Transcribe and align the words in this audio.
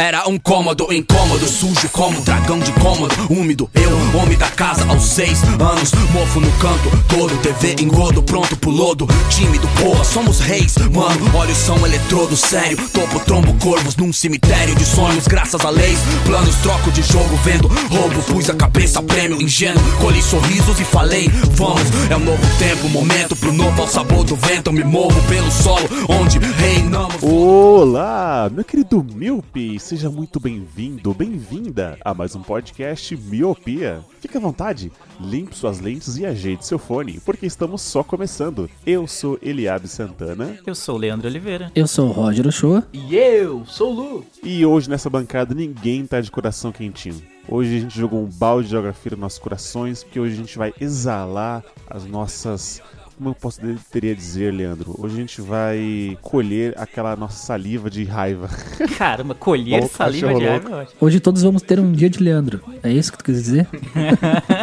Era 0.00 0.28
um 0.28 0.38
cômodo 0.38 0.92
incômodo, 0.92 1.44
sujo 1.48 1.88
como 1.88 2.20
dragão 2.20 2.60
de 2.60 2.70
cômodo, 2.74 3.12
úmido. 3.28 3.68
Eu, 3.74 3.90
homem 4.16 4.38
da 4.38 4.48
casa 4.48 4.86
aos 4.88 5.02
seis 5.02 5.42
anos, 5.42 5.90
mofo 6.12 6.38
no 6.38 6.52
canto, 6.52 6.88
todo 7.08 7.36
TV 7.38 7.82
engodo, 7.82 8.22
pronto 8.22 8.56
pro 8.56 8.70
lodo. 8.70 9.08
Tímido, 9.28 9.66
porra, 9.80 10.04
somos 10.04 10.38
reis, 10.38 10.76
mano. 10.94 11.36
Olhos 11.36 11.58
são 11.58 11.84
eletrodo, 11.84 12.36
sério. 12.36 12.78
Topo, 12.90 13.18
trombo, 13.18 13.52
corvos 13.54 13.96
num 13.96 14.12
cemitério 14.12 14.76
de 14.76 14.84
sonhos, 14.84 15.26
graças 15.26 15.64
a 15.64 15.70
leis. 15.70 15.98
Planos, 16.24 16.54
troco 16.62 16.92
de 16.92 17.02
jogo, 17.02 17.36
vendo 17.42 17.66
roubo. 17.66 18.22
Pus 18.22 18.48
a 18.48 18.54
cabeça, 18.54 19.02
prêmio, 19.02 19.42
ingênuo. 19.42 19.82
Colhi 20.00 20.22
sorrisos 20.22 20.78
e 20.78 20.84
falei, 20.84 21.28
vamos. 21.54 21.82
É 22.08 22.16
um 22.16 22.20
novo 22.20 22.58
tempo, 22.60 22.88
momento 22.88 23.34
pro 23.34 23.52
novo 23.52 23.82
ao 23.82 23.88
sabor 23.88 24.22
do 24.22 24.36
vento. 24.36 24.72
Me 24.72 24.84
movo 24.84 25.20
pelo 25.22 25.50
solo, 25.50 25.88
onde 26.08 26.38
reinamos. 26.38 27.20
Olá, 27.20 28.48
meu 28.54 28.64
querido 28.64 29.04
Miope, 29.12 29.87
seja 29.88 30.10
muito 30.10 30.38
bem-vindo, 30.38 31.14
bem-vinda 31.14 31.96
a 32.04 32.12
mais 32.12 32.36
um 32.36 32.42
podcast 32.42 33.16
Miopia. 33.16 34.04
Fique 34.20 34.36
à 34.36 34.40
vontade, 34.40 34.92
limpe 35.18 35.56
suas 35.56 35.80
lentes 35.80 36.18
e 36.18 36.26
ajeite 36.26 36.66
seu 36.66 36.78
fone, 36.78 37.18
porque 37.24 37.46
estamos 37.46 37.80
só 37.80 38.04
começando. 38.04 38.68
Eu 38.84 39.06
sou 39.06 39.38
Eliabe 39.40 39.88
Santana 39.88 40.58
Eu 40.66 40.74
sou 40.74 40.96
o 40.96 40.98
Leandro 40.98 41.26
Oliveira. 41.26 41.72
Eu 41.74 41.86
sou 41.86 42.10
o 42.10 42.12
Roger 42.12 42.46
Ochoa. 42.46 42.86
E 42.92 43.16
eu 43.16 43.64
sou 43.64 43.94
o 43.94 43.94
Lu. 43.94 44.26
e 44.44 44.66
hoje 44.66 44.90
nessa 44.90 45.08
bancada 45.08 45.54
ninguém 45.54 46.04
tá 46.06 46.20
de 46.20 46.30
coração 46.30 46.70
quentinho. 46.70 47.22
Hoje 47.48 47.78
a 47.78 47.80
gente 47.80 47.98
jogou 47.98 48.22
um 48.22 48.28
balde 48.28 48.66
de 48.66 48.72
geografia 48.72 49.12
nos 49.12 49.20
nossos 49.20 49.38
corações, 49.38 50.04
porque 50.04 50.20
hoje 50.20 50.34
a 50.34 50.36
gente 50.36 50.58
vai 50.58 50.74
exalar 50.78 51.64
as 51.88 52.04
nossas. 52.04 52.82
Como 53.18 53.30
eu 53.30 53.34
posso 53.34 53.60
teria 53.90 54.14
dizer, 54.14 54.54
Leandro? 54.54 54.94
Hoje 54.96 55.16
a 55.16 55.18
gente 55.18 55.40
vai 55.40 56.16
colher 56.22 56.72
aquela 56.78 57.16
nossa 57.16 57.44
saliva 57.44 57.90
de 57.90 58.04
raiva. 58.04 58.48
Caramba, 58.96 59.34
colher 59.34 59.82
saliva 59.88 60.32
de 60.34 60.46
raiva, 60.46 60.82
acho. 60.82 60.92
Hoje 61.00 61.18
todos 61.18 61.42
vamos 61.42 61.60
ter 61.62 61.80
um 61.80 61.90
dia 61.90 62.08
de 62.08 62.22
Leandro. 62.22 62.60
É 62.80 62.92
isso 62.92 63.10
que 63.10 63.18
tu 63.18 63.24
quis 63.24 63.42
dizer? 63.42 63.66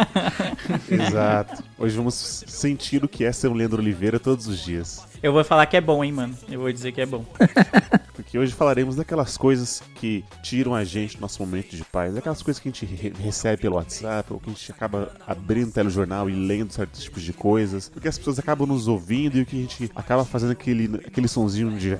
Exato. 0.90 1.62
Hoje 1.78 1.96
vamos 1.96 2.14
sentir 2.46 3.04
o 3.04 3.08
que 3.08 3.24
é 3.24 3.32
ser 3.32 3.48
um 3.48 3.54
Leandro 3.54 3.80
Oliveira 3.82 4.18
todos 4.20 4.46
os 4.46 4.58
dias. 4.64 5.04
Eu 5.22 5.32
vou 5.32 5.42
falar 5.42 5.66
que 5.66 5.76
é 5.76 5.80
bom, 5.80 6.04
hein, 6.04 6.12
mano. 6.12 6.36
Eu 6.48 6.60
vou 6.60 6.72
dizer 6.72 6.92
que 6.92 7.00
é 7.00 7.06
bom. 7.06 7.24
Porque 8.14 8.38
hoje 8.38 8.52
falaremos 8.52 8.96
daquelas 8.96 9.36
coisas 9.36 9.82
que 9.96 10.24
tiram 10.42 10.74
a 10.74 10.84
gente 10.84 11.16
do 11.16 11.20
nosso 11.20 11.42
momento 11.44 11.74
de 11.76 11.84
paz, 11.84 12.14
daquelas 12.14 12.42
coisas 12.42 12.60
que 12.62 12.68
a 12.68 12.72
gente 12.72 12.86
re- 12.86 13.12
recebe 13.22 13.62
pelo 13.62 13.76
WhatsApp, 13.76 14.32
ou 14.32 14.40
que 14.40 14.48
a 14.50 14.52
gente 14.52 14.70
acaba 14.72 15.12
abrindo 15.26 15.68
o 15.68 15.72
telejornal 15.72 16.28
e 16.30 16.34
lendo 16.34 16.72
certos 16.72 17.02
tipos 17.02 17.22
de 17.22 17.32
coisas, 17.32 17.88
porque 17.88 18.08
as 18.08 18.16
pessoas 18.18 18.38
acabam 18.38 18.66
nos 18.66 18.88
ouvindo 18.88 19.36
e 19.36 19.42
o 19.42 19.46
que 19.46 19.56
a 19.56 19.60
gente 19.60 19.90
acaba 19.94 20.24
fazendo 20.24 20.52
aquele, 20.52 20.96
aquele 21.06 21.28
sonzinho 21.28 21.70
de 21.76 21.96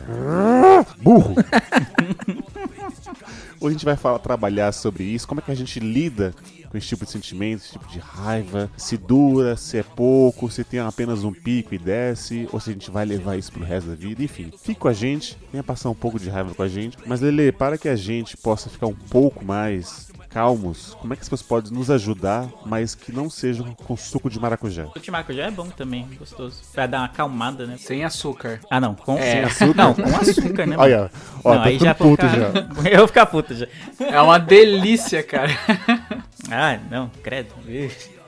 burro. 1.03 1.35
Hoje 3.61 3.69
a 3.69 3.71
gente 3.71 3.85
vai 3.85 3.97
falar, 3.97 4.19
trabalhar 4.19 4.73
sobre 4.73 5.05
isso, 5.05 5.27
como 5.27 5.41
é 5.41 5.45
que 5.45 5.51
a 5.51 5.55
gente 5.55 5.81
lida 5.81 6.35
com 6.69 6.77
esse 6.77 6.89
tipo 6.89 7.05
de 7.05 7.11
sentimento, 7.11 7.63
esse 7.63 7.73
tipo 7.73 7.87
de 7.89 7.99
raiva, 7.99 8.71
se 8.77 8.97
dura, 8.97 9.57
se 9.57 9.79
é 9.79 9.83
pouco, 9.83 10.51
se 10.51 10.65
tem 10.65 10.81
apenas 10.81 11.25
um 11.25 11.33
pico 11.33 11.75
e 11.75 11.79
desce, 11.79 12.49
ou 12.53 12.61
se 12.61 12.71
a 12.71 12.73
gente 12.73 12.91
vai 12.91 13.05
levar 13.05 13.37
isso 13.37 13.53
pro 13.53 13.65
resto 13.65 13.91
da 13.91 13.95
vida, 13.97 14.23
enfim. 14.23 14.53
Fique 14.63 14.81
com 14.81 14.89
a 14.89 14.93
gente, 14.93 15.39
venha 15.51 15.63
passar 15.63 15.91
um 15.91 15.95
pouco 15.95 16.19
de 16.19 16.29
raiva 16.29 16.55
com 16.55 16.63
a 16.63 16.69
gente, 16.69 16.97
mas 17.07 17.21
Lele, 17.21 17.53
para 17.53 17.79
que 17.79 17.89
a 17.89 17.97
gente 17.97 18.37
possa 18.37 18.69
ficar 18.69 18.87
um 18.87 18.95
pouco 18.95 19.45
mais 19.45 20.09
calmos, 20.37 20.95
como 21.01 21.15
é 21.15 21.17
que 21.17 21.23
as 21.23 21.29
pessoas 21.31 21.49
podem 21.49 21.73
nos 21.73 21.91
ajudar, 21.91 22.47
mas 22.67 22.95
que 22.95 23.11
não 23.11 23.31
sejam 23.31 23.75
com 23.75 23.97
suco 23.97 24.29
de 24.29 24.39
maracujá? 24.39 24.87
O 24.95 25.01
de 25.01 25.11
maracujá 25.11 25.45
é 25.45 25.51
bom 25.51 25.71
também, 25.71 26.07
gostoso. 26.19 26.61
Pra 26.75 26.87
dar 26.87 26.99
uma 26.99 27.05
acalmada, 27.07 27.67
né? 27.67 27.79
Sem 27.79 28.05
açúcar. 28.05 28.61
Ah, 28.69 28.79
não. 28.79 28.95
Com 28.95 29.17
Sem 29.17 29.41
açúcar? 29.45 29.75
Não, 29.75 29.95
com 29.95 30.03
açúcar, 30.03 30.67
né? 30.67 30.77
mano? 30.77 30.83
Olha, 30.83 31.11
ó, 31.43 31.55
não, 31.55 31.63
tá 31.63 31.69
aí 31.69 31.79
já 31.79 31.95
puto 31.95 32.29
ficar... 32.29 32.37
já. 32.37 32.49
Eu 32.93 32.99
vou 32.99 33.07
ficar 33.09 33.25
puto 33.25 33.55
já. 33.55 33.67
É 33.99 34.21
uma 34.21 34.39
delícia, 34.39 35.23
cara. 35.23 35.51
Ah, 36.49 36.79
não, 36.89 37.11
credo. 37.25 37.49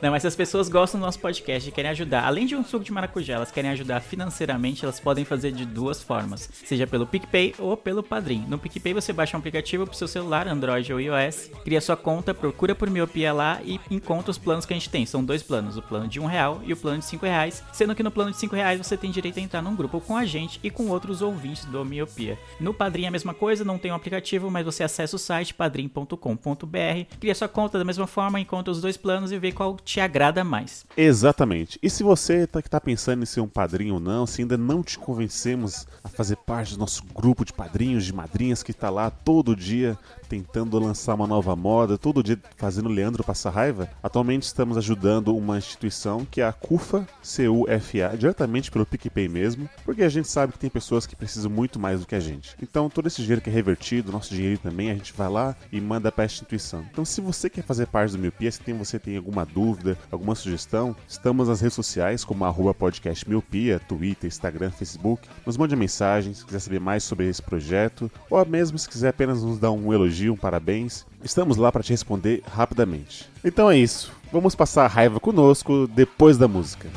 Não, 0.01 0.11
mas 0.13 0.23
se 0.23 0.29
as 0.29 0.37
pessoas 0.37 0.69
gostam 0.69 1.01
do 1.01 1.05
nosso 1.05 1.19
podcast 1.19 1.69
e 1.69 1.73
querem 1.73 1.91
ajudar, 1.91 2.25
além 2.25 2.47
de 2.47 2.55
um 2.55 2.65
suco 2.65 2.85
de 2.85 2.93
maracujá, 2.93 3.35
elas 3.35 3.51
querem 3.51 3.71
ajudar 3.71 4.01
financeiramente, 4.01 4.85
elas 4.85 5.01
podem 5.01 5.25
fazer 5.25 5.51
de 5.51 5.65
duas 5.65 6.01
formas, 6.01 6.49
seja 6.65 6.87
pelo 6.87 7.07
PicPay 7.07 7.55
ou 7.59 7.77
pelo 7.77 8.03
Padrim. 8.03 8.45
No 8.49 8.59
PicPay 8.59 8.95
você 8.95 9.13
baixa 9.13 9.37
um 9.37 9.41
aplicativo 9.41 9.87
pro 9.87 9.97
seu 9.97 10.07
celular, 10.07 10.47
Android 10.47 10.93
ou 10.93 11.01
iOS, 11.01 11.51
cria 11.65 11.81
sua 11.81 11.97
conta, 11.97 12.33
procura 12.33 12.77
por 12.77 12.89
Miopia 12.89 13.33
lá 13.33 13.61
e 13.65 13.81
encontra 13.91 14.31
os 14.31 14.39
planos 14.39 14.65
que 14.65 14.73
a 14.73 14.77
gente 14.77 14.89
tem. 14.89 15.05
São 15.05 15.25
dois 15.25 15.43
planos, 15.43 15.77
o 15.77 15.83
plano 15.83 16.07
de 16.07 16.21
um 16.21 16.27
real 16.27 16.61
e 16.65 16.73
o 16.73 16.77
plano 16.77 17.01
de 17.01 17.05
cinco 17.05 17.27
reais, 17.27 17.65
sendo 17.73 17.95
que 17.95 18.03
no 18.03 18.11
plano 18.11 18.31
de 18.31 18.39
cinco 18.39 18.55
reais 18.55 18.79
você 18.79 18.97
tem 18.97 19.11
direito 19.11 19.39
a 19.39 19.43
entrar 19.43 19.63
num 19.63 19.75
grupo 19.75 20.01
com 20.01 20.17
a 20.17 20.25
gente 20.25 20.61
e 20.63 20.71
com 20.71 20.89
outros 20.89 21.23
ouvintes 21.23 21.65
do 21.65 21.85
Miopia. 21.85 22.39
No 22.61 22.73
Padrim 22.73 23.05
é 23.05 23.09
a 23.09 23.13
mesma 23.13 23.35
coisa, 23.35 23.65
não 23.65 23.79
tem 23.79 23.91
um 23.91 23.97
aplicativo, 23.97 24.49
mas 24.49 24.65
você 24.65 24.85
acessa 24.85 25.17
o 25.17 25.19
site 25.19 25.55
padrim.com.br, 25.55 27.17
cria 27.19 27.35
sua 27.35 27.49
conta 27.49 27.79
da 27.79 27.85
mesma 27.85 28.07
forma, 28.07 28.39
encontra 28.39 28.71
os 28.71 28.81
dois 28.81 28.97
planos 28.97 29.33
e 29.33 29.39
vê 29.39 29.51
qual 29.51 29.77
te 29.89 30.01
agrada 30.01 30.45
mais. 30.45 30.85
Exatamente. 30.95 31.79
E 31.83 31.89
se 31.89 32.03
você 32.03 32.47
tá, 32.47 32.61
que 32.61 32.69
tá 32.69 32.79
pensando 32.79 33.23
em 33.23 33.27
ser 33.27 33.41
um 33.41 33.49
padrinho 33.49 33.95
ou 33.95 34.01
não, 34.01 34.27
se 34.27 34.43
ainda 34.43 34.59
não 34.59 34.83
te 34.83 34.99
convencemos 34.99 35.87
a 36.05 36.11
fazer 36.11 36.37
parte 36.37 36.75
do 36.75 36.81
nosso 36.81 37.03
grupo 37.15 37.43
de 37.43 37.55
padrinhos, 37.55 38.05
de 38.05 38.13
madrinhas 38.13 38.63
que 38.63 38.75
tá 38.75 38.91
lá 38.91 39.09
todo 39.09 39.57
dia 39.57 39.97
tentando 40.29 40.79
lançar 40.79 41.15
uma 41.15 41.27
nova 41.27 41.57
moda, 41.57 41.97
todo 41.97 42.23
dia 42.23 42.39
fazendo 42.57 42.89
Leandro 42.89 43.25
passar 43.25 43.51
raiva, 43.51 43.89
atualmente 44.03 44.43
estamos 44.43 44.77
ajudando 44.77 45.35
uma 45.35 45.59
instituição 45.59 46.27
que 46.31 46.41
é 46.41 46.47
a 46.47 46.53
CUFA, 46.53 47.07
C-U-F-A, 47.23 48.17
diretamente 48.17 48.71
pelo 48.71 48.87
PicPay 48.87 49.29
mesmo, 49.29 49.69
porque 49.85 50.03
a 50.03 50.09
gente 50.09 50.29
sabe 50.29 50.53
que 50.53 50.59
tem 50.59 50.71
pessoas 50.71 51.07
que 51.07 51.17
precisam 51.17 51.51
muito 51.51 51.79
mais 51.79 52.01
do 52.01 52.07
que 52.07 52.15
a 52.15 52.21
gente. 52.21 52.55
Então 52.63 52.91
todo 52.91 53.07
esse 53.07 53.23
dinheiro 53.23 53.41
que 53.41 53.51
é 53.51 53.53
revertido, 53.53 54.13
nosso 54.13 54.35
dinheiro 54.35 54.59
também, 54.59 54.91
a 54.91 54.95
gente 54.95 55.13
vai 55.13 55.29
lá 55.29 55.57
e 55.73 55.81
manda 55.81 56.13
para 56.13 56.25
essa 56.25 56.35
instituição. 56.35 56.85
Então 56.91 57.05
se 57.05 57.21
você 57.21 57.49
quer 57.49 57.63
fazer 57.63 57.87
parte 57.87 58.13
do 58.13 58.19
Miopia, 58.19 58.53
se 58.53 58.61
tem, 58.61 58.77
você 58.77 58.99
tem 58.99 59.17
alguma 59.17 59.47
dúvida, 59.47 59.97
alguma 60.11 60.35
sugestão, 60.35 60.95
estamos 61.07 61.49
nas 61.49 61.61
redes 61.61 61.75
sociais 61.75 62.25
como 62.25 62.45
arroba 62.45 62.75
podcast 62.75 63.29
Miopia, 63.29 63.79
Twitter, 63.79 64.29
Instagram, 64.29 64.71
Facebook. 64.71 65.29
Nos 65.47 65.57
mande 65.57 65.75
mensagem 65.75 66.35
se 66.35 66.45
quiser 66.45 66.61
saber 66.61 66.81
mais 66.81 67.03
sobre 67.05 67.29
esse 67.29 67.43
projeto, 67.43 68.11
ou 68.29 68.45
mesmo 68.45 68.79
se 68.79 68.89
quiser 68.89 69.09
apenas 69.09 69.43
nos 69.43 69.59
dar 69.59 69.71
um 69.71 69.93
elogio, 69.93 70.18
um 70.27 70.37
parabéns. 70.37 71.07
Estamos 71.23 71.57
lá 71.57 71.71
para 71.71 71.83
te 71.83 71.91
responder 71.91 72.43
rapidamente. 72.51 73.29
Então 73.45 73.71
é 73.71 73.77
isso. 73.77 74.13
Vamos 74.33 74.55
passar 74.55 74.85
a 74.85 74.89
raiva 74.89 75.21
conosco 75.21 75.87
depois 75.87 76.37
da 76.37 76.49
música. 76.49 76.89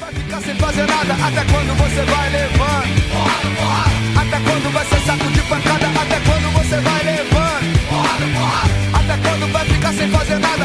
Vai 0.00 0.12
ficar 0.12 0.40
sem 0.40 0.54
fazer 0.56 0.86
nada 0.86 1.12
até 1.12 1.44
quando 1.52 1.76
você 1.76 2.02
vai 2.02 2.30
levando. 2.30 3.10
Porrada, 3.10 3.48
porrada. 3.56 4.04
Até 4.20 4.50
quando 4.50 4.72
vai 4.72 4.84
ser 4.86 5.00
saco 5.00 5.30
de 5.30 5.42
pancada, 5.42 5.86
até 5.86 6.20
quando 6.20 6.52
você 6.52 6.80
vai 6.80 7.04
levando. 7.04 7.88
Porrada, 7.88 8.24
porrada. 8.34 8.74
Até 8.98 9.28
quando 9.28 9.52
vai 9.52 9.64
ficar 9.66 9.92
sem 9.92 10.08
fazer 10.08 10.38
nada, 10.38 10.64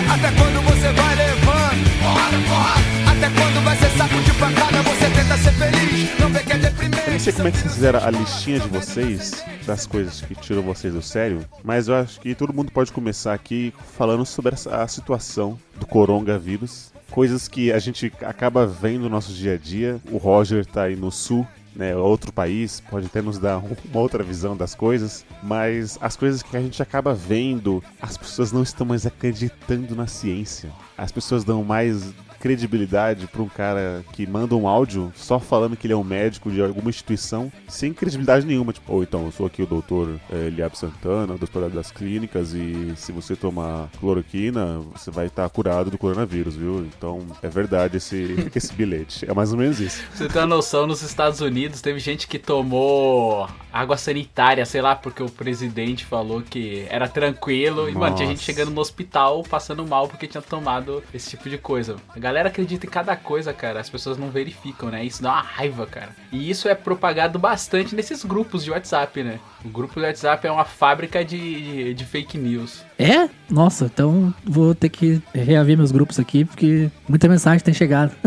sei 7.29 7.35
como 7.35 7.47
é 7.47 7.51
que 7.51 7.57
vocês 7.59 7.73
fizeram 7.75 8.03
a 8.03 8.09
listinha 8.09 8.59
de 8.59 8.67
vocês 8.69 9.43
das 9.67 9.85
coisas 9.85 10.19
que 10.19 10.33
tiram 10.33 10.63
vocês 10.63 10.93
do 10.93 11.01
sério, 11.01 11.45
mas 11.63 11.87
eu 11.87 11.93
acho 11.93 12.19
que 12.19 12.33
todo 12.33 12.51
mundo 12.51 12.71
pode 12.71 12.91
começar 12.91 13.35
aqui 13.35 13.71
falando 13.95 14.25
sobre 14.25 14.55
a 14.71 14.87
situação 14.87 15.59
do 15.79 15.85
coronavírus. 15.85 16.91
Coisas 17.11 17.47
que 17.47 17.71
a 17.71 17.77
gente 17.77 18.11
acaba 18.21 18.65
vendo 18.65 19.01
no 19.03 19.09
nosso 19.09 19.31
dia 19.31 19.53
a 19.53 19.57
dia. 19.57 19.99
O 20.11 20.17
Roger 20.17 20.65
tá 20.65 20.83
aí 20.83 20.95
no 20.95 21.11
sul, 21.11 21.45
né, 21.75 21.95
outro 21.95 22.31
país, 22.33 22.79
pode 22.89 23.05
até 23.05 23.21
nos 23.21 23.37
dar 23.37 23.59
um- 23.59 23.75
uma 23.91 23.99
outra 23.99 24.23
visão 24.23 24.57
das 24.57 24.73
coisas, 24.73 25.23
mas 25.43 25.99
as 26.01 26.15
coisas 26.15 26.41
que 26.41 26.57
a 26.57 26.59
gente 26.59 26.81
acaba 26.81 27.13
vendo, 27.13 27.83
as 28.01 28.17
pessoas 28.17 28.51
não 28.51 28.63
estão 28.63 28.87
mais 28.87 29.05
acreditando 29.05 29.95
na 29.95 30.07
ciência. 30.07 30.71
As 30.97 31.11
pessoas 31.11 31.43
dão 31.43 31.63
mais 31.63 32.11
credibilidade 32.39 33.27
para 33.27 33.41
um 33.41 33.49
cara 33.49 34.03
que 34.13 34.25
manda 34.25 34.55
um 34.55 34.67
áudio 34.67 35.11
só 35.15 35.39
falando 35.39 35.75
que 35.75 35.87
ele 35.87 35.93
é 35.93 35.97
um 35.97 36.03
médico 36.03 36.49
de 36.49 36.61
alguma 36.61 36.89
instituição, 36.89 37.51
sem 37.67 37.93
credibilidade 37.93 38.45
nenhuma. 38.45 38.73
Tipo, 38.73 38.93
ou 38.93 39.03
então, 39.03 39.25
eu 39.25 39.31
sou 39.31 39.45
aqui 39.45 39.61
o 39.61 39.67
doutor 39.67 40.19
eh, 40.31 40.47
Eliab 40.47 40.77
Santana, 40.77 41.37
doutor 41.37 41.69
das 41.69 41.91
clínicas, 41.91 42.53
e 42.53 42.93
se 42.95 43.11
você 43.11 43.35
tomar 43.35 43.89
cloroquina, 43.99 44.79
você 44.93 45.11
vai 45.11 45.27
estar 45.27 45.47
curado 45.49 45.91
do 45.91 45.97
coronavírus, 45.97 46.55
viu? 46.55 46.79
Então, 46.85 47.25
é 47.41 47.49
verdade 47.49 47.97
esse, 47.97 48.49
esse 48.55 48.73
bilhete. 48.73 49.29
É 49.29 49.33
mais 49.33 49.51
ou 49.51 49.57
menos 49.57 49.79
isso. 49.79 50.01
Pra 50.03 50.17
você 50.17 50.27
ter 50.27 50.39
uma 50.39 50.47
noção, 50.47 50.87
nos 50.87 51.01
Estados 51.01 51.41
Unidos 51.41 51.81
teve 51.81 51.99
gente 51.99 52.27
que 52.27 52.39
tomou 52.39 53.47
água 53.71 53.97
sanitária, 53.97 54.65
sei 54.65 54.81
lá, 54.81 54.95
porque 54.95 55.21
o 55.21 55.29
presidente 55.29 56.05
falou 56.05 56.41
que 56.41 56.85
era 56.89 57.07
tranquilo. 57.07 57.89
E, 57.89 57.93
mano, 57.93 58.15
tinha 58.15 58.27
gente 58.27 58.37
Nossa. 58.37 58.45
chegando 58.45 58.71
no 58.71 58.81
hospital 58.81 59.43
passando 59.43 59.85
mal 59.85 60.07
porque 60.07 60.27
tinha 60.27 60.41
tomado 60.41 61.03
esse 61.13 61.31
tipo 61.31 61.49
de 61.49 61.57
coisa. 61.57 61.97
A 62.09 62.19
galera 62.29 62.49
acredita 62.49 62.85
em 62.85 62.89
cada 62.89 63.15
coisa, 63.15 63.51
cara. 63.53 63.79
As 63.79 63.89
pessoas 63.89 64.17
não 64.17 64.29
verificam, 64.29 64.89
né? 64.89 65.03
Isso 65.03 65.21
dá 65.21 65.31
uma 65.31 65.41
raiva, 65.41 65.85
cara. 65.87 66.15
E 66.31 66.49
isso 66.49 66.69
é 66.69 66.75
propagado 66.75 67.39
bastante 67.39 67.95
nesses 67.95 68.23
grupos 68.23 68.63
de 68.63 68.71
WhatsApp, 68.71 69.23
né? 69.23 69.39
O 69.63 69.67
grupo 69.69 69.99
do 69.99 70.05
WhatsApp 70.05 70.47
é 70.47 70.51
uma 70.51 70.63
fábrica 70.63 71.23
de, 71.23 71.37
de, 71.37 71.93
de 71.93 72.05
fake 72.05 72.37
news. 72.37 72.81
É? 72.97 73.27
Nossa, 73.49 73.85
então 73.93 74.33
vou 74.45 74.73
ter 74.73 74.87
que 74.89 75.21
reaver 75.33 75.77
meus 75.77 75.91
grupos 75.91 76.17
aqui, 76.19 76.45
porque 76.45 76.89
muita 77.07 77.27
mensagem 77.27 77.59
tem 77.63 77.73
chegado. 77.73 78.11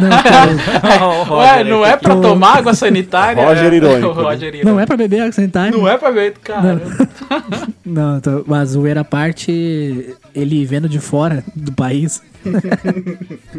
não, 0.00 0.22
cara, 0.22 1.34
Ué, 1.34 1.64
não 1.64 1.84
é 1.84 1.96
pra 1.96 2.14
Eu- 2.14 2.20
tomar 2.20 2.58
água 2.58 2.74
sanitária? 2.74 3.42
Roger 3.44 3.72
irônico, 3.72 4.12
Roger 4.12 4.48
irônico. 4.48 4.68
não 4.68 4.80
é 4.80 4.86
pra 4.86 4.96
beber 4.96 5.20
água 5.20 5.32
sanitária. 5.32 5.70
Não 5.70 5.88
é 5.88 5.96
pra 5.96 6.10
ver, 6.10 6.34
cara. 6.38 6.80
Não, 7.84 8.20
tô, 8.20 8.44
mas 8.46 8.76
o 8.76 8.86
era 8.86 9.02
parte, 9.02 10.14
ele 10.32 10.64
vendo 10.64 10.88
de 10.88 11.00
fora 11.00 11.42
do 11.56 11.72
país. 11.72 12.22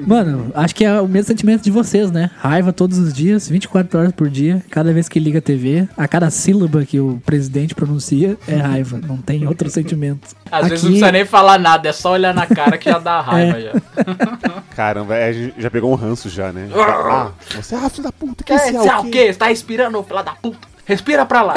Mano, 0.07 0.51
acho 0.55 0.73
que 0.73 0.85
é 0.85 1.01
o 1.01 1.07
mesmo 1.07 1.27
sentimento 1.27 1.63
de 1.63 1.71
vocês, 1.71 2.09
né? 2.11 2.31
Raiva 2.37 2.71
todos 2.71 2.97
os 2.97 3.13
dias, 3.13 3.49
24 3.49 3.99
horas 3.99 4.11
por 4.13 4.29
dia, 4.29 4.63
cada 4.69 4.93
vez 4.93 5.09
que 5.09 5.19
liga 5.19 5.39
a 5.39 5.41
TV, 5.41 5.87
a 5.97 6.07
cada 6.11 6.29
sílaba 6.29 6.85
que 6.85 6.99
o 6.99 7.19
presidente 7.25 7.73
pronuncia 7.73 8.37
é 8.47 8.55
raiva, 8.57 8.99
não 9.07 9.15
tem 9.17 9.47
outro 9.47 9.69
sentimento. 9.69 10.35
Às 10.51 10.67
vezes 10.67 10.83
não 10.83 10.89
Aqui- 10.89 10.99
precisa 10.99 11.11
nem 11.13 11.23
falar 11.25 11.57
nada, 11.57 11.87
é 11.87 11.93
só 11.93 12.11
olhar 12.11 12.33
na 12.33 12.45
cara 12.45 12.77
que 12.77 12.89
já 12.91 12.99
dá 12.99 13.21
raiva 13.23 13.57
É. 13.57 13.61
já. 13.61 14.61
Caramba, 14.75 15.15
é, 15.15 15.29
a 15.29 15.31
gente 15.33 15.53
já 15.57 15.71
pegou 15.71 15.89
um 15.89 15.95
ranço 15.95 16.29
já, 16.29 16.51
né? 16.51 16.67
Ah, 16.75 17.31
você, 17.55 17.75
ah, 17.75 17.89
filho 17.89 18.03
da 18.03 18.11
puta, 18.11 18.43
que 18.43 18.51
É, 18.51 18.55
esse 18.57 18.71
lá 18.73 18.83
é 18.97 18.99
o 18.99 19.03
quê? 19.09 19.31
Você 19.31 19.39
tá 19.39 19.47
respirando, 19.47 20.03
filha 20.03 20.21
da 20.21 20.33
puta? 20.33 20.67
Respira 20.85 21.25
pra 21.25 21.41
lá. 21.43 21.55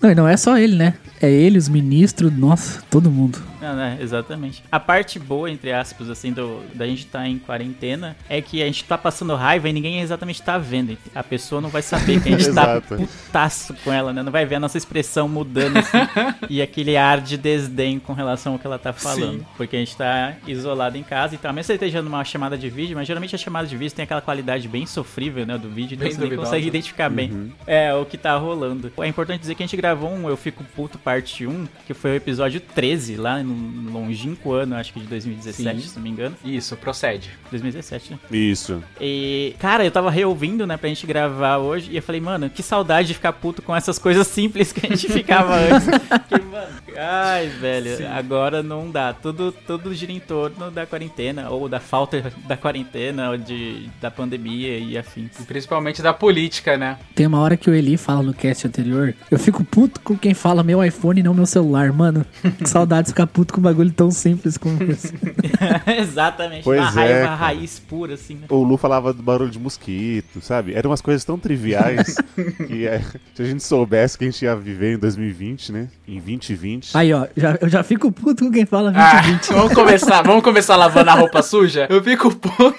Não, 0.00 0.10
e 0.10 0.14
não 0.16 0.26
é 0.26 0.36
só 0.36 0.58
ele, 0.58 0.74
né? 0.76 0.94
É 1.20 1.30
ele, 1.30 1.56
os 1.58 1.68
ministros, 1.68 2.36
nossa, 2.36 2.82
todo 2.90 3.08
mundo. 3.08 3.38
Não, 3.62 3.76
né? 3.76 3.96
Exatamente. 4.00 4.64
A 4.70 4.80
parte 4.80 5.20
boa, 5.20 5.48
entre 5.48 5.72
aspas, 5.72 6.10
assim, 6.10 6.32
do, 6.32 6.60
da 6.74 6.84
gente 6.86 7.06
estar 7.06 7.26
em 7.28 7.38
quarentena 7.38 8.16
é 8.28 8.42
que 8.42 8.60
a 8.60 8.66
gente 8.66 8.82
tá 8.84 8.98
passando 8.98 9.34
raiva 9.36 9.68
e 9.68 9.72
ninguém 9.72 10.00
exatamente 10.00 10.42
tá 10.42 10.58
vendo. 10.58 10.98
A 11.14 11.22
pessoa 11.22 11.60
não 11.60 11.68
vai 11.68 11.80
saber 11.80 12.20
que 12.20 12.28
a 12.28 12.36
gente 12.36 12.50
tá 12.52 12.80
putaço 12.80 13.74
com 13.84 13.92
ela, 13.92 14.12
né? 14.12 14.22
Não 14.22 14.32
vai 14.32 14.44
ver 14.44 14.56
a 14.56 14.60
nossa 14.60 14.76
expressão 14.76 15.28
mudando 15.28 15.76
assim, 15.76 15.98
e 16.50 16.60
aquele 16.60 16.96
ar 16.96 17.20
de 17.20 17.36
desdém 17.36 18.00
com 18.00 18.12
relação 18.12 18.54
ao 18.54 18.58
que 18.58 18.66
ela 18.66 18.78
tá 18.78 18.92
falando. 18.92 19.38
Sim. 19.38 19.46
Porque 19.56 19.76
a 19.76 19.78
gente 19.78 19.96
tá 19.96 20.34
isolado 20.46 20.98
em 20.98 21.02
casa 21.04 21.36
e 21.36 21.38
tal. 21.38 21.52
Mesmo 21.52 21.68
você 21.68 21.74
esteja 21.74 22.02
numa 22.02 22.24
chamada 22.24 22.58
de 22.58 22.68
vídeo, 22.68 22.96
mas 22.96 23.06
geralmente 23.06 23.34
a 23.34 23.38
chamada 23.38 23.68
de 23.68 23.76
vídeo 23.76 23.94
tem 23.94 24.02
aquela 24.02 24.20
qualidade 24.20 24.66
bem 24.66 24.86
sofrível, 24.86 25.46
né? 25.46 25.56
Do 25.56 25.68
vídeo, 25.68 25.94
então 25.94 26.04
Bem 26.04 26.12
você 26.12 26.18
nem 26.18 26.28
duvidosa. 26.28 26.48
consegue 26.48 26.66
identificar 26.66 27.08
bem 27.08 27.52
é, 27.66 27.94
o 27.94 28.04
que 28.04 28.18
tá 28.18 28.36
rolando. 28.36 28.92
É 28.98 29.06
importante 29.06 29.40
dizer 29.40 29.54
que 29.54 29.62
a 29.62 29.66
gente 29.66 29.76
gravou 29.76 30.10
um 30.10 30.28
Eu 30.28 30.36
Fico 30.36 30.64
Puto 30.64 30.98
Parte 30.98 31.46
1, 31.46 31.68
que 31.86 31.94
foi 31.94 32.12
o 32.12 32.14
episódio 32.14 32.60
13, 32.60 33.16
lá 33.16 33.42
no 33.42 33.51
longínquo 33.52 34.52
ano, 34.52 34.76
acho 34.76 34.92
que 34.92 35.00
de 35.00 35.06
2017, 35.06 35.80
Sim. 35.80 35.88
se 35.88 35.96
não 35.96 36.02
me 36.02 36.10
engano. 36.10 36.36
Isso, 36.44 36.76
procede. 36.76 37.30
2017, 37.50 38.12
né? 38.12 38.18
Isso. 38.30 38.82
E, 39.00 39.54
cara, 39.58 39.84
eu 39.84 39.90
tava 39.90 40.10
reouvindo, 40.10 40.66
né, 40.66 40.76
pra 40.76 40.88
gente 40.88 41.06
gravar 41.06 41.58
hoje, 41.58 41.90
e 41.90 41.96
eu 41.96 42.02
falei, 42.02 42.20
mano, 42.20 42.48
que 42.50 42.62
saudade 42.62 43.08
de 43.08 43.14
ficar 43.14 43.32
puto 43.32 43.62
com 43.62 43.74
essas 43.74 43.98
coisas 43.98 44.26
simples 44.26 44.72
que 44.72 44.86
a 44.86 44.88
gente 44.88 45.08
ficava 45.12 45.56
antes. 45.56 45.88
que, 46.28 46.40
mano, 46.40 46.68
ai, 46.96 47.48
velho, 47.48 48.08
agora 48.12 48.62
não 48.62 48.90
dá. 48.90 49.12
Tudo, 49.12 49.52
tudo 49.66 49.94
gira 49.94 50.12
em 50.12 50.20
torno 50.20 50.70
da 50.70 50.86
quarentena, 50.86 51.50
ou 51.50 51.68
da 51.68 51.80
falta 51.80 52.32
da 52.46 52.56
quarentena, 52.56 53.30
ou 53.30 53.38
de, 53.38 53.88
da 54.00 54.10
pandemia 54.10 54.78
e 54.78 54.96
afins. 54.96 55.38
E 55.40 55.44
principalmente 55.44 56.02
da 56.02 56.12
política, 56.12 56.76
né? 56.76 56.98
Tem 57.14 57.26
uma 57.26 57.40
hora 57.40 57.56
que 57.56 57.68
o 57.68 57.74
Eli 57.74 57.96
fala 57.96 58.22
no 58.22 58.34
cast 58.34 58.66
anterior, 58.66 59.14
eu 59.30 59.38
fico 59.38 59.64
puto 59.64 60.00
com 60.00 60.16
quem 60.16 60.34
fala 60.34 60.62
meu 60.62 60.82
iPhone 60.84 61.20
e 61.20 61.22
não 61.22 61.34
meu 61.34 61.46
celular, 61.46 61.92
mano. 61.92 62.24
Que 62.58 62.68
saudade 62.68 63.06
de 63.06 63.12
ficar 63.12 63.26
puto 63.26 63.41
com 63.50 63.60
um 63.60 63.62
bagulho 63.62 63.90
tão 63.90 64.10
simples 64.10 64.56
como 64.56 64.82
esse. 64.84 65.12
Exatamente, 65.98 66.64
Pois 66.64 66.80
uma 66.80 66.88
é, 66.88 66.92
raiva 66.92 67.24
cara. 67.24 67.34
raiz 67.34 67.78
pura, 67.78 68.14
assim, 68.14 68.34
né? 68.36 68.46
O 68.48 68.62
Lu 68.62 68.76
falava 68.76 69.12
do 69.12 69.22
barulho 69.22 69.50
de 69.50 69.58
mosquito, 69.58 70.40
sabe? 70.40 70.74
Eram 70.74 70.90
umas 70.90 71.00
coisas 71.00 71.24
tão 71.24 71.38
triviais 71.38 72.16
que 72.66 72.86
é, 72.86 73.00
se 73.34 73.42
a 73.42 73.44
gente 73.44 73.62
soubesse 73.62 74.16
que 74.18 74.24
a 74.24 74.30
gente 74.30 74.42
ia 74.44 74.54
viver 74.56 74.94
em 74.94 74.98
2020, 74.98 75.72
né? 75.72 75.88
Em 76.06 76.20
2020. 76.20 76.96
Aí, 76.96 77.12
ó, 77.12 77.26
já, 77.36 77.58
eu 77.60 77.68
já 77.68 77.82
fico 77.82 78.10
puto 78.12 78.44
com 78.44 78.52
quem 78.52 78.66
fala 78.66 78.92
Ah, 78.94 79.20
2020. 79.22 79.46
vamos 79.52 79.74
começar, 79.74 80.22
vamos 80.22 80.42
começar 80.42 80.76
lavando 80.76 81.10
a 81.10 81.14
roupa 81.14 81.42
suja? 81.42 81.86
Eu 81.90 82.02
fico 82.02 82.34
puto. 82.34 82.76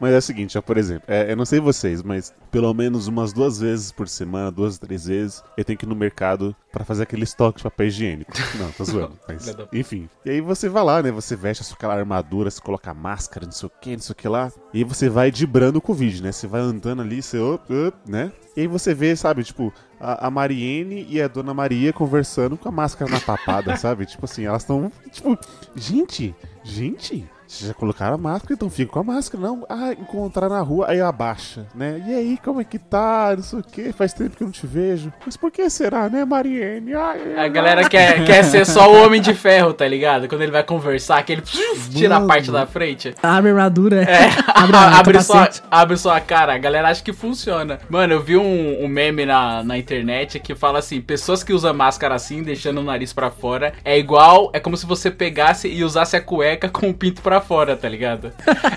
Mas 0.00 0.12
é 0.12 0.18
o 0.18 0.22
seguinte, 0.22 0.56
ó, 0.58 0.62
por 0.62 0.76
exemplo, 0.76 1.04
é, 1.08 1.30
eu 1.32 1.36
não 1.36 1.44
sei 1.44 1.60
vocês, 1.60 2.02
mas 2.02 2.32
pelo 2.50 2.72
menos 2.74 3.06
umas 3.06 3.32
duas 3.32 3.58
vezes 3.60 3.92
por 3.92 4.08
semana, 4.08 4.50
duas, 4.50 4.78
três 4.78 5.06
vezes, 5.06 5.42
eu 5.56 5.64
tenho 5.64 5.78
que 5.78 5.84
ir 5.84 5.88
no 5.88 5.94
mercado 5.96 6.54
pra 6.78 6.84
fazer 6.84 7.02
aquele 7.02 7.24
estoque 7.24 7.58
de 7.58 7.64
papel 7.64 7.88
higiênico. 7.88 8.30
Não, 8.56 8.70
tô 8.70 8.84
zoando. 8.84 9.18
Mas, 9.26 9.52
enfim. 9.72 10.08
E 10.24 10.30
aí 10.30 10.40
você 10.40 10.68
vai 10.68 10.84
lá, 10.84 11.02
né? 11.02 11.10
Você 11.10 11.34
veste 11.34 11.62
a 11.62 11.64
sua 11.64 11.74
aquela 11.74 11.94
armadura, 11.94 12.50
você 12.50 12.60
coloca 12.60 12.90
a 12.90 12.94
máscara, 12.94 13.46
não 13.46 13.52
sei 13.52 13.66
o 13.66 13.72
que, 13.80 13.92
não 13.92 14.02
sei 14.02 14.12
o 14.12 14.16
que 14.16 14.28
lá. 14.28 14.52
E 14.72 14.78
aí 14.78 14.84
você 14.84 15.08
vai 15.08 15.30
dibrando 15.30 15.76
o 15.76 15.80
Covid, 15.80 16.22
né? 16.22 16.32
Você 16.32 16.46
vai 16.46 16.60
andando 16.60 17.02
ali, 17.02 17.20
você, 17.20 17.38
né? 18.06 18.32
E 18.56 18.62
aí 18.62 18.66
você 18.66 18.94
vê, 18.94 19.14
sabe, 19.16 19.44
tipo, 19.44 19.72
a, 20.00 20.26
a 20.26 20.30
Mariene 20.30 21.06
e 21.08 21.20
a 21.20 21.28
Dona 21.28 21.52
Maria 21.52 21.92
conversando 21.92 22.56
com 22.56 22.68
a 22.68 22.72
máscara 22.72 23.10
na 23.10 23.20
papada, 23.20 23.74
sabe? 23.78 24.06
Tipo 24.06 24.24
assim, 24.24 24.44
elas 24.44 24.62
estão, 24.62 24.90
tipo, 25.10 25.38
gente, 25.74 26.34
gente, 26.62 27.28
já 27.48 27.72
colocaram 27.72 28.14
a 28.14 28.18
máscara, 28.18 28.54
então 28.54 28.68
fica 28.68 28.92
com 28.92 29.00
a 29.00 29.04
máscara, 29.04 29.42
não. 29.42 29.64
Ah, 29.68 29.92
encontrar 29.92 30.48
na 30.48 30.60
rua, 30.60 30.86
aí 30.90 31.00
abaixa, 31.00 31.66
né? 31.74 32.02
E 32.06 32.14
aí, 32.14 32.38
como 32.44 32.60
é 32.60 32.64
que 32.64 32.78
tá? 32.78 33.32
Não 33.34 33.42
sei 33.42 33.58
o 33.58 33.62
que, 33.62 33.92
faz 33.92 34.12
tempo 34.12 34.36
que 34.36 34.42
eu 34.42 34.46
não 34.46 34.52
te 34.52 34.66
vejo. 34.66 35.12
Mas 35.24 35.36
por 35.36 35.50
que 35.50 35.68
será, 35.70 36.08
né, 36.08 36.24
Mariene? 36.24 36.94
Ai, 36.94 37.38
A 37.38 37.48
galera 37.48 37.88
quer, 37.88 38.24
quer 38.24 38.44
ser 38.44 38.66
só 38.66 38.92
o 38.92 39.04
Homem 39.04 39.20
de 39.20 39.32
Ferro, 39.32 39.72
tá 39.72 39.88
ligado? 39.88 40.28
Quando 40.28 40.42
ele 40.42 40.52
vai 40.52 40.62
conversar, 40.62 41.22
que 41.22 41.32
ele 41.32 41.42
tira 41.90 42.16
a 42.16 42.20
parte 42.20 42.50
da 42.50 42.66
frente. 42.66 43.14
Abre 43.22 43.50
a 43.50 43.54
armadura, 43.54 44.02
É, 44.02 44.28
abre, 44.54 44.76
a, 44.76 44.98
abre, 44.98 45.22
só, 45.22 45.48
abre 45.70 45.96
só 45.96 46.14
a 46.14 46.20
cara. 46.20 46.54
A 46.54 46.58
galera 46.58 46.88
acha 46.88 47.02
que 47.02 47.12
funciona. 47.12 47.78
Mano, 47.88 48.12
eu 48.12 48.22
vi 48.22 48.36
um, 48.36 48.84
um 48.84 48.88
meme 48.88 49.24
na, 49.24 49.64
na 49.64 49.78
internet 49.78 50.38
que 50.38 50.54
fala 50.54 50.80
assim: 50.80 51.00
pessoas 51.00 51.42
que 51.42 51.52
usam 51.52 51.72
máscara 51.72 52.14
assim, 52.14 52.42
deixando 52.42 52.80
o 52.80 52.84
nariz 52.84 53.12
pra 53.12 53.30
fora, 53.30 53.72
é 53.84 53.98
igual. 53.98 54.50
É 54.52 54.60
como 54.60 54.76
se 54.76 54.84
você 54.84 55.10
pegasse 55.10 55.68
e 55.68 55.82
usasse 55.82 56.16
a 56.16 56.20
cueca 56.20 56.68
com 56.68 56.90
o 56.90 56.94
pinto 56.94 57.22
pra 57.22 57.37
fora, 57.40 57.76
tá 57.76 57.88
ligado? 57.88 58.32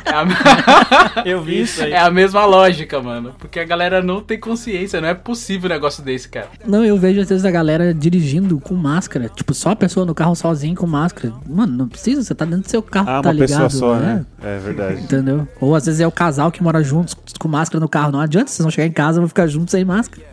É 0.05 0.09
a, 0.11 1.23
Eu 1.25 1.41
vi 1.41 1.61
isso 1.61 1.83
aí. 1.83 1.91
é 1.93 1.99
a 1.99 2.09
mesma 2.11 2.45
lógica, 2.45 3.01
mano. 3.01 3.33
Porque 3.39 3.59
a 3.59 3.65
galera 3.65 4.01
não 4.01 4.21
tem 4.21 4.39
consciência. 4.39 4.99
Não 5.01 5.07
é 5.07 5.13
possível 5.13 5.69
um 5.69 5.73
negócio 5.73 6.03
desse, 6.03 6.27
cara. 6.29 6.47
Não, 6.65 6.83
eu 6.83 6.97
vejo 6.97 7.21
às 7.21 7.29
vezes 7.29 7.45
a 7.45 7.51
galera 7.51 7.93
dirigindo 7.93 8.59
com 8.59 8.73
máscara. 8.75 9.29
Tipo, 9.33 9.53
só 9.53 9.71
a 9.71 9.75
pessoa 9.75 10.05
no 10.05 10.13
carro 10.15 10.35
sozinho 10.35 10.75
com 10.75 10.87
máscara. 10.87 11.33
Mano, 11.47 11.73
não 11.75 11.87
precisa, 11.87 12.23
você 12.23 12.33
tá 12.35 12.45
dentro 12.45 12.61
do 12.63 12.69
seu 12.69 12.81
carro, 12.81 13.09
Ah, 13.09 13.21
tá 13.21 13.29
uma 13.29 13.33
ligado? 13.33 13.63
pessoa 13.63 13.69
só, 13.69 13.95
né? 13.99 14.25
né? 14.41 14.55
É 14.55 14.57
verdade. 14.59 15.01
Entendeu? 15.01 15.47
Ou 15.59 15.75
às 15.75 15.85
vezes 15.85 16.01
é 16.01 16.07
o 16.07 16.11
casal 16.11 16.51
que 16.51 16.63
mora 16.63 16.83
juntos 16.83 17.15
com 17.39 17.47
máscara 17.47 17.79
no 17.79 17.89
carro. 17.89 18.11
Não 18.11 18.19
adianta, 18.19 18.49
vocês 18.49 18.59
vão 18.63 18.71
chegar 18.71 18.87
em 18.87 18.91
casa 18.91 19.19
e 19.19 19.21
vão 19.21 19.27
ficar 19.27 19.47
juntos 19.47 19.71
sem 19.71 19.83
máscara. 19.85 20.25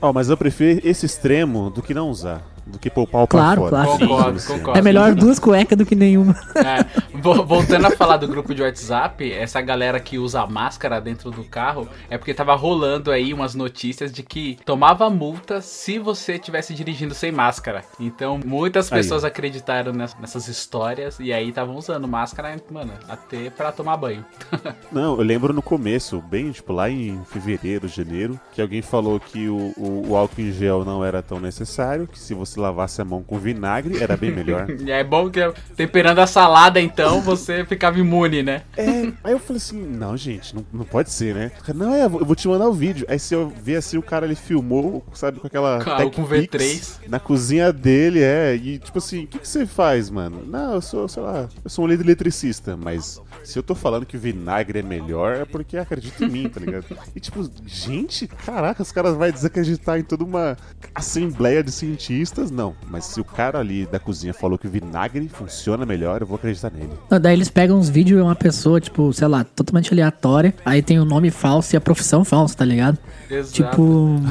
Ó, 0.00 0.12
mas 0.12 0.28
eu 0.28 0.36
prefiro 0.36 0.80
esse 0.84 1.06
extremo 1.06 1.70
do 1.70 1.82
que 1.82 1.94
não 1.94 2.08
usar. 2.08 2.42
Do 2.66 2.78
que 2.78 2.88
pôr 2.88 3.08
o 3.12 3.26
Claro, 3.26 3.62
fora. 3.62 3.70
claro. 3.84 3.98
Concordo, 3.98 4.38
Sim, 4.38 4.52
concordo. 4.58 4.78
É 4.78 4.82
melhor 4.82 5.14
duas 5.14 5.38
cuecas 5.38 5.76
do 5.76 5.84
que 5.84 5.94
nenhuma. 5.94 6.34
É, 6.62 6.84
vo- 7.18 7.44
voltando 7.44 7.86
a 7.86 7.90
falar 7.90 8.16
do 8.18 8.28
grupo 8.28 8.54
de 8.54 8.62
WhatsApp, 8.62 9.32
essa 9.32 9.60
galera 9.60 9.98
que 9.98 10.18
usa 10.18 10.46
máscara 10.46 11.00
dentro 11.00 11.30
do 11.30 11.42
carro 11.44 11.88
é 12.08 12.16
porque 12.16 12.32
tava 12.32 12.54
rolando 12.54 13.10
aí 13.10 13.34
umas 13.34 13.54
notícias 13.54 14.12
de 14.12 14.22
que 14.22 14.58
tomava 14.64 15.10
multa 15.10 15.60
se 15.60 15.98
você 15.98 16.34
estivesse 16.34 16.72
dirigindo 16.74 17.14
sem 17.14 17.32
máscara. 17.32 17.82
Então 17.98 18.38
muitas 18.44 18.92
Aí. 18.92 18.98
pessoas 19.00 19.24
acreditaram 19.24 19.92
ness- 19.92 20.16
nessas 20.20 20.46
histórias 20.46 21.18
e 21.18 21.32
aí 21.32 21.48
estavam 21.48 21.76
usando 21.76 22.06
máscara, 22.06 22.56
mano, 22.70 22.92
até 23.08 23.50
pra 23.50 23.72
tomar 23.72 23.96
banho. 23.96 24.24
Não, 24.92 25.16
eu 25.16 25.22
lembro 25.24 25.52
no 25.52 25.62
começo, 25.62 26.20
bem, 26.20 26.52
tipo, 26.52 26.72
lá 26.72 26.88
em 26.88 27.20
fevereiro, 27.26 27.88
janeiro, 27.88 28.38
que 28.52 28.60
alguém 28.62 28.82
falou 28.82 29.18
que 29.18 29.48
o, 29.48 29.72
o, 29.76 30.10
o 30.10 30.16
álcool 30.16 30.40
em 30.42 30.52
gel 30.52 30.84
não 30.84 31.04
era 31.04 31.22
tão 31.22 31.40
necessário, 31.40 32.06
que 32.06 32.18
se 32.18 32.34
você 32.34 32.51
lavasse 32.58 33.00
a 33.00 33.04
mão 33.04 33.22
com 33.22 33.38
vinagre, 33.38 34.02
era 34.02 34.16
bem 34.16 34.30
melhor. 34.30 34.66
E 34.82 34.90
é 34.90 35.04
bom 35.04 35.30
que 35.30 35.40
temperando 35.76 36.18
a 36.18 36.26
salada 36.26 36.80
então 36.80 37.20
você 37.20 37.64
ficava 37.64 37.98
imune, 37.98 38.42
né? 38.42 38.62
É, 38.76 39.12
aí 39.22 39.32
eu 39.32 39.38
falei 39.38 39.58
assim, 39.58 39.80
não, 39.80 40.16
gente, 40.16 40.54
não, 40.54 40.64
não 40.72 40.84
pode 40.84 41.10
ser, 41.10 41.34
né? 41.34 41.52
Não, 41.74 41.94
é, 41.94 42.04
eu 42.04 42.10
vou 42.10 42.34
te 42.34 42.48
mandar 42.48 42.68
o 42.68 42.72
vídeo. 42.72 43.06
Aí 43.08 43.18
se 43.18 43.34
eu 43.34 43.48
ver 43.48 43.76
assim, 43.76 43.96
o 43.96 44.02
cara 44.02 44.26
ele 44.26 44.34
filmou, 44.34 45.04
sabe, 45.12 45.38
com 45.38 45.46
aquela. 45.46 45.78
Tech 45.78 46.16
com 46.16 46.24
Pix 46.24 46.52
V3. 46.52 47.08
Na 47.08 47.20
cozinha 47.20 47.72
dele, 47.72 48.20
é. 48.22 48.54
E 48.56 48.78
tipo 48.78 48.98
assim, 48.98 49.24
o 49.24 49.26
que, 49.26 49.38
que 49.38 49.48
você 49.48 49.66
faz, 49.66 50.10
mano? 50.10 50.42
Não, 50.46 50.74
eu 50.74 50.80
sou, 50.80 51.08
sei 51.08 51.22
lá, 51.22 51.48
eu 51.64 51.70
sou 51.70 51.84
um 51.84 51.88
líder 51.88 52.04
eletricista, 52.04 52.76
mas 52.76 53.20
se 53.44 53.58
eu 53.58 53.62
tô 53.62 53.74
falando 53.74 54.06
que 54.06 54.16
o 54.16 54.20
vinagre 54.20 54.80
é 54.80 54.82
melhor, 54.82 55.36
é 55.36 55.44
porque 55.44 55.76
acredita 55.76 56.24
em 56.24 56.28
mim, 56.28 56.48
tá 56.48 56.60
ligado? 56.60 56.84
E 57.14 57.20
tipo, 57.20 57.48
gente, 57.66 58.26
caraca, 58.26 58.82
os 58.82 58.92
caras 58.92 59.16
vão 59.16 59.30
desacreditar 59.30 59.98
em 59.98 60.02
toda 60.02 60.24
uma 60.24 60.56
assembleia 60.94 61.62
de 61.62 61.72
cientistas 61.72 62.41
não. 62.50 62.74
Mas 62.88 63.04
se 63.04 63.20
o 63.20 63.24
cara 63.24 63.58
ali 63.58 63.86
da 63.86 63.98
cozinha 63.98 64.34
falou 64.34 64.58
que 64.58 64.66
o 64.66 64.70
vinagre 64.70 65.28
funciona 65.28 65.86
melhor, 65.86 66.20
eu 66.20 66.26
vou 66.26 66.36
acreditar 66.36 66.70
nele. 66.70 66.92
Daí 67.20 67.34
eles 67.34 67.48
pegam 67.48 67.78
uns 67.78 67.88
vídeos 67.88 68.18
de 68.18 68.24
uma 68.24 68.34
pessoa, 68.34 68.80
tipo, 68.80 69.12
sei 69.12 69.28
lá, 69.28 69.44
totalmente 69.44 69.92
aleatória. 69.92 70.54
Aí 70.64 70.82
tem 70.82 70.98
o 70.98 71.04
nome 71.04 71.30
falso 71.30 71.74
e 71.74 71.76
a 71.76 71.80
profissão 71.80 72.24
falsa, 72.24 72.56
tá 72.56 72.64
ligado? 72.64 72.98
Exato. 73.32 73.70
Tipo, 73.70 73.82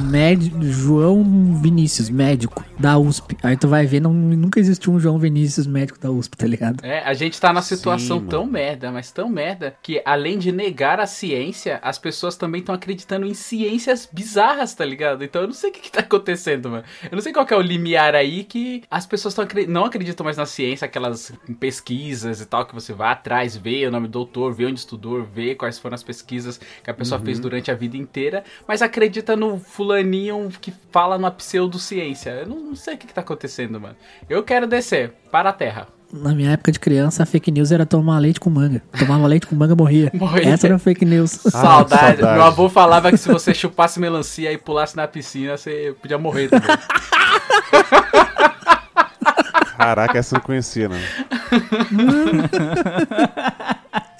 médico, 0.04 0.62
João 0.64 1.24
Vinícius, 1.62 2.10
médico 2.10 2.64
da 2.80 2.98
USP. 2.98 3.36
Aí 3.42 3.58
tu 3.58 3.68
vai 3.68 3.86
ver, 3.86 4.00
não, 4.00 4.14
nunca 4.14 4.60
existiu 4.60 4.94
um 4.94 5.00
João 5.00 5.18
Vinícius 5.18 5.66
médico 5.66 6.00
da 6.00 6.12
USP, 6.12 6.38
tá 6.38 6.46
ligado? 6.46 6.86
É, 6.86 7.00
a 7.00 7.14
gente 7.14 7.40
tá 7.40 7.52
na 7.52 7.62
situação 7.62 8.20
Sim, 8.20 8.28
tão 8.28 8.46
merda, 8.46 8.92
mas 8.92 9.12
tão 9.12 9.30
merda, 9.30 9.76
que 9.82 10.02
além 10.06 10.38
de 10.38 10.52
negar 10.52 11.00
a 11.00 11.08
ciência, 11.08 11.80
as 11.82 11.98
pessoas 11.98 12.36
também 12.36 12.60
estão 12.60 12.76
acreditando 12.76 13.26
em 13.26 13.34
ciências 13.34 14.08
bizarras, 14.12 14.74
tá 14.74 14.86
ligado? 14.86 15.24
Então 15.24 15.42
eu 15.42 15.48
não 15.48 15.54
sei 15.54 15.70
o 15.72 15.74
que, 15.74 15.80
que 15.80 15.92
tá 15.92 16.02
acontecendo, 16.02 16.70
mano. 16.70 16.84
Eu 17.04 17.16
não 17.16 17.22
sei 17.22 17.34
qual 17.34 17.46
que 17.46 17.54
é 17.54 17.58
o 17.58 17.62
limiar 17.62 18.14
aí 18.14 18.44
que 18.44 18.84
as 18.90 19.06
pessoas 19.06 19.34
tão, 19.34 19.48
não 19.68 19.86
acreditam 19.86 20.24
mais 20.24 20.38
na 20.38 20.46
ciência, 20.46 20.86
aquelas 20.86 21.34
pesquisas 21.60 22.40
e 22.40 22.46
tal, 22.46 22.66
que 22.66 22.74
você 22.74 22.94
vai 22.94 23.12
atrás, 23.12 23.56
vê 23.56 23.86
o 23.88 23.92
nome 23.92 24.08
do 24.08 24.12
doutor, 24.12 24.54
vê 24.54 24.66
onde 24.66 24.80
estudou, 24.80 25.24
vê 25.24 25.56
quais 25.56 25.80
foram 25.80 25.96
as 25.96 26.04
pesquisas 26.04 26.60
que 26.84 26.90
a 26.90 26.94
pessoa 26.94 27.20
fez 27.20 27.40
durante 27.40 27.72
a 27.72 27.74
vida 27.74 27.98
inteira, 27.98 28.44
mas 28.68 28.82
acredita 28.92 29.36
no 29.36 29.58
fulaninho 29.58 30.50
que 30.60 30.74
fala 30.92 31.18
numa 31.18 31.32
pseudociência. 31.32 32.30
Eu 32.32 32.48
não, 32.48 32.60
não 32.60 32.76
sei 32.76 32.94
o 32.96 32.98
que, 32.98 33.08
que 33.08 33.14
tá 33.14 33.22
acontecendo, 33.22 33.80
mano. 33.80 33.96
Eu 34.30 34.44
quero 34.44 34.68
descer 34.68 35.14
para 35.32 35.50
a 35.50 35.54
Terra. 35.54 35.88
Na 36.14 36.36
minha 36.36 36.52
época 36.52 36.74
de 36.74 36.80
criança, 36.80 37.24
a 37.24 37.26
fake 37.26 37.50
news 37.52 37.72
era 37.72 37.86
tomar 37.86 38.20
leite 38.20 38.38
com 38.38 38.50
manga. 38.50 38.82
Tomava 39.00 39.26
leite 39.28 39.48
com 39.48 39.56
manga, 39.56 39.74
morria. 39.76 40.12
Morria. 40.14 40.50
Essa 40.50 40.68
era 40.68 40.78
fake 40.78 41.06
news. 41.06 41.40
Ah, 41.48 41.52
Saudade. 41.52 42.02
saudade. 42.20 42.34
Meu 42.34 42.44
avô 42.44 42.68
falava 42.68 43.10
que 43.12 43.18
se 43.18 43.30
você 43.30 43.54
chupasse 43.54 43.98
melancia 43.98 44.52
e 44.52 44.58
pulasse 44.58 44.96
na 44.98 45.08
piscina, 45.08 45.56
você 45.56 45.96
podia 46.02 46.18
morrer 46.18 46.50
também. 46.50 46.68
Caraca, 49.78 50.18
essa 50.20 50.36
eu 50.36 50.38
não 50.40 50.46
conhecia, 50.46 50.90
não. 50.90 50.98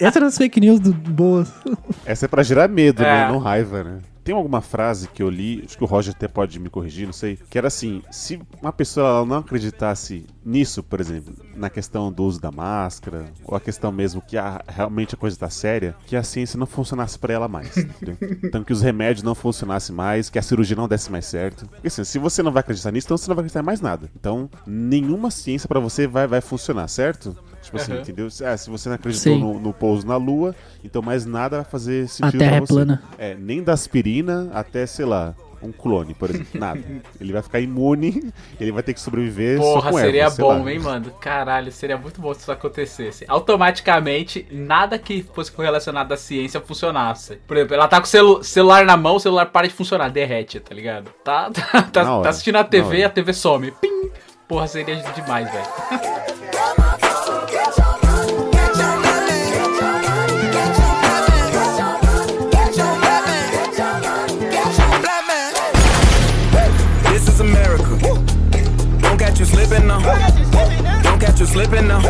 Essa 0.00 0.18
era 0.18 0.26
as 0.26 0.36
fake 0.36 0.58
news 0.60 0.80
do, 0.80 0.92
do 0.92 1.10
boas. 1.12 1.52
Essa 2.04 2.24
é 2.24 2.28
pra 2.28 2.42
gerar 2.42 2.66
medo, 2.66 3.02
É. 3.02 3.06
né? 3.06 3.28
Não 3.28 3.38
raiva, 3.38 3.84
né? 3.84 3.98
Tem 4.24 4.34
alguma 4.34 4.60
frase 4.60 5.08
que 5.08 5.22
eu 5.22 5.28
li, 5.28 5.62
acho 5.66 5.76
que 5.76 5.82
o 5.84 5.86
Roger 5.86 6.14
até 6.14 6.28
pode 6.28 6.58
me 6.60 6.70
corrigir, 6.70 7.06
não 7.06 7.12
sei, 7.12 7.38
que 7.50 7.58
era 7.58 7.66
assim: 7.68 8.02
se 8.10 8.40
uma 8.60 8.72
pessoa 8.72 9.24
não 9.26 9.38
acreditasse 9.38 10.24
nisso, 10.44 10.82
por 10.82 11.00
exemplo, 11.00 11.34
na 11.56 11.68
questão 11.68 12.12
do 12.12 12.22
uso 12.24 12.40
da 12.40 12.50
máscara, 12.50 13.26
ou 13.44 13.56
a 13.56 13.60
questão 13.60 13.90
mesmo 13.90 14.20
que 14.22 14.36
a- 14.36 14.62
realmente 14.68 15.14
a 15.14 15.18
coisa 15.18 15.36
tá 15.36 15.50
séria, 15.50 15.94
que 16.06 16.14
a 16.16 16.22
ciência 16.22 16.58
não 16.58 16.66
funcionasse 16.66 17.18
pra 17.18 17.32
ela 17.34 17.48
mais. 17.48 17.76
entendeu? 17.76 18.16
Então 18.44 18.62
que 18.64 18.72
os 18.72 18.82
remédios 18.82 19.22
não 19.22 19.34
funcionassem 19.34 19.94
mais, 19.94 20.28
que 20.30 20.38
a 20.38 20.42
cirurgia 20.42 20.76
não 20.76 20.86
desse 20.88 21.10
mais 21.10 21.26
certo. 21.26 21.66
Porque 21.66 21.86
assim, 21.88 22.04
se 22.04 22.18
você 22.18 22.42
não 22.42 22.52
vai 22.52 22.60
acreditar 22.60 22.90
nisso, 22.92 23.06
então 23.06 23.16
você 23.16 23.28
não 23.28 23.34
vai 23.34 23.42
acreditar 23.42 23.60
em 23.60 23.66
mais 23.66 23.80
nada. 23.80 24.10
Então, 24.18 24.48
nenhuma 24.66 25.30
ciência 25.30 25.68
pra 25.68 25.80
você 25.80 26.06
vai, 26.06 26.26
vai 26.26 26.40
funcionar, 26.40 26.86
certo? 26.88 27.36
Tipo 27.62 27.76
assim, 27.76 27.92
Aham. 27.92 28.00
entendeu? 28.02 28.28
Ah, 28.44 28.56
se 28.56 28.68
você 28.68 28.88
não 28.88 28.96
acreditou 28.96 29.38
no, 29.38 29.58
no 29.60 29.72
pouso 29.72 30.06
na 30.06 30.16
Lua, 30.16 30.54
então 30.84 31.00
mais 31.00 31.24
nada 31.24 31.56
vai 31.58 31.64
fazer 31.64 32.08
sentido 32.08 32.38
Terra 32.40 32.50
pra 32.50 32.56
é 32.58 32.60
você. 32.60 32.72
plana. 32.74 33.02
É, 33.16 33.34
nem 33.34 33.62
da 33.62 33.72
aspirina 33.72 34.50
até, 34.52 34.84
sei 34.84 35.04
lá, 35.04 35.34
um 35.62 35.70
clone, 35.70 36.12
por 36.12 36.28
exemplo. 36.28 36.58
Nada. 36.58 36.80
Ele 37.20 37.32
vai 37.32 37.40
ficar 37.40 37.60
imune, 37.60 38.32
ele 38.58 38.72
vai 38.72 38.82
ter 38.82 38.92
que 38.94 39.00
sobreviver 39.00 39.58
só 39.58 39.74
Porra, 39.74 39.90
com 39.92 39.98
seria 39.98 40.28
bom, 40.30 40.64
lá. 40.64 40.72
hein, 40.72 40.80
mano? 40.80 41.12
Caralho, 41.20 41.70
seria 41.70 41.96
muito 41.96 42.20
bom 42.20 42.34
se 42.34 42.40
isso 42.40 42.50
acontecesse. 42.50 43.24
Automaticamente, 43.28 44.44
nada 44.50 44.98
que 44.98 45.22
fosse 45.22 45.52
correlacionado 45.52 46.12
à 46.12 46.16
ciência 46.16 46.60
funcionasse. 46.60 47.36
Por 47.46 47.56
exemplo, 47.56 47.74
ela 47.76 47.86
tá 47.86 47.98
com 48.00 48.06
o 48.06 48.08
celu- 48.08 48.42
celular 48.42 48.84
na 48.84 48.96
mão, 48.96 49.14
o 49.16 49.20
celular 49.20 49.46
para 49.46 49.68
de 49.68 49.72
funcionar, 49.74 50.08
derrete, 50.10 50.58
tá 50.58 50.74
ligado? 50.74 51.10
Tá, 51.24 51.48
tá, 51.54 51.82
tá- 51.82 52.20
tá 52.22 52.28
assistindo 52.28 52.56
a 52.56 52.64
TV, 52.64 53.04
a 53.04 53.08
TV 53.08 53.32
some. 53.32 53.70
Pim! 53.80 54.10
Porra, 54.48 54.66
seria 54.66 54.96
demais, 54.96 55.48
velho. 55.50 55.66
slipping 69.72 69.86
now. 69.86 71.02
Don't 71.02 71.18
catch 71.20 71.40
you 71.40 71.46
slipping 71.46 71.86
now. 71.88 72.00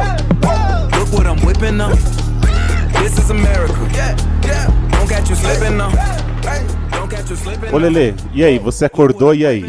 Look 0.99 1.13
what 1.13 1.27
I'm 1.27 1.39
whipping 1.47 1.77
now. 1.77 1.95
This 3.01 3.19
is 3.19 3.31
America. 3.31 3.75
Don't 4.91 5.09
catch 5.09 5.31
you 5.31 5.37
slipping 5.37 5.77
now. 5.77 5.91
Don't 6.91 7.09
catch 7.09 7.31
you 7.31 7.37
slipping 7.37 7.73
Ô 7.73 7.79
Lele, 7.79 8.15
e 8.35 8.45
aí? 8.45 8.59
Você 8.59 8.85
acordou 8.85 9.35
e 9.35 9.47
aí? 9.47 9.63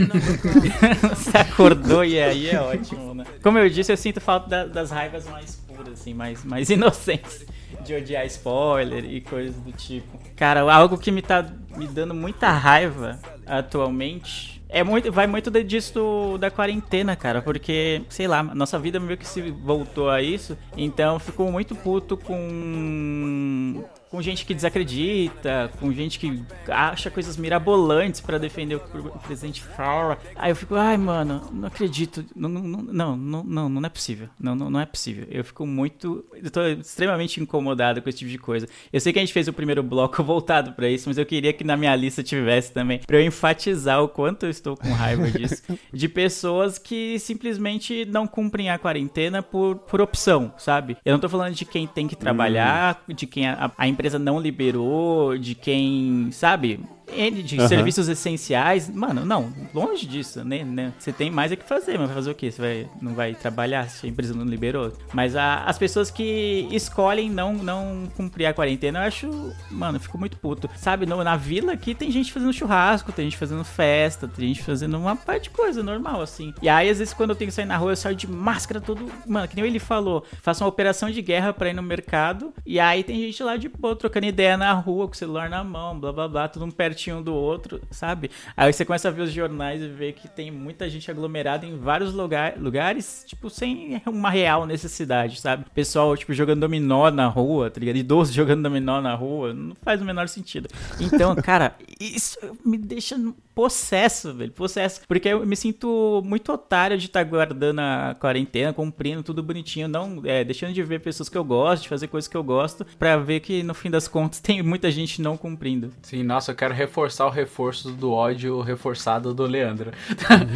Você 1.16 1.38
acordou 1.38 2.04
e 2.04 2.20
aí 2.22 2.50
é 2.50 2.60
ótimo, 2.60 3.14
né? 3.14 3.26
Como 3.44 3.58
eu 3.60 3.70
disse, 3.70 3.92
eu 3.92 3.98
sinto 3.98 4.20
falta 4.20 4.50
da- 4.50 4.66
das 4.66 4.90
raivas 4.92 5.28
mais 5.28 5.56
puras, 5.56 5.94
assim, 5.94 6.14
mais, 6.14 6.44
mais 6.44 6.70
inocentes. 6.72 7.46
De 7.86 7.94
odiar 7.96 8.26
spoiler 8.28 9.04
e 9.04 9.20
coisas 9.22 9.56
do 9.56 9.72
tipo. 9.72 10.18
Cara, 10.36 10.62
algo 10.74 10.98
que 10.98 11.12
me 11.12 11.22
tá 11.22 11.46
me 11.76 11.86
dando 11.86 12.14
muita 12.14 12.50
raiva 12.50 13.20
atualmente. 13.46 14.53
É 14.76 14.84
muito, 14.84 15.12
vai 15.12 15.28
muito 15.28 15.52
de- 15.52 15.64
disso 15.64 16.36
da 16.40 16.50
quarentena, 16.50 17.16
cara, 17.16 17.44
porque, 17.44 18.02
sei 18.10 18.28
lá, 18.28 18.42
nossa 18.42 18.80
vida 18.80 19.00
meio 19.00 19.16
que 19.20 19.28
se 19.28 19.52
voltou 19.52 20.10
a 20.10 20.20
isso, 20.20 20.58
então 20.76 21.20
ficou 21.20 21.52
muito 21.52 21.76
puto 21.76 22.18
com 22.18 23.84
com 24.14 24.22
gente 24.22 24.46
que 24.46 24.54
desacredita, 24.54 25.72
com 25.80 25.92
gente 25.92 26.20
que 26.20 26.44
acha 26.68 27.10
coisas 27.10 27.36
mirabolantes 27.36 28.22
pra 28.22 28.38
defender 28.38 28.76
o 28.76 28.80
que 28.80 28.96
o 28.96 29.10
presidente 29.18 29.64
fala. 29.64 30.20
Aí 30.36 30.52
eu 30.52 30.56
fico, 30.56 30.76
ai, 30.76 30.96
mano, 30.98 31.50
não 31.52 31.68
acredito. 31.68 32.24
Não, 32.36 32.48
não, 32.48 33.18
não, 33.18 33.44
não, 33.44 33.70
não, 33.70 33.84
é 33.84 33.90
possível. 33.90 34.30
Não, 34.40 34.54
não, 34.54 34.70
não 34.70 34.80
é 34.80 34.86
possível. 34.86 35.26
Eu 35.32 35.44
fico 35.44 35.66
muito. 35.66 36.24
Eu 36.32 36.52
tô 36.52 36.62
extremamente 36.68 37.42
incomodado 37.42 38.04
com 38.04 38.08
esse 38.08 38.20
tipo 38.20 38.30
de 38.30 38.38
coisa. 38.38 38.68
Eu 38.92 39.00
sei 39.00 39.12
que 39.12 39.18
a 39.18 39.22
gente 39.24 39.34
fez 39.34 39.48
o 39.48 39.54
primeiro 39.54 39.82
bloco 39.82 40.22
voltado 40.24 40.74
pra 40.74 40.88
isso, 40.88 41.10
mas 41.10 41.18
eu 41.18 41.26
queria 41.26 41.52
que 41.52 41.64
na 41.64 41.76
minha 41.76 41.96
lista 41.96 42.22
tivesse 42.22 42.72
também. 42.72 43.00
Pra 43.00 43.18
eu 43.18 43.26
enfatizar 43.26 44.04
o 44.04 44.08
quanto 44.08 44.46
eu 44.46 44.52
estou 44.52 44.78
com 44.78 44.92
raiva 44.92 45.32
disso. 45.32 45.64
de 45.92 46.08
pessoas 46.08 46.78
que 46.78 47.18
simplesmente 47.18 48.06
não 48.06 48.28
cumprem 48.28 48.70
a 48.70 48.78
quarentena 48.78 49.42
por, 49.42 49.78
por 49.78 50.02
opção, 50.02 50.54
sabe? 50.56 50.98
Eu 51.04 51.14
não 51.14 51.20
tô 51.20 51.28
falando 51.28 51.56
de 51.56 51.66
quem 51.66 51.88
tem 51.88 52.08
que 52.08 52.16
trabalhar, 52.16 53.04
de 53.08 53.26
quem 53.26 53.48
a, 53.48 53.72
a 53.76 53.88
empresa 53.88 54.03
não 54.20 54.40
liberou, 54.40 55.38
de 55.38 55.56
quem, 55.56 56.30
sabe? 56.32 56.80
N 57.16 57.44
de 57.44 57.58
Aham. 57.60 57.68
serviços 57.68 58.08
essenciais. 58.08 58.90
Mano, 58.90 59.26
não, 59.26 59.52
longe 59.74 60.06
disso, 60.06 60.44
né? 60.44 60.64
né? 60.64 60.94
Você 60.98 61.12
tem 61.12 61.30
mais 61.32 61.52
é 61.52 61.56
que 61.56 61.68
fazer, 61.68 61.98
mas 61.98 62.08
vai 62.08 62.16
fazer 62.16 62.32
o 62.32 62.36
quê? 62.36 62.52
Você 62.52 62.62
vai, 62.62 62.88
não 63.02 63.14
vai 63.14 63.34
trabalhar 63.36 63.90
se 63.90 64.06
a 64.06 64.10
empresa 64.10 64.34
não 64.34 64.46
liberou? 64.46 64.92
Mas 65.14 65.36
a- 65.36 65.64
as 65.66 65.78
pessoas 65.78 66.10
que 66.12 66.68
escolhem 66.72 67.30
não, 67.30 67.54
não 67.54 68.08
cumprir 68.16 68.46
a 68.46 68.54
quarentena, 68.54 69.00
eu 69.00 69.08
acho, 69.08 69.54
mano, 69.70 69.98
eu 69.98 70.02
fico 70.02 70.18
muito 70.18 70.38
puto. 70.38 70.70
Sabe, 70.76 71.06
no- 71.06 71.24
na 71.24 71.36
vila 71.36 71.74
aqui 71.74 71.94
tem 71.96 72.10
gente 72.12 72.32
fazendo 72.32 72.54
churrasco, 72.54 73.12
tem 73.12 73.26
gente 73.26 73.38
fazendo 73.38 73.64
festa, 73.64 74.28
tem 74.28 74.48
gente 74.50 74.64
fazendo 74.64 74.98
uma 74.98 75.16
parte 75.16 75.44
de 75.44 75.50
coisa 75.52 75.84
normal, 75.84 76.22
assim. 76.22 76.54
E 76.62 76.70
aí, 76.70 76.90
às 76.90 77.00
vezes, 77.00 77.14
quando 77.14 77.32
eu 77.32 77.36
tenho 77.36 77.50
que 77.50 77.56
sair 77.56 77.66
na 77.66 77.78
rua, 77.78 77.92
eu 77.92 77.96
saio 77.96 78.16
de 78.16 78.28
máscara, 78.30 78.80
todo. 78.80 79.12
Mano, 79.28 79.48
que 79.48 79.56
nem 79.56 79.66
ele 79.66 79.80
falou, 79.80 80.24
faço 80.42 80.64
uma 80.64 80.70
operação 80.70 81.10
de 81.12 81.22
guerra 81.22 81.52
pra 81.54 81.70
ir 81.70 81.74
no 81.74 81.84
mercado. 81.84 82.54
E 82.66 82.80
aí 82.80 83.04
tem 83.04 83.20
gente 83.20 83.42
lá 83.44 83.58
de 83.58 83.68
boa, 83.70 83.96
trocando 83.96 84.26
ideia 84.26 84.56
na 84.58 84.72
rua, 84.74 85.08
com 85.08 85.14
o 85.14 85.18
celular 85.18 85.50
na 85.50 85.64
mão, 85.64 86.00
blá 86.00 86.12
blá 86.14 86.28
blá, 86.28 86.48
todo 86.48 86.64
um 86.66 86.72
pertinho 86.72 87.03
do 87.12 87.34
outro, 87.34 87.82
sabe? 87.92 88.32
Aí 88.56 88.72
você 88.72 88.86
começa 88.86 89.08
a 89.08 89.12
ver 89.12 89.24
os 89.24 89.32
jornais 89.32 89.82
e 89.82 89.88
ver 89.88 90.14
que 90.14 90.28
tem 90.28 90.52
muita 90.52 90.90
gente 90.90 91.10
aglomerada 91.10 91.66
em 91.66 91.78
vários 91.78 92.14
lugar, 92.14 92.58
lugares, 92.58 93.24
tipo, 93.28 93.50
sem 93.50 94.02
uma 94.06 94.30
real 94.30 94.66
necessidade, 94.66 95.40
sabe? 95.40 95.66
Pessoal, 95.74 96.16
tipo, 96.16 96.34
jogando 96.34 96.62
dominó 96.62 97.10
na 97.12 97.28
rua, 97.28 97.70
tá 97.70 97.80
ligado? 97.80 97.98
Idoso 97.98 98.32
jogando 98.34 98.64
dominó 98.64 99.02
na 99.02 99.16
rua, 99.16 99.54
não 99.54 99.76
faz 99.82 100.02
o 100.02 100.06
menor 100.06 100.28
sentido. 100.28 100.70
Então, 101.00 101.36
cara, 101.42 101.76
isso 102.00 102.38
me 102.66 102.78
deixa 102.78 103.18
possesso, 103.54 104.34
velho, 104.34 104.52
possesso. 104.52 105.02
Porque 105.08 105.30
eu 105.30 105.46
me 105.46 105.56
sinto 105.56 106.22
muito 106.26 106.52
otário 106.52 106.98
de 106.98 107.06
estar 107.08 107.24
guardando 107.24 107.80
a 107.80 108.16
quarentena, 108.20 108.74
cumprindo 108.74 109.24
tudo 109.24 109.44
bonitinho, 109.44 109.88
não 109.88 110.22
é, 110.26 110.44
deixando 110.44 110.74
de 110.74 110.84
ver 110.84 111.00
pessoas 111.00 111.30
que 111.30 111.38
eu 111.38 111.44
gosto, 111.44 111.84
de 111.84 111.90
fazer 111.90 112.08
coisas 112.08 112.28
que 112.28 112.36
eu 112.36 112.44
gosto, 112.44 112.86
pra 112.98 113.18
ver 113.18 113.40
que 113.40 113.64
no 113.64 113.74
fim 113.74 113.90
das 113.90 114.08
contas 114.08 114.40
tem 114.42 114.62
muita 114.62 114.90
gente 114.92 115.22
não 115.22 115.38
cumprindo. 115.38 115.92
Sim, 116.02 116.24
nossa, 116.24 116.52
eu 116.52 116.56
quero 116.56 116.74
reforçar 116.74 117.26
o 117.26 117.30
reforço 117.30 117.92
do 117.92 118.12
ódio 118.12 118.62
reforçado 118.62 119.34
do 119.34 119.44
Leandro. 119.44 119.92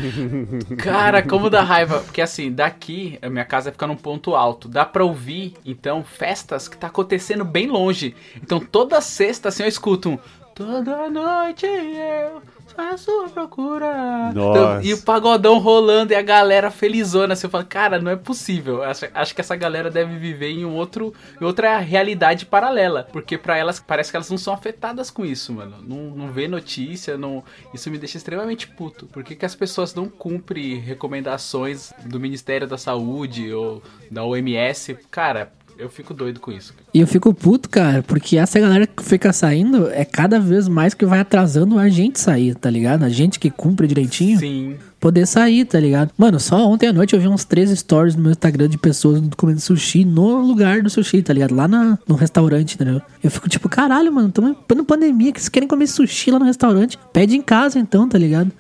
Cara, 0.78 1.22
como 1.22 1.50
dá 1.50 1.62
raiva. 1.62 2.00
Porque 2.00 2.22
assim, 2.22 2.52
daqui, 2.52 3.18
a 3.22 3.30
minha 3.30 3.46
casa 3.46 3.72
fica 3.72 3.88
num 3.88 3.96
ponto 3.96 4.36
alto. 4.36 4.68
Dá 4.68 4.86
pra 4.86 5.04
ouvir, 5.04 5.54
então, 5.66 6.04
festas 6.04 6.68
que 6.68 6.78
tá 6.78 6.88
acontecendo 6.88 7.46
bem 7.46 7.68
longe. 7.68 8.16
Então, 8.42 8.60
toda 8.60 9.02
sexta, 9.02 9.50
assim, 9.50 9.64
eu 9.64 9.70
escuto 9.70 10.10
um. 10.10 10.20
Toda 10.56 11.10
noite 11.10 11.68
eu 11.68 12.57
à 12.78 12.98
sua 12.98 13.30
procura. 13.30 14.32
Nossa. 14.34 14.60
Então, 14.60 14.82
e 14.82 14.94
o 14.94 15.02
pagodão 15.02 15.58
rolando 15.58 16.14
e 16.14 16.16
a 16.16 16.22
galera 16.22 16.70
felizona. 16.70 17.36
Você 17.36 17.50
fala, 17.50 17.64
cara, 17.64 18.00
não 18.00 18.12
é 18.12 18.16
possível. 18.16 18.84
Acho, 18.84 19.08
acho 19.14 19.36
que 19.36 19.42
essa 19.42 19.56
galera 19.56 19.90
deve 19.90 20.18
viver 20.18 20.52
em 20.52 20.66
um 20.66 20.76
outro, 20.76 21.14
em 21.42 21.44
outra 21.44 21.78
realidade 21.78 22.46
paralela. 22.46 23.08
Porque 23.12 23.38
pra 23.38 23.58
elas, 23.58 23.80
parece 23.80 24.12
que 24.12 24.18
elas 24.18 24.30
não 24.30 24.38
são 24.38 24.54
afetadas 24.54 25.10
com 25.10 25.26
isso, 25.26 25.52
mano. 25.54 25.78
Não, 25.82 26.16
não 26.16 26.32
vê 26.32 26.48
notícia, 26.48 27.18
não. 27.18 27.44
Isso 27.74 27.90
me 27.90 27.98
deixa 27.98 28.18
extremamente 28.18 28.68
puto. 28.68 29.08
Por 29.08 29.24
que, 29.24 29.36
que 29.36 29.46
as 29.46 29.56
pessoas 29.56 29.96
não 29.96 30.08
cumprem 30.08 30.80
recomendações 30.80 31.92
do 32.06 32.20
Ministério 32.20 32.68
da 32.68 32.78
Saúde 32.78 33.52
ou 33.54 33.82
da 34.12 34.24
OMS? 34.24 34.98
Cara, 35.10 35.52
eu 35.78 35.90
fico 35.90 36.14
doido 36.14 36.40
com 36.40 36.52
isso. 36.52 36.74
E 36.98 37.00
eu 37.00 37.06
fico 37.06 37.32
puto, 37.32 37.70
cara, 37.70 38.02
porque 38.02 38.38
essa 38.40 38.60
galera 38.60 38.88
que 38.88 39.04
fica 39.04 39.32
saindo 39.32 39.88
é 39.92 40.04
cada 40.04 40.40
vez 40.40 40.68
mais 40.68 40.96
que 40.96 41.06
vai 41.06 41.20
atrasando 41.20 41.78
a 41.78 41.88
gente 41.90 42.20
sair, 42.20 42.56
tá 42.56 42.72
ligado? 42.72 43.04
A 43.04 43.10
gente 43.10 43.40
que 43.40 43.52
cumpre 43.52 43.86
direitinho. 43.86 44.40
Sim. 44.40 44.76
Poder 45.00 45.28
sair, 45.28 45.64
tá 45.64 45.80
ligado? 45.80 46.10
Mano, 46.18 46.40
só 46.40 46.68
ontem 46.68 46.88
à 46.88 46.92
noite 46.94 47.14
eu 47.14 47.22
vi 47.22 47.28
uns 47.28 47.46
três 47.46 47.70
stories 47.70 48.16
no 48.16 48.24
meu 48.24 48.32
Instagram 48.32 48.68
de 48.68 48.80
pessoas 48.80 49.22
comendo 49.38 49.60
sushi 49.62 50.04
no 50.04 50.42
lugar 50.42 50.82
do 50.82 50.90
sushi, 50.90 51.22
tá 51.22 51.32
ligado? 51.32 51.54
Lá 51.54 51.68
na, 51.68 52.00
no 52.08 52.16
restaurante, 52.16 52.74
entendeu? 52.74 53.00
Eu 53.24 53.30
fico 53.30 53.48
tipo, 53.48 53.70
caralho, 53.70 54.12
mano, 54.12 54.32
tamo 54.32 54.56
na 54.76 54.84
pandemia, 54.84 55.32
que 55.32 55.40
vocês 55.40 55.50
querem 55.50 55.68
comer 55.70 55.86
sushi 55.86 56.32
lá 56.32 56.40
no 56.40 56.46
restaurante? 56.46 56.98
Pede 57.14 57.36
em 57.38 57.44
casa 57.44 57.78
então, 57.78 58.10
tá 58.10 58.18
ligado? 58.18 58.52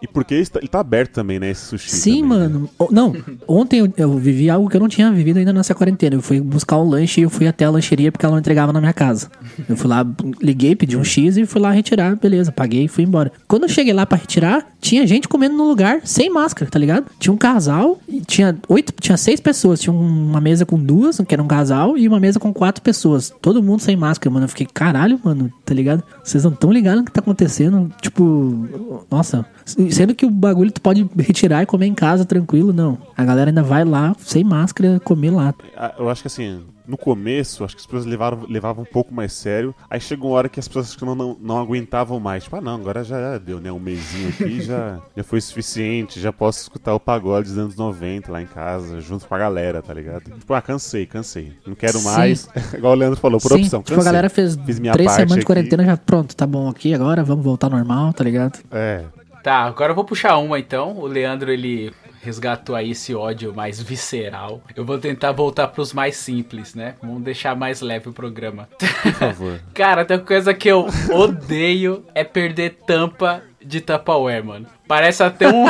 E 0.00 0.08
porque 0.08 0.32
ele 0.36 0.46
tá, 0.46 0.58
ele 0.60 0.68
tá 0.68 0.80
aberto 0.80 1.12
também, 1.12 1.38
né? 1.38 1.50
Esse 1.50 1.66
sushi. 1.66 1.90
Sim, 1.90 2.22
também, 2.22 2.38
né? 2.38 2.48
mano. 2.48 2.70
O- 2.78 2.88
Não, 2.90 3.14
ontem 3.46 3.80
eu, 3.80 3.92
eu 3.98 4.16
vivi 4.16 4.48
algo 4.48 4.70
que 4.70 4.76
eu 4.78 4.80
não 4.80 4.88
tinha 4.88 5.12
vivido 5.12 5.36
ainda 5.36 5.52
nessa 5.52 5.74
quarentena. 5.74 6.16
Eu 6.16 6.22
fui 6.22 6.40
buscar 6.40 6.78
um 6.78 6.88
lanche 6.88 7.20
e 7.20 7.24
eu 7.24 7.28
fui 7.30 7.46
até 7.46 7.65
a 7.66 7.70
lancheria 7.70 8.10
porque 8.10 8.24
ela 8.24 8.32
não 8.32 8.38
entregava 8.40 8.72
na 8.72 8.80
minha 8.80 8.92
casa. 8.92 9.28
Eu 9.68 9.76
fui 9.76 9.88
lá, 9.88 10.06
liguei, 10.40 10.74
pedi 10.74 10.96
um 10.96 11.04
X 11.04 11.36
e 11.36 11.46
fui 11.46 11.60
lá 11.60 11.70
retirar, 11.70 12.16
beleza, 12.16 12.50
paguei 12.52 12.84
e 12.84 12.88
fui 12.88 13.04
embora. 13.04 13.32
Quando 13.48 13.64
eu 13.64 13.68
cheguei 13.68 13.92
lá 13.92 14.06
pra 14.06 14.18
retirar, 14.18 14.66
tinha 14.80 15.06
gente 15.06 15.28
comendo 15.28 15.56
no 15.56 15.66
lugar 15.68 16.00
sem 16.04 16.30
máscara, 16.30 16.70
tá 16.70 16.78
ligado? 16.78 17.06
Tinha 17.18 17.32
um 17.32 17.36
casal, 17.36 17.98
tinha 18.26 18.56
oito, 18.68 18.92
tinha 19.00 19.16
seis 19.16 19.40
pessoas. 19.40 19.80
Tinha 19.80 19.92
uma 19.92 20.40
mesa 20.40 20.64
com 20.64 20.78
duas, 20.78 21.18
que 21.26 21.34
era 21.34 21.42
um 21.42 21.46
casal, 21.48 21.96
e 21.98 22.06
uma 22.06 22.20
mesa 22.20 22.38
com 22.38 22.52
quatro 22.52 22.82
pessoas. 22.82 23.32
Todo 23.42 23.62
mundo 23.62 23.80
sem 23.80 23.96
máscara, 23.96 24.32
mano. 24.32 24.44
Eu 24.44 24.48
fiquei, 24.48 24.66
caralho, 24.66 25.18
mano, 25.22 25.52
tá 25.64 25.74
ligado? 25.74 26.02
Vocês 26.22 26.44
não 26.44 26.52
tão 26.52 26.70
ligados 26.72 27.00
no 27.00 27.04
que 27.06 27.12
tá 27.12 27.20
acontecendo. 27.20 27.90
Tipo, 28.00 29.04
nossa. 29.10 29.44
Sendo 29.64 30.14
que 30.14 30.24
o 30.24 30.30
bagulho 30.30 30.70
tu 30.70 30.80
pode 30.80 31.08
retirar 31.18 31.62
e 31.62 31.66
comer 31.66 31.86
em 31.86 31.94
casa 31.94 32.24
tranquilo, 32.24 32.72
não. 32.72 32.98
A 33.16 33.24
galera 33.24 33.50
ainda 33.50 33.62
vai 33.62 33.84
lá 33.84 34.14
sem 34.18 34.44
máscara 34.44 35.00
comer 35.00 35.30
lá. 35.30 35.54
Ah, 35.76 35.94
Eu 35.98 36.08
acho 36.08 36.22
que 36.22 36.28
assim, 36.28 36.60
no 36.86 36.96
começo, 36.96 37.64
acho 37.64 37.74
que 37.74 37.80
as 37.80 37.86
pessoas 37.86 38.04
levaram, 38.06 38.46
levavam 38.48 38.82
um 38.82 38.86
pouco 38.86 39.12
mais 39.14 39.32
sério. 39.32 39.74
Aí 39.90 40.00
chegou 40.00 40.30
uma 40.30 40.36
hora 40.38 40.48
que 40.48 40.60
as 40.60 40.68
pessoas 40.68 40.88
acho 40.88 40.98
que 40.98 41.04
não, 41.04 41.14
não, 41.14 41.36
não 41.40 41.58
aguentavam 41.58 42.18
mais. 42.20 42.44
Tipo, 42.44 42.56
ah 42.56 42.60
não, 42.60 42.74
agora 42.76 43.02
já 43.04 43.38
deu, 43.38 43.60
né? 43.60 43.70
Um 43.72 43.78
mesinho 43.78 44.28
aqui 44.28 44.60
já, 44.64 45.00
já 45.16 45.24
foi 45.24 45.40
suficiente. 45.40 46.20
Já 46.20 46.32
posso 46.32 46.60
escutar 46.62 46.94
o 46.94 47.00
pagode 47.00 47.48
dos 47.48 47.58
anos 47.58 47.76
90 47.76 48.30
lá 48.30 48.42
em 48.42 48.46
casa, 48.46 49.00
junto 49.00 49.26
com 49.26 49.34
a 49.34 49.38
galera, 49.38 49.82
tá 49.82 49.92
ligado? 49.94 50.24
Tipo, 50.30 50.54
ah, 50.54 50.62
cansei, 50.62 51.06
cansei. 51.06 51.52
Não 51.66 51.74
quero 51.74 51.98
Sim. 51.98 52.04
mais. 52.04 52.48
Igual 52.74 52.92
o 52.92 52.96
Leandro 52.96 53.20
falou, 53.20 53.40
por 53.40 53.52
Sim, 53.52 53.62
opção. 53.62 53.80
tipo, 53.82 53.94
a 53.94 53.96
cansei. 53.96 54.12
galera 54.12 54.30
fez 54.30 54.56
Fiz 54.66 54.78
minha 54.78 54.92
três 54.92 55.10
semanas 55.12 55.32
de 55.34 55.38
aqui. 55.40 55.46
quarentena 55.46 55.84
já 55.84 55.96
pronto, 55.96 56.34
tá 56.36 56.46
bom 56.46 56.68
aqui 56.68 56.94
agora, 56.94 57.22
vamos 57.24 57.44
voltar 57.44 57.68
normal, 57.68 58.12
tá 58.12 58.24
ligado? 58.24 58.58
É. 58.70 59.04
Tá, 59.42 59.62
agora 59.62 59.92
eu 59.92 59.94
vou 59.94 60.04
puxar 60.04 60.38
uma 60.38 60.58
então. 60.58 60.96
O 60.98 61.06
Leandro, 61.06 61.52
ele 61.52 61.92
resgatou 62.26 62.74
aí 62.74 62.90
esse 62.90 63.14
ódio 63.14 63.54
mais 63.54 63.80
visceral. 63.80 64.60
Eu 64.74 64.84
vou 64.84 64.98
tentar 64.98 65.30
voltar 65.32 65.68
pros 65.68 65.92
mais 65.92 66.16
simples, 66.16 66.74
né? 66.74 66.96
Vamos 67.00 67.22
deixar 67.22 67.54
mais 67.54 67.80
leve 67.80 68.08
o 68.08 68.12
programa. 68.12 68.68
Por 68.78 69.12
favor. 69.12 69.60
Cara, 69.72 70.04
tem 70.04 70.16
uma 70.16 70.24
coisa 70.24 70.52
que 70.52 70.68
eu 70.68 70.86
odeio 71.12 72.04
é 72.14 72.24
perder 72.24 72.78
tampa 72.86 73.42
de 73.64 73.80
Tupperware, 73.80 74.44
mano. 74.44 74.66
Parece 74.88 75.22
até 75.22 75.48
um 75.48 75.64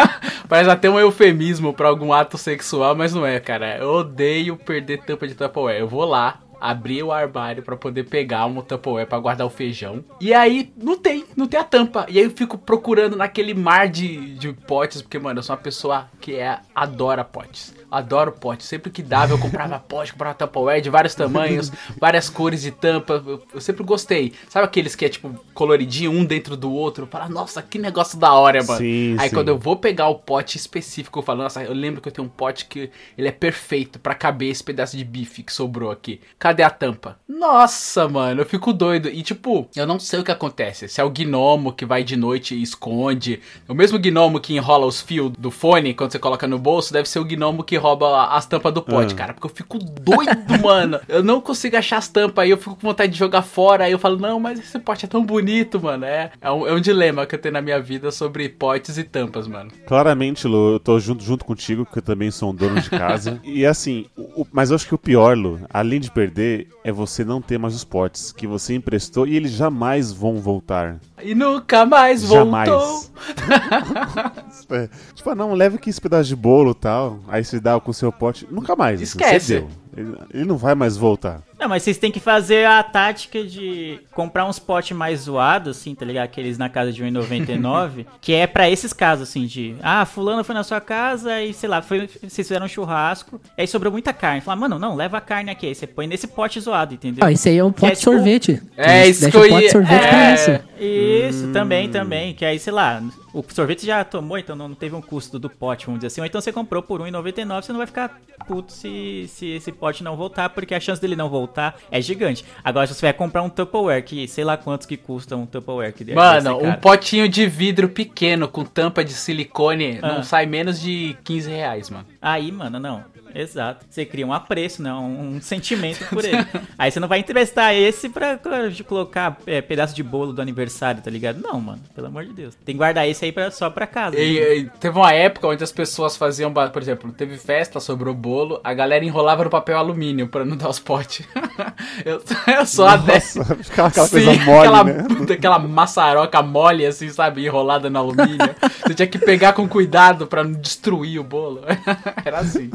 parece 0.48 0.70
até 0.70 0.88
um 0.88 0.98
eufemismo 0.98 1.72
pra 1.72 1.88
algum 1.88 2.12
ato 2.12 2.36
sexual, 2.38 2.94
mas 2.94 3.14
não 3.14 3.24
é, 3.24 3.38
cara. 3.40 3.78
Eu 3.78 3.90
odeio 3.90 4.56
perder 4.56 4.98
tampa 4.98 5.26
de 5.26 5.34
Tupperware. 5.34 5.80
Eu 5.80 5.88
vou 5.88 6.04
lá 6.04 6.40
abrir 6.60 7.02
o 7.02 7.12
armário 7.12 7.62
pra 7.62 7.76
poder 7.76 8.04
pegar 8.04 8.46
um 8.46 8.60
Tupperware 8.60 9.06
pra 9.06 9.18
guardar 9.18 9.46
o 9.46 9.50
feijão. 9.50 10.04
E 10.20 10.34
aí 10.34 10.72
não 10.76 10.96
tem, 10.96 11.24
não 11.36 11.46
tem 11.46 11.60
a 11.60 11.64
tampa. 11.64 12.06
E 12.08 12.18
aí 12.18 12.24
eu 12.24 12.30
fico 12.30 12.58
procurando 12.58 13.16
naquele 13.16 13.54
mar 13.54 13.88
de, 13.88 14.34
de 14.34 14.52
potes, 14.52 15.02
porque 15.02 15.18
mano, 15.18 15.38
eu 15.38 15.42
sou 15.42 15.54
uma 15.54 15.62
pessoa 15.62 16.08
que 16.20 16.34
é 16.34 16.60
adora 16.74 17.24
potes. 17.24 17.74
Adoro 17.90 18.32
pote. 18.32 18.64
Sempre 18.64 18.90
que 18.90 19.02
dava, 19.02 19.32
eu 19.32 19.38
comprava 19.38 19.78
pote, 19.80 20.12
comprava 20.12 20.34
Tupperware 20.34 20.80
de 20.80 20.90
vários 20.90 21.14
tamanhos, 21.14 21.72
várias 21.98 22.28
cores 22.28 22.62
de 22.62 22.70
tampa. 22.70 23.22
Eu, 23.26 23.42
eu 23.54 23.60
sempre 23.60 23.82
gostei. 23.84 24.32
Sabe 24.48 24.64
aqueles 24.64 24.94
que 24.94 25.04
é 25.04 25.08
tipo 25.08 25.34
coloridinho, 25.54 26.10
um 26.10 26.24
dentro 26.24 26.56
do 26.56 26.72
outro? 26.72 27.06
Fala, 27.06 27.28
nossa, 27.28 27.62
que 27.62 27.78
negócio 27.78 28.18
da 28.18 28.32
hora, 28.32 28.62
mano. 28.62 28.78
Sim, 28.78 29.16
Aí 29.18 29.28
sim. 29.28 29.34
quando 29.34 29.48
eu 29.48 29.58
vou 29.58 29.76
pegar 29.76 30.08
o 30.08 30.16
pote 30.16 30.56
específico, 30.56 31.18
eu 31.18 31.22
falo, 31.22 31.42
nossa, 31.42 31.62
eu 31.62 31.72
lembro 31.72 32.00
que 32.00 32.08
eu 32.08 32.12
tenho 32.12 32.26
um 32.26 32.30
pote 32.30 32.66
que 32.66 32.90
ele 33.16 33.28
é 33.28 33.32
perfeito 33.32 33.98
pra 33.98 34.14
caber 34.14 34.50
esse 34.50 34.62
pedaço 34.62 34.96
de 34.96 35.04
bife 35.04 35.42
que 35.42 35.52
sobrou 35.52 35.90
aqui. 35.90 36.20
Cadê 36.38 36.62
a 36.62 36.70
tampa? 36.70 37.18
Nossa, 37.28 38.08
mano, 38.08 38.42
eu 38.42 38.46
fico 38.46 38.72
doido. 38.72 39.08
E 39.08 39.22
tipo, 39.22 39.68
eu 39.74 39.86
não 39.86 39.98
sei 39.98 40.20
o 40.20 40.24
que 40.24 40.32
acontece. 40.32 40.88
Se 40.88 41.00
é 41.00 41.04
o 41.04 41.10
gnomo 41.10 41.72
que 41.72 41.86
vai 41.86 42.02
de 42.02 42.16
noite 42.16 42.54
e 42.54 42.62
esconde. 42.62 43.40
O 43.68 43.74
mesmo 43.74 43.98
gnomo 43.98 44.40
que 44.40 44.54
enrola 44.54 44.86
os 44.86 45.00
fios 45.00 45.32
do 45.38 45.50
fone 45.50 45.94
quando 45.94 46.12
você 46.12 46.18
coloca 46.18 46.46
no 46.46 46.58
bolso, 46.58 46.92
deve 46.92 47.08
ser 47.08 47.18
o 47.18 47.24
gnomo 47.24 47.64
que 47.64 47.76
rouba 47.78 48.26
as 48.26 48.44
tampas 48.46 48.72
do 48.74 48.82
pote, 48.82 49.14
Ah. 49.14 49.16
cara. 49.16 49.34
Porque 49.34 49.46
eu 49.46 49.50
fico 49.54 49.78
doido, 49.78 50.30
mano. 50.62 51.00
Eu 51.08 51.22
não 51.22 51.40
consigo 51.40 51.76
achar 51.76 51.98
as 51.98 52.08
tampas 52.08 52.42
aí, 52.44 52.50
eu 52.50 52.56
fico 52.58 52.74
com 52.76 52.86
vontade 52.86 53.12
de 53.12 53.18
jogar 53.18 53.42
fora. 53.42 53.84
Aí 53.84 53.92
eu 53.92 53.98
falo, 53.98 54.18
não, 54.18 54.38
mas 54.38 54.58
esse 54.58 54.78
pote 54.78 55.04
é 55.04 55.08
tão 55.08 55.24
bonito, 55.24 55.80
mano. 55.80 56.04
É, 56.04 56.30
é, 56.40 56.50
um, 56.50 56.66
é 56.66 56.72
um 56.72 56.80
dilema 56.80 57.26
que 57.26 57.34
eu 57.34 57.38
tenho 57.38 57.52
na 57.54 57.62
minha 57.62 57.80
vida 57.80 58.10
sobre 58.10 58.48
potes 58.48 58.98
e 58.98 59.04
tampas, 59.04 59.46
mano. 59.46 59.70
Claramente, 59.86 60.46
Lu, 60.46 60.72
eu 60.74 60.80
tô 60.80 60.98
junto, 60.98 61.22
junto 61.24 61.44
contigo, 61.44 61.84
porque 61.84 61.98
eu 62.00 62.02
também 62.02 62.30
sou 62.30 62.50
um 62.50 62.54
dono 62.54 62.80
de 62.80 62.90
casa. 62.90 63.40
e 63.44 63.64
assim, 63.64 64.06
o- 64.16 64.46
mas 64.52 64.70
eu 64.70 64.76
acho 64.76 64.86
que 64.86 64.94
o 64.94 64.98
pior, 64.98 65.36
Lu, 65.36 65.60
além 65.70 66.00
de 66.00 66.10
perder, 66.10 66.68
é 66.88 66.92
você 66.92 67.22
não 67.22 67.42
ter 67.42 67.58
mais 67.58 67.74
os 67.74 67.84
potes 67.84 68.32
que 68.32 68.46
você 68.46 68.74
emprestou 68.74 69.26
e 69.26 69.36
eles 69.36 69.50
jamais 69.50 70.10
vão 70.10 70.36
voltar. 70.36 70.98
E 71.22 71.34
nunca 71.34 71.84
mais 71.84 72.22
Jamais. 72.22 72.68
voltou. 72.68 73.08
É, 74.70 74.86
tipo, 75.14 75.30
ah, 75.30 75.34
não, 75.34 75.54
leva 75.54 75.76
aqui 75.76 75.88
esse 75.88 75.98
pedaço 76.00 76.28
de 76.28 76.36
bolo 76.36 76.72
e 76.72 76.74
tal. 76.74 77.20
Aí 77.26 77.42
você 77.42 77.58
dá 77.58 77.80
com 77.80 77.90
o 77.90 77.94
seu 77.94 78.12
pote. 78.12 78.46
Nunca 78.50 78.76
mais. 78.76 79.00
assim, 79.00 79.18
Esquece. 79.18 79.54
deu. 79.60 79.68
Ele, 79.98 80.14
ele 80.32 80.44
não 80.44 80.56
vai 80.56 80.74
mais 80.74 80.96
voltar. 80.96 81.42
Não, 81.58 81.68
mas 81.68 81.82
vocês 81.82 81.98
têm 81.98 82.12
que 82.12 82.20
fazer 82.20 82.66
a 82.66 82.80
tática 82.84 83.42
de 83.42 83.98
comprar 84.12 84.44
uns 84.46 84.60
potes 84.60 84.96
mais 84.96 85.22
zoados, 85.22 85.76
assim, 85.76 85.92
tá 85.94 86.04
ligado? 86.04 86.24
Aqueles 86.24 86.56
na 86.56 86.68
casa 86.68 86.92
de 86.92 87.02
1,99, 87.02 88.06
que 88.20 88.32
é 88.32 88.46
pra 88.46 88.70
esses 88.70 88.92
casos, 88.92 89.28
assim, 89.28 89.44
de... 89.44 89.74
Ah, 89.82 90.04
fulano 90.04 90.44
foi 90.44 90.54
na 90.54 90.62
sua 90.62 90.80
casa 90.80 91.42
e, 91.42 91.52
sei 91.52 91.68
lá, 91.68 91.82
foi, 91.82 92.06
vocês 92.06 92.46
fizeram 92.46 92.66
um 92.66 92.68
churrasco, 92.68 93.40
e 93.56 93.62
aí 93.62 93.66
sobrou 93.66 93.92
muita 93.92 94.12
carne. 94.12 94.40
Fala, 94.40 94.56
mano, 94.60 94.78
não, 94.78 94.94
leva 94.94 95.18
a 95.18 95.20
carne 95.20 95.50
aqui. 95.50 95.66
Aí 95.66 95.74
você 95.74 95.86
põe 95.86 96.06
nesse 96.06 96.28
pote 96.28 96.60
zoado, 96.60 96.94
entendeu? 96.94 97.24
Ah, 97.24 97.32
esse 97.32 97.48
aí 97.48 97.58
é 97.58 97.64
um 97.64 97.70
é 97.70 97.72
pote 97.72 97.92
de 97.94 97.98
tipo- 97.98 98.12
sorvete. 98.12 98.62
É, 98.76 99.08
isso 99.08 99.22
deixa 99.22 99.38
que 99.38 99.44
eu 99.44 99.48
o 99.48 99.54
pote 99.54 99.70
sorvete 99.72 100.08
pra 100.08 100.30
é. 100.30 100.34
isso. 100.34 100.68
Isso, 100.80 101.52
também, 101.52 101.88
também. 101.88 102.34
Que 102.34 102.44
aí, 102.44 102.58
sei 102.58 102.72
lá, 102.72 103.02
o 103.32 103.44
sorvete 103.48 103.86
já 103.86 104.04
tomou, 104.04 104.38
então 104.38 104.56
não 104.56 104.74
teve 104.74 104.94
um 104.94 105.02
custo 105.02 105.38
do 105.38 105.50
pote, 105.50 105.86
vamos 105.86 106.00
dizer 106.00 106.08
assim. 106.08 106.20
Ou 106.20 106.26
então 106.26 106.40
você 106.40 106.52
comprou 106.52 106.82
por 106.82 107.00
R$1,99, 107.00 107.62
você 107.62 107.72
não 107.72 107.78
vai 107.78 107.86
ficar 107.86 108.20
puto 108.46 108.72
se, 108.72 109.26
se 109.28 109.46
esse 109.48 109.70
pote 109.72 110.02
não 110.02 110.16
voltar, 110.16 110.48
porque 110.50 110.74
a 110.74 110.80
chance 110.80 111.00
dele 111.00 111.16
não 111.16 111.28
voltar 111.28 111.76
é 111.90 112.00
gigante. 112.00 112.44
Agora, 112.64 112.86
se 112.86 112.94
você 112.94 113.06
vai 113.06 113.12
comprar 113.12 113.42
um 113.42 113.48
Tupperware, 113.50 114.04
que 114.04 114.26
sei 114.28 114.44
lá 114.44 114.56
quantos 114.56 114.86
que 114.86 114.96
custa 114.96 115.36
um 115.36 115.46
Tupperware. 115.46 115.92
Que 115.92 116.14
Mano, 116.14 116.58
um 116.58 116.74
potinho 116.74 117.28
de 117.28 117.46
vidro 117.46 117.88
pequeno 117.88 118.48
com 118.48 118.64
tampa 118.64 119.04
de 119.04 119.12
silicone 119.12 119.98
Ah. 120.02 120.14
não 120.14 120.22
sai 120.22 120.46
menos 120.46 120.80
de 120.80 121.16
15 121.24 121.50
reais, 121.50 121.90
mano. 121.90 122.06
Aí, 122.20 122.50
mano, 122.50 122.78
não. 122.78 123.04
Exato. 123.34 123.86
Você 123.88 124.04
cria 124.04 124.26
um 124.26 124.32
apreço, 124.32 124.82
não, 124.82 125.10
um 125.10 125.40
sentimento 125.40 126.04
por 126.06 126.24
ele. 126.24 126.46
Aí 126.78 126.90
você 126.90 127.00
não 127.00 127.08
vai 127.08 127.20
emprestar 127.20 127.74
esse 127.74 128.08
pra 128.08 128.38
de 128.70 128.84
colocar 128.84 129.38
é, 129.46 129.60
pedaço 129.60 129.94
de 129.94 130.02
bolo 130.02 130.32
do 130.32 130.42
aniversário, 130.42 131.02
tá 131.02 131.10
ligado? 131.10 131.40
Não, 131.40 131.60
mano, 131.60 131.80
pelo 131.94 132.06
amor 132.06 132.24
de 132.24 132.32
Deus. 132.32 132.54
Tem 132.64 132.74
que 132.74 132.78
guardar 132.78 133.08
esse 133.08 133.24
aí 133.24 133.32
pra, 133.32 133.50
só 133.50 133.70
pra 133.70 133.86
casa. 133.86 134.16
né? 134.16 134.22
E, 134.22 134.58
e 134.60 134.70
teve 134.80 134.96
uma 134.96 135.12
época 135.12 135.48
onde 135.48 135.62
as 135.62 135.72
pessoas 135.72 136.16
faziam, 136.16 136.52
por 136.52 136.82
exemplo, 136.82 137.12
teve 137.12 137.36
festa, 137.36 137.80
sobrou 137.80 138.14
bolo, 138.14 138.60
a 138.62 138.74
galera 138.74 139.04
enrolava 139.04 139.44
no 139.44 139.50
papel 139.50 139.78
alumínio 139.78 140.28
pra 140.28 140.44
não 140.44 140.56
dar 140.56 140.68
os 140.68 140.78
potes. 140.78 141.26
eu, 142.04 142.22
eu 142.58 142.66
sou 142.66 142.86
a 142.86 142.96
dessa. 142.96 143.44
Ficava 143.44 143.88
aquela 143.88 144.06
Sim, 144.06 144.24
coisa 144.24 144.44
mole, 144.44 144.58
aquela, 144.58 144.84
né? 144.84 145.06
aquela 145.32 145.58
maçaroca 145.58 146.42
mole, 146.42 146.86
assim, 146.86 147.08
sabe? 147.08 147.44
Enrolada 147.44 147.88
no 147.90 147.98
alumínio. 147.98 148.54
Você 148.86 148.94
tinha 148.94 149.06
que 149.06 149.18
pegar 149.18 149.52
com 149.52 149.68
cuidado 149.68 150.26
pra 150.26 150.44
não 150.44 150.52
destruir 150.52 151.18
o 151.18 151.24
bolo. 151.24 151.62
Era 152.24 152.38
assim. 152.38 152.70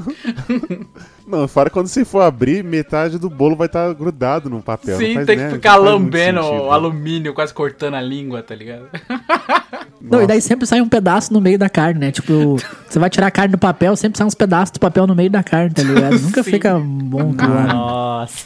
Não, 1.25 1.47
fora 1.47 1.69
quando 1.69 1.87
você 1.87 2.03
for 2.03 2.21
abrir, 2.21 2.63
metade 2.63 3.17
do 3.17 3.29
bolo 3.29 3.55
vai 3.55 3.67
estar 3.67 3.93
grudado 3.93 4.49
no 4.49 4.61
papel. 4.61 4.99
não 4.99 5.05
Sim, 5.05 5.13
faz, 5.15 5.25
tem 5.25 5.37
que 5.37 5.43
né, 5.43 5.51
ficar 5.51 5.77
lambendo 5.77 6.43
sentido, 6.43 6.61
o 6.61 6.65
né? 6.65 6.71
alumínio, 6.71 7.33
quase 7.33 7.53
cortando 7.53 7.93
a 7.95 8.01
língua, 8.01 8.43
tá 8.43 8.53
ligado? 8.53 8.89
Não, 10.01 10.21
e 10.21 10.27
daí 10.27 10.41
sempre 10.41 10.67
sai 10.67 10.81
um 10.81 10.89
pedaço 10.89 11.31
no 11.31 11.39
meio 11.39 11.57
da 11.57 11.69
carne, 11.69 11.97
né? 11.97 12.11
Tipo, 12.11 12.57
você 12.89 12.99
vai 12.99 13.09
tirar 13.09 13.27
a 13.27 13.31
carne 13.31 13.53
do 13.53 13.57
papel, 13.57 13.95
sempre 13.95 14.17
sai 14.17 14.27
uns 14.27 14.35
pedaços 14.35 14.71
do 14.71 14.79
papel 14.79 15.07
no 15.07 15.15
meio 15.15 15.29
da 15.29 15.41
carne, 15.41 15.73
tá 15.73 15.81
ligado? 15.81 16.19
Nunca 16.19 16.43
Sim. 16.43 16.51
fica 16.51 16.77
bom 16.77 17.33
lado. 17.33 17.67
Nossa. 17.73 18.45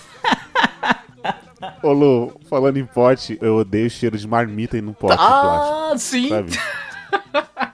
Ô 1.82 1.92
Lu, 1.92 2.40
falando 2.48 2.78
em 2.78 2.86
pote, 2.86 3.40
eu 3.42 3.58
odeio 3.58 3.88
o 3.88 3.90
cheiro 3.90 4.18
de 4.18 4.28
marmita 4.28 4.80
no 4.82 4.94
pote 4.94 5.16
plástico. 5.16 5.34
Ah, 5.36 5.94
sim. 5.98 6.30
Sabe? 6.30 6.52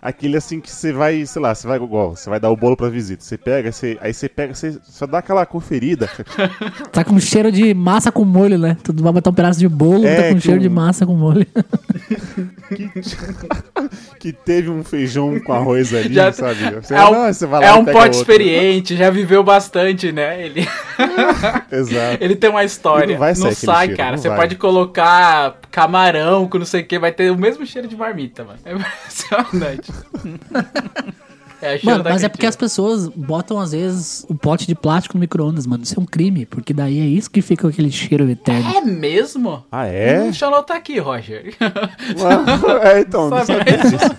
Aquele 0.06 0.36
assim 0.36 0.60
que 0.60 0.70
você 0.70 0.92
vai, 0.92 1.26
sei 1.26 1.42
lá, 1.42 1.56
você 1.56 1.66
vai 1.66 1.78
igual, 1.78 2.14
você 2.14 2.30
vai 2.30 2.38
dar 2.38 2.50
o 2.52 2.58
bolo 2.58 2.76
pra 2.76 2.90
visita. 2.90 3.24
Você 3.24 3.38
pega, 3.38 3.72
você, 3.72 3.98
aí 4.02 4.14
você 4.14 4.28
pega, 4.28 4.54
você 4.54 4.78
só 4.84 5.08
dá 5.08 5.20
aquela 5.20 5.46
conferida. 5.46 6.10
Tá 6.92 7.04
com 7.06 7.18
cheiro 7.20 7.52
de 7.52 7.74
massa 7.74 8.12
com 8.12 8.24
molho, 8.26 8.58
né? 8.58 8.76
Tu 8.84 8.94
vai 9.02 9.12
botar 9.14 9.30
um 9.30 9.34
pedaço 9.34 9.58
de 9.60 9.68
bolo, 9.70 10.06
É, 10.06 10.24
tá 10.28 10.34
com 10.34 10.40
cheiro 10.42 10.60
de 10.60 10.68
um- 10.68 10.72
massa 10.72 11.06
com 11.06 11.16
molho. 11.16 11.46
que, 12.76 12.90
que 14.20 14.34
teve 14.34 14.70
um 14.70 14.84
feijão 14.84 15.40
com 15.40 15.54
arroz 15.54 15.94
ali, 15.94 16.14
Já- 16.14 16.32
sabe? 16.34 16.70
Você, 16.76 16.94
é 16.94 17.04
um, 17.06 17.12
não, 17.12 17.34
você 17.34 17.46
vai 17.46 17.62
lá 17.62 17.68
é 17.68 17.74
um 17.74 17.86
pote 17.86 17.98
outro. 17.98 18.12
experiente, 18.20 18.96
já 18.98 19.10
viveu 19.10 19.44
bastante, 19.44 20.12
né? 20.12 20.46
Ele, 20.46 20.68
Exato. 21.72 22.18
ele 22.24 22.36
tem 22.36 22.50
uma 22.50 22.64
história. 22.64 23.18
não 23.18 23.26
Não, 23.26 23.52
sai, 23.54 23.86
cheiro, 23.88 23.98
cara. 23.98 24.12
não 24.12 24.18
Você 24.18 24.30
vai. 24.30 24.38
pode 24.38 24.56
colocar 24.58 25.58
camarão 25.72 26.48
com 26.48 26.58
não 26.60 26.66
sei 26.66 26.82
o 26.82 26.86
que, 26.86 27.00
vai 27.00 27.12
ter 27.12 27.32
o 27.32 27.38
mesmo 27.38 27.66
cheiro 27.66 27.88
de 27.88 27.96
marmita, 27.96 28.44
mano. 28.44 28.60
É 28.66 28.74
impressionante. 28.74 29.92
É, 31.64 31.80
Mano, 31.82 32.04
mas 32.04 32.22
é 32.22 32.28
porque 32.28 32.46
as 32.46 32.58
pessoas 32.58 33.08
botam, 33.08 33.58
às 33.58 33.72
vezes, 33.72 34.26
o 34.28 34.36
pote 34.36 34.68
de 34.68 34.76
plástico 34.76 35.16
no 35.16 35.22
micro-ondas, 35.22 35.66
mano. 35.66 35.82
Isso 35.84 35.98
é 35.98 36.04
um 36.04 36.06
crime, 36.06 36.46
porque 36.46 36.74
daí 36.74 37.00
é 37.00 37.06
isso 37.06 37.32
que 37.32 37.42
fica 37.42 37.62
com 37.62 37.70
aquele 37.70 37.90
cheiro 37.90 38.30
eterno. 38.30 38.70
É 38.76 38.82
mesmo? 38.82 39.66
Ah, 39.72 39.86
é? 39.86 40.24
Deixa 40.24 40.44
eu 40.44 40.50
anotar 40.50 40.76
aqui, 40.76 41.00
Roger. 41.00 41.56
é, 42.84 43.00
então, 43.00 43.30
não 43.30 43.46
Sabe? 43.46 43.60
sabia 43.60 43.78
disso. 43.78 44.16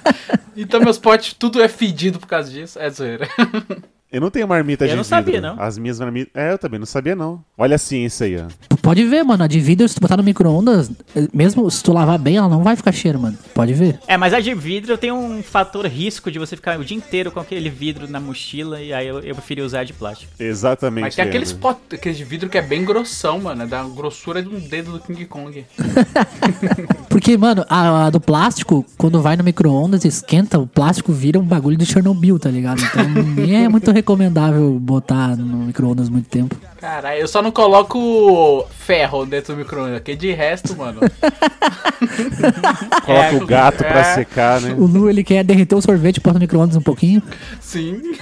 então 0.56 0.80
meus 0.80 0.96
potes, 0.96 1.34
tudo 1.34 1.62
é 1.62 1.68
fedido 1.68 2.18
por 2.18 2.26
causa 2.26 2.50
disso. 2.50 2.78
É 2.78 2.88
zoeira. 2.88 3.28
Eu 4.14 4.20
não 4.20 4.30
tenho 4.30 4.46
marmita 4.46 4.84
Eu 4.84 4.90
de 4.90 4.94
não 4.94 5.02
vidro. 5.02 5.16
sabia, 5.16 5.40
não. 5.40 5.60
As 5.60 5.76
minhas 5.76 5.98
marmitas. 5.98 6.30
É, 6.36 6.52
eu 6.52 6.58
também 6.58 6.78
não 6.78 6.86
sabia, 6.86 7.16
não. 7.16 7.44
Olha 7.58 7.74
a 7.74 7.78
ciência 7.78 8.26
aí, 8.26 8.36
ó. 8.36 8.76
Pode 8.80 9.04
ver, 9.04 9.24
mano. 9.24 9.42
A 9.42 9.48
de 9.48 9.58
vidro, 9.58 9.88
se 9.88 9.96
tu 9.96 10.00
botar 10.00 10.16
no 10.16 10.22
micro-ondas, 10.22 10.88
eh, 11.16 11.26
mesmo 11.34 11.68
se 11.68 11.82
tu 11.82 11.92
lavar 11.92 12.16
bem, 12.16 12.36
ela 12.36 12.48
não 12.48 12.62
vai 12.62 12.76
ficar 12.76 12.92
cheiro, 12.92 13.18
mano. 13.18 13.36
Pode 13.52 13.74
ver. 13.74 13.98
É, 14.06 14.16
mas 14.16 14.32
a 14.32 14.38
de 14.38 14.54
vidro 14.54 14.96
tem 14.96 15.10
um 15.10 15.42
fator 15.42 15.84
risco 15.86 16.30
de 16.30 16.38
você 16.38 16.54
ficar 16.54 16.78
o 16.78 16.84
dia 16.84 16.96
inteiro 16.96 17.32
com 17.32 17.40
aquele 17.40 17.68
vidro 17.68 18.08
na 18.08 18.20
mochila 18.20 18.80
e 18.80 18.92
aí 18.92 19.08
eu, 19.08 19.18
eu 19.18 19.34
preferi 19.34 19.62
usar 19.62 19.82
de 19.82 19.92
plástico. 19.92 20.30
Exatamente. 20.38 21.02
Mas 21.02 21.16
tem 21.16 21.24
aqueles 21.24 21.52
pot... 21.52 21.76
aqueles 21.92 22.16
de 22.16 22.22
vidro 22.22 22.48
que 22.48 22.56
é 22.56 22.62
bem 22.62 22.84
grossão, 22.84 23.40
mano. 23.40 23.64
É 23.64 23.66
da 23.66 23.82
grossura 23.82 24.40
de 24.40 24.48
um 24.48 24.60
dedo 24.60 24.92
do 24.92 25.00
King 25.00 25.24
Kong. 25.24 25.64
Porque, 27.08 27.36
mano, 27.36 27.64
a, 27.68 28.06
a 28.06 28.10
do 28.10 28.20
plástico, 28.20 28.84
quando 28.98 29.20
vai 29.20 29.36
no 29.36 29.42
micro-ondas, 29.42 30.04
esquenta, 30.04 30.58
o 30.58 30.66
plástico 30.66 31.12
vira 31.12 31.38
um 31.38 31.44
bagulho 31.44 31.76
de 31.76 31.86
Chernobyl, 31.86 32.38
tá 32.38 32.50
ligado? 32.50 32.82
Então, 32.82 33.08
nem 33.34 33.64
é 33.64 33.68
muito 33.68 33.90
recomendável 34.04 34.78
botar 34.78 35.34
no 35.34 35.64
micro-ondas 35.64 36.10
muito 36.10 36.28
tempo. 36.28 36.54
Caralho, 36.78 37.20
eu 37.20 37.26
só 37.26 37.40
não 37.40 37.50
coloco 37.50 38.66
ferro 38.78 39.24
dentro 39.24 39.54
do 39.54 39.58
micro-ondas, 39.58 39.94
porque 39.94 40.14
de 40.14 40.30
resto, 40.32 40.76
mano. 40.76 41.00
Coloca 43.04 43.10
É, 43.10 43.34
o 43.34 43.46
gato 43.46 43.78
pra 43.78 44.00
é. 44.00 44.14
secar, 44.14 44.60
né? 44.60 44.74
O 44.76 44.84
Lu, 44.86 45.08
ele 45.08 45.24
quer 45.24 45.42
derreter 45.42 45.74
o 45.74 45.80
sorvete, 45.80 46.20
bota 46.20 46.34
no 46.34 46.40
micro-ondas 46.40 46.76
um 46.76 46.82
pouquinho. 46.82 47.22
Sim. 47.60 48.14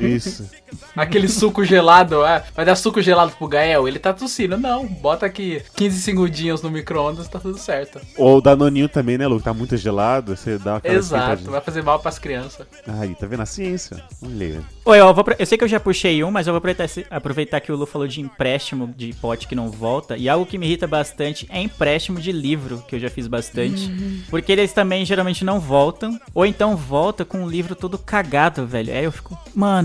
Isso. 0.00 0.48
Aquele 0.96 1.28
suco 1.28 1.64
gelado, 1.64 2.24
ah, 2.24 2.42
vai 2.54 2.64
dar 2.64 2.74
suco 2.74 3.00
gelado 3.00 3.32
pro 3.32 3.46
Gael, 3.46 3.86
ele 3.86 3.98
tá 3.98 4.12
tossindo. 4.12 4.56
Não, 4.56 4.86
bota 4.86 5.26
aqui 5.26 5.62
15 5.76 6.00
segundinhos 6.00 6.62
no 6.62 6.70
micro-ondas, 6.70 7.28
tá 7.28 7.38
tudo 7.38 7.58
certo. 7.58 8.00
Ou 8.16 8.38
o 8.38 8.40
danoninho 8.40 8.88
também, 8.88 9.18
né, 9.18 9.26
Lu? 9.26 9.40
Tá 9.40 9.52
muito 9.52 9.76
gelado, 9.76 10.36
você 10.36 10.58
dá 10.58 10.76
aquela 10.76 10.96
Exato, 10.96 11.50
vai 11.50 11.60
fazer 11.60 11.82
mal 11.82 11.98
pras 11.98 12.18
crianças. 12.18 12.66
Aí, 12.86 13.14
tá 13.14 13.26
vendo 13.26 13.42
a 13.42 13.46
ciência? 13.46 14.02
Olha. 14.22 14.60
Oi, 14.84 15.00
eu, 15.00 15.14
vou, 15.14 15.24
eu 15.38 15.46
sei 15.46 15.58
que 15.58 15.64
eu 15.64 15.68
já 15.68 15.80
puxei 15.80 16.22
um, 16.24 16.30
mas 16.30 16.46
eu 16.46 16.52
vou 16.52 16.58
aproveitar, 16.58 16.86
aproveitar 17.10 17.60
que 17.60 17.70
o 17.70 17.76
Lu 17.76 17.86
falou 17.86 18.08
de 18.08 18.20
empréstimo 18.20 18.92
de 18.96 19.12
pote 19.14 19.46
que 19.46 19.54
não 19.54 19.70
volta. 19.70 20.16
E 20.16 20.28
algo 20.28 20.46
que 20.46 20.58
me 20.58 20.66
irrita 20.66 20.86
bastante 20.86 21.46
é 21.50 21.60
empréstimo 21.60 22.20
de 22.20 22.32
livro, 22.32 22.82
que 22.88 22.96
eu 22.96 23.00
já 23.00 23.10
fiz 23.10 23.26
bastante. 23.26 23.90
Porque 24.30 24.52
eles 24.52 24.72
também 24.72 25.04
geralmente 25.04 25.44
não 25.44 25.60
voltam. 25.60 26.18
Ou 26.34 26.46
então 26.46 26.76
volta 26.76 27.24
com 27.24 27.44
o 27.44 27.48
livro 27.48 27.74
todo 27.74 27.98
cagado, 27.98 28.66
velho. 28.66 28.92
Aí 28.92 29.04
eu 29.04 29.12
fico, 29.12 29.38
mano. 29.54 29.75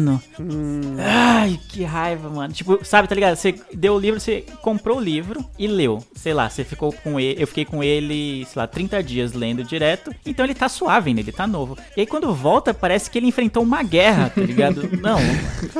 Ai, 0.99 1.60
que 1.69 1.84
raiva, 1.84 2.30
mano. 2.30 2.54
Tipo, 2.54 2.84
sabe, 2.84 3.08
tá 3.08 3.15
ligado? 3.15 3.36
Você 3.36 3.56
deu 3.73 3.95
o 3.95 3.99
livro, 3.99 4.19
você 4.19 4.45
comprou 4.62 4.97
o 4.97 5.01
livro 5.01 5.43
e 5.58 5.67
leu. 5.67 6.04
Sei 6.15 6.34
lá, 6.34 6.49
você 6.49 6.63
ficou 6.63 6.91
com 6.91 7.19
ele. 7.19 7.41
Eu 7.41 7.47
fiquei 7.47 7.65
com 7.65 7.84
ele, 7.84 8.45
sei 8.45 8.60
lá, 8.60 8.67
30 8.67 9.04
dias 9.04 9.34
lendo 9.34 9.63
direto. 9.63 10.13
Então 10.25 10.45
ele 10.45 10.54
tá 10.54 10.69
suave 10.69 11.10
ainda, 11.10 11.21
ele 11.21 11.32
tá 11.32 11.47
novo. 11.47 11.77
E 11.95 12.01
aí 12.01 12.08
quando 12.08 12.34
volta, 12.34 12.73
parece 12.73 13.10
que 13.10 13.17
ele 13.17 13.27
enfrentou 13.27 13.63
uma 13.63 13.84
guerra, 13.84 14.30
tá 14.30 14.41
ligado? 14.41 14.89
Não. 15.01 15.19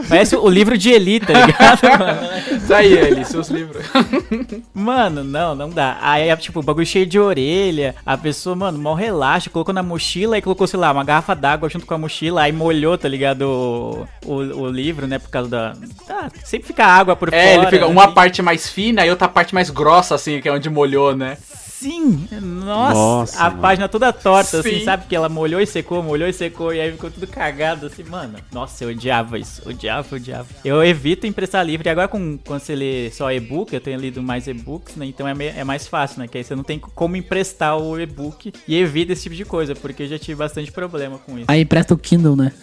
Parece 0.08 0.36
o 0.36 0.50
livro 0.50 0.78
de 0.78 0.90
Eli, 0.90 1.20
tá 1.20 1.34
ligado, 1.46 1.82
mano? 1.84 2.62
Tá 2.68 2.78
aí, 2.78 2.94
Eli, 2.94 3.26
seus 3.26 3.50
livros. 3.50 3.84
Mano, 4.74 5.24
não, 5.24 5.54
não 5.54 5.70
dá. 5.70 5.98
Aí 6.02 6.30
é 6.30 6.36
tipo, 6.36 6.60
o 6.60 6.64
bagulho 6.64 6.86
cheio 6.86 7.06
de 7.06 7.20
orelha. 7.20 7.96
A 8.06 8.18
pessoa, 8.18 8.56
mano, 8.56 8.80
mó 8.80 8.94
relaxa, 8.94 9.50
colocou 9.50 9.74
na 9.74 9.84
mochila 9.84 10.38
e 10.38 10.42
colocou, 10.42 10.68
sei 10.68 10.80
lá, 10.80 10.92
uma 10.92 11.04
garrafa 11.04 11.36
d'água 11.36 11.70
junto 11.70 11.86
com 11.86 11.94
a 11.94 11.98
mochila. 11.98 12.44
Aí 12.44 12.52
molhou, 12.52 12.98
tá 12.98 13.08
ligado? 13.08 14.01
O, 14.26 14.34
o, 14.34 14.62
o 14.64 14.70
livro, 14.70 15.08
né? 15.08 15.20
Por 15.20 15.30
causa 15.30 15.50
da. 15.50 15.74
Ah, 16.10 16.30
sempre 16.44 16.68
fica 16.68 16.86
água 16.86 17.16
por 17.16 17.34
É, 17.34 17.56
fora. 17.56 17.62
ele 17.64 17.72
fica 17.72 17.86
né? 17.88 17.92
uma 17.92 18.12
parte 18.14 18.42
mais 18.42 18.68
fina 18.70 19.06
e 19.06 19.10
outra 19.10 19.28
parte 19.28 19.54
mais 19.54 19.70
grossa, 19.70 20.16
assim, 20.16 20.40
que 20.42 20.48
é 20.50 20.52
onde 20.52 20.70
molhou, 20.70 21.16
né? 21.16 21.38
Sim! 21.82 22.28
Nossa, 22.32 22.94
Nossa, 22.94 23.40
a 23.44 23.50
mano. 23.50 23.62
página 23.62 23.90
toda 23.90 24.14
torta, 24.14 24.60
assim, 24.60 24.80
Sim. 24.80 24.86
sabe? 24.86 25.06
Que 25.08 25.16
ela 25.16 25.28
molhou 25.28 25.60
e 25.60 25.66
secou, 25.66 26.04
molhou 26.04 26.28
e 26.30 26.34
secou, 26.34 26.72
e 26.74 26.80
aí 26.80 26.92
ficou 26.92 27.10
tudo 27.10 27.26
cagado, 27.26 27.88
assim, 27.88 28.04
mano. 28.04 28.36
Nossa, 28.52 28.84
eu 28.84 28.90
odiava 28.90 29.40
isso, 29.40 29.68
odiava, 29.68 30.16
odiava. 30.16 30.48
Eu 30.64 30.84
evito 30.84 31.26
emprestar 31.26 31.66
livro, 31.66 31.88
e 31.88 31.90
agora 31.90 32.08
com, 32.08 32.38
quando 32.46 32.60
você 32.62 32.76
lê 32.76 33.10
só 33.12 33.32
e-book, 33.32 33.74
eu 33.74 33.82
tenho 33.82 34.00
lido 34.00 34.22
mais 34.22 34.48
e-books, 34.48 34.96
né? 34.96 35.08
Então 35.08 35.28
é, 35.28 35.34
me- 35.34 35.48
é 35.48 35.64
mais 35.64 35.88
fácil, 35.88 36.20
né? 36.20 36.28
Que 36.28 36.38
aí 36.38 36.44
você 36.44 36.56
não 36.56 36.64
tem 36.64 36.78
como 36.78 37.16
emprestar 37.16 37.78
o 37.78 38.00
e-book 38.00 38.54
e 38.68 38.78
evita 38.78 39.14
esse 39.14 39.24
tipo 39.24 39.36
de 39.36 39.44
coisa, 39.46 39.74
porque 39.74 40.04
eu 40.04 40.08
já 40.08 40.20
tive 40.20 40.36
bastante 40.36 40.72
problema 40.72 41.18
com 41.18 41.36
isso. 41.38 41.46
Aí 41.48 41.66
presta 41.66 41.94
o 41.96 41.98
Kindle, 41.98 42.36
né? 42.36 42.52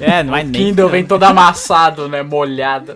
É, 0.00 0.22
não 0.22 0.36
é 0.36 0.42
O 0.42 0.46
nem. 0.46 0.52
Kindle 0.66 0.88
vem 0.88 1.04
todo 1.04 1.22
amassado, 1.24 2.08
né? 2.08 2.22
Molhado. 2.22 2.92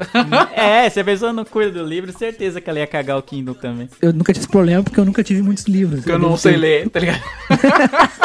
É, 0.54 0.88
se 0.90 1.00
a 1.00 1.04
pessoa 1.04 1.32
não 1.32 1.44
cuida 1.44 1.70
do 1.70 1.84
livro, 1.86 2.12
certeza 2.12 2.60
que 2.60 2.68
ela 2.68 2.78
ia 2.80 2.86
cagar 2.86 3.16
o 3.18 3.22
Kindle 3.22 3.54
também. 3.54 3.88
Eu 4.02 4.12
nunca 4.12 4.32
tive 4.32 4.44
esse 4.44 4.50
problema 4.50 4.82
porque 4.90 5.00
eu 5.00 5.04
nunca 5.04 5.22
tive 5.24 5.40
muitos 5.42 5.64
livros. 5.64 6.04
Que 6.04 6.10
eu 6.10 6.18
não 6.18 6.28
devo 6.30 6.38
sei 6.40 6.52
ter- 6.52 6.58
ler, 6.58 6.90
tá 6.90 7.00
ligado? 7.00 7.22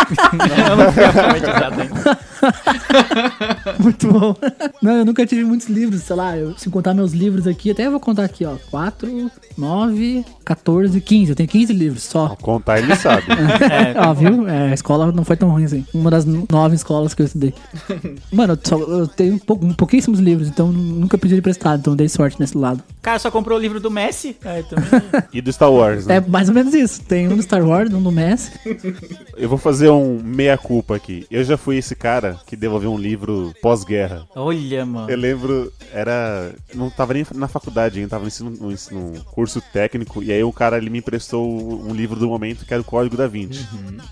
Eu 0.70 0.76
não 0.76 0.92
fui 0.92 1.04
alfabetizado 1.04 1.82
ainda. 1.82 2.20
Muito 3.80 4.08
bom. 4.12 4.36
Não, 4.82 4.98
eu 4.98 5.06
nunca 5.06 5.26
tive 5.26 5.44
muitos 5.44 5.68
livros, 5.68 6.02
sei 6.04 6.16
lá, 6.16 6.38
eu, 6.38 6.56
se 6.58 6.70
contar 6.70 6.94
meus 6.94 7.12
livros 7.14 7.48
aqui, 7.48 7.72
até 7.72 7.88
eu 7.88 7.92
vou 7.92 8.00
contar 8.00 8.24
aqui, 8.24 8.46
ó. 8.46 8.56
4, 8.70 9.32
9, 9.58 10.24
14, 10.44 11.02
15. 11.02 11.32
Eu 11.32 11.36
tenho 11.36 11.50
15 11.50 11.74
livros 11.74 12.04
só. 12.04 12.36
Contar 12.42 12.80
ele 12.80 12.96
sabe. 12.96 13.24
Ó, 13.98 14.14
viu? 14.14 14.48
É, 14.48 14.70
a 14.70 14.74
escola 14.74 15.12
não 15.12 15.24
foi 15.26 15.36
tão 15.36 15.50
ruim 15.50 15.64
assim. 15.64 15.84
Uma 15.94 16.12
das 16.12 16.26
nove 16.26 16.76
escolas 16.76 17.14
que 17.16 17.22
eu 17.22 17.26
estudei. 17.26 17.54
Mano, 18.32 18.54
eu, 18.54 18.60
só- 18.64 18.78
eu 18.78 19.08
tenho 19.08 19.40
pou- 19.40 19.58
pouquíssimos 19.76 20.20
livros, 20.20 20.48
então 20.48 20.68
nunca 20.72 21.18
pedi 21.18 21.36
emprestado, 21.36 21.80
então 21.80 21.96
dei 21.96 22.10
sorte 22.10 22.40
nesse 22.40 22.58
lado. 22.58 22.78
O 23.00 23.02
cara 23.02 23.18
só 23.20 23.32
comprou 23.32 23.58
o 23.58 23.62
livro 23.62 23.80
do 23.80 23.90
Messi. 23.90 24.36
Aí 24.46 24.64
também. 24.64 24.86
E 25.34 25.42
do 25.42 25.52
Star 25.52 25.72
Wars, 25.72 26.06
né? 26.06 26.18
É 26.18 26.22
mais 26.22 26.48
ou 26.48 26.54
menos 26.56 26.74
isso. 26.74 27.02
Tem 27.04 27.28
um 27.28 27.36
do 27.36 27.44
Star 27.44 27.66
Wars, 27.66 27.94
um 27.94 28.02
do 28.02 28.12
Messi. 28.12 28.52
Eu 29.38 29.50
vou 29.50 29.58
fazer 29.58 29.90
um 29.90 30.22
meia-culpa 30.24 30.96
aqui. 30.96 31.28
Eu 31.30 31.44
já 31.44 31.58
fui 31.58 31.78
esse 31.78 31.96
cara 31.96 32.40
que 32.48 32.56
devolveu 32.56 32.92
um 32.92 32.98
livro 32.98 33.54
pós-guerra. 33.62 34.26
Olha, 34.36 34.86
mano. 34.86 35.10
Eu 35.10 35.18
lembro, 35.18 35.72
era. 35.94 36.54
Não 36.74 36.90
tava 36.90 37.14
nem 37.14 37.26
na 37.36 37.48
faculdade 37.48 38.00
ainda, 38.00 38.10
tava 38.10 38.24
no 38.24 38.28
ensino, 38.28 38.50
no 38.50 38.72
ensino 38.72 39.24
curso 39.26 39.62
técnico. 39.74 40.24
E 40.24 40.32
aí 40.32 40.44
o 40.44 40.54
cara 40.54 40.78
ele 40.78 40.90
me 40.90 41.00
emprestou 41.00 41.46
um 41.84 41.94
livro 41.94 42.20
do 42.20 42.28
momento 42.28 42.66
que 42.66 42.74
era 42.74 42.82
o 42.82 42.86
Código 42.86 43.18
da 43.18 43.28
Vinci. 43.28 43.68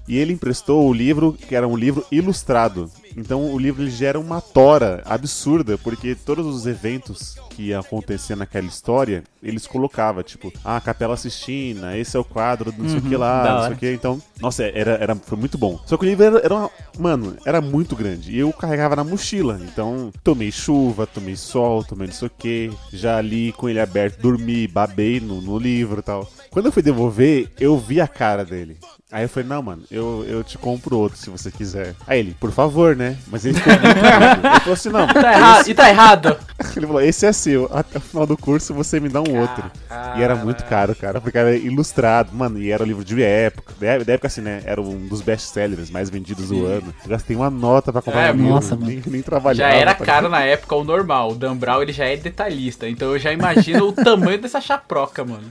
E 0.08 0.18
ele 0.18 0.34
emprestou 0.34 0.88
o 0.88 0.94
livro, 0.94 1.34
que 1.34 1.56
era 1.56 1.68
um 1.68 1.78
livro 1.78 2.06
ilustrado. 2.12 2.92
Então 3.16 3.52
o 3.52 3.60
livro 3.60 3.84
ele 3.84 3.92
gera 3.92 4.20
uma 4.20 4.42
tora 4.42 5.02
absurda, 5.06 5.78
porque 5.78 6.16
todos 6.16 6.46
os 6.46 6.66
eventos 6.66 7.36
que 7.50 7.68
iam 7.70 7.82
acontecer 7.82 8.36
naquela 8.36 8.68
história, 8.68 9.24
eles 9.42 9.68
colocavam, 9.68 10.24
tipo, 10.24 10.52
ah, 10.64 10.82
Capela 10.82 11.16
Sistina, 11.16 11.98
esse 11.98 12.18
é 12.18 12.20
o 12.20 12.24
quadro 12.24 12.72
do 12.72 12.82
não 12.82 12.90
sei 12.90 13.00
o 13.00 13.02
que 13.02 13.10
da 13.10 13.18
lá, 13.18 13.54
não 13.54 13.64
sei 13.66 13.74
o 13.74 13.78
que. 13.78 13.94
Então, 13.94 14.22
nossa, 14.40 14.64
era, 14.64 14.92
era, 14.94 15.16
foi 15.16 15.38
muito 15.38 15.58
bom. 15.58 15.80
Só 15.86 15.98
que 15.98 16.06
o 16.06 16.08
livro 16.08 16.26
era, 16.26 16.40
era 16.40 16.56
uma, 16.56 16.72
mano, 16.98 17.36
era 17.46 17.62
muito 17.62 17.96
grande. 17.96 18.32
E 18.32 18.40
eu 18.40 18.52
carregava 18.52 18.96
na 18.96 19.04
mochila. 19.04 19.60
Então, 19.64 20.12
tomei 20.24 20.52
chuva, 20.52 21.06
tomei 21.06 21.36
sol, 21.36 21.84
tomei 21.84 22.08
não 22.08 22.14
sei 22.14 22.28
o 22.28 22.32
que. 22.32 22.72
Já 22.92 23.18
ali 23.18 23.52
com 23.54 23.70
ele 23.70 23.80
aberto, 23.80 24.22
dormi, 24.22 24.68
babei 24.68 25.20
no, 25.20 25.42
no 25.42 25.58
livro 25.58 26.00
e 26.00 26.04
tal. 26.04 26.30
Quando 26.50 26.68
eu 26.68 26.72
fui 26.72 26.82
devolver, 26.82 27.52
eu 27.60 27.78
vi 27.78 28.02
a 28.02 28.08
cara 28.08 28.44
dele. 28.44 28.78
Aí 29.14 29.24
eu 29.26 29.30
falei, 29.30 29.48
não, 29.48 29.62
mano, 29.62 29.84
eu, 29.92 30.26
eu 30.28 30.44
te 30.44 30.58
compro 30.58 30.98
outro 30.98 31.20
se 31.20 31.30
você 31.30 31.52
quiser. 31.52 31.94
Aí 32.08 32.20
ele, 32.20 32.36
por 32.40 32.52
favor, 32.52 32.96
né? 32.96 33.16
Mas 33.28 33.46
ele 33.46 33.54
ficou 33.54 33.72
muito 33.74 34.00
falou 34.62 34.74
assim, 34.74 34.90
não. 34.90 35.06
Tá 35.08 35.34
errado. 35.34 35.68
E 35.70 35.74
tá 35.76 35.90
errado. 35.90 36.38
Ele 36.78 36.88
falou, 36.88 37.02
esse 37.02 37.26
é 37.26 37.34
seu. 37.34 37.70
Até 37.74 37.98
o 37.98 38.02
final 38.02 38.26
do 38.26 38.38
curso 38.38 38.74
você 38.74 39.00
me 39.00 39.10
dá 39.10 39.20
um 39.22 39.40
outro. 39.40 39.70
E 40.18 40.24
era 40.24 40.34
muito 40.36 40.64
caro, 40.66 40.96
cara, 40.96 41.20
porque 41.20 41.38
era 41.38 41.56
ilustrado, 41.56 42.34
mano, 42.34 42.58
e 42.58 42.72
era 42.72 42.82
um 42.82 42.86
livro 42.86 43.04
de 43.04 43.22
época. 43.22 43.74
Da 43.80 44.14
época, 44.14 44.28
assim, 44.28 44.42
né? 44.42 44.62
Era 44.66 44.82
um 44.82 45.08
dos 45.08 45.22
best-sellers 45.22 45.90
mais 45.92 46.10
vendidos 46.10 46.48
do 46.50 46.66
ano. 46.66 46.94
Eu 47.04 47.10
gastei 47.10 47.36
uma 47.36 47.50
nota 47.50 47.92
pra 47.92 48.02
comprar 48.02 48.28
É, 48.28 48.32
um 48.32 48.36
livro. 48.36 48.50
nossa, 48.50 48.76
mano. 48.76 48.88
nem, 48.88 49.04
nem 49.06 49.22
trabalhava. 49.22 49.70
Já 49.72 49.76
era 49.78 49.94
caro 49.94 50.30
na 50.30 50.42
época 50.42 50.76
o 50.76 50.84
normal. 50.84 51.32
O 51.32 51.36
Dan 51.36 51.56
Brown, 51.58 51.82
ele 51.82 51.92
já 51.92 52.06
é 52.06 52.16
detalhista. 52.16 52.88
Então 52.88 53.12
eu 53.12 53.20
já 53.20 53.32
imagino 53.34 53.90
o 53.90 53.92
tamanho 53.94 54.40
dessa 54.42 54.62
chaproca, 54.62 55.24
mano. 55.26 55.44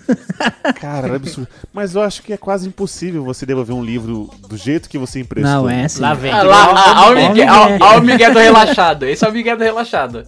Cara, 0.80 1.06
era 1.08 1.16
absurdo. 1.16 1.48
Mas 1.72 1.94
eu 1.94 2.02
acho 2.02 2.22
que 2.22 2.32
é 2.32 2.36
quase 2.36 2.66
impossível 2.66 3.22
você 3.22 3.44
devolver 3.52 3.74
um 3.74 3.84
livro 3.84 4.30
do 4.48 4.56
jeito 4.56 4.88
que 4.88 4.98
você 4.98 5.20
emprestou. 5.20 5.52
Não, 5.52 5.70
é 5.70 5.84
assim. 5.84 6.00
Lá 6.00 6.14
vem. 6.14 6.32
Ah, 6.32 6.42
lá, 6.42 6.64
ah, 6.74 6.94
ah, 6.96 7.10
o 7.10 7.14
Miguel, 7.14 8.02
Miguel 8.02 8.32
do 8.32 8.38
relaxado. 8.38 9.04
Esse 9.04 9.24
é 9.24 9.28
o 9.28 9.32
Miguel 9.32 9.56
do 9.56 9.64
relaxado. 9.64 10.26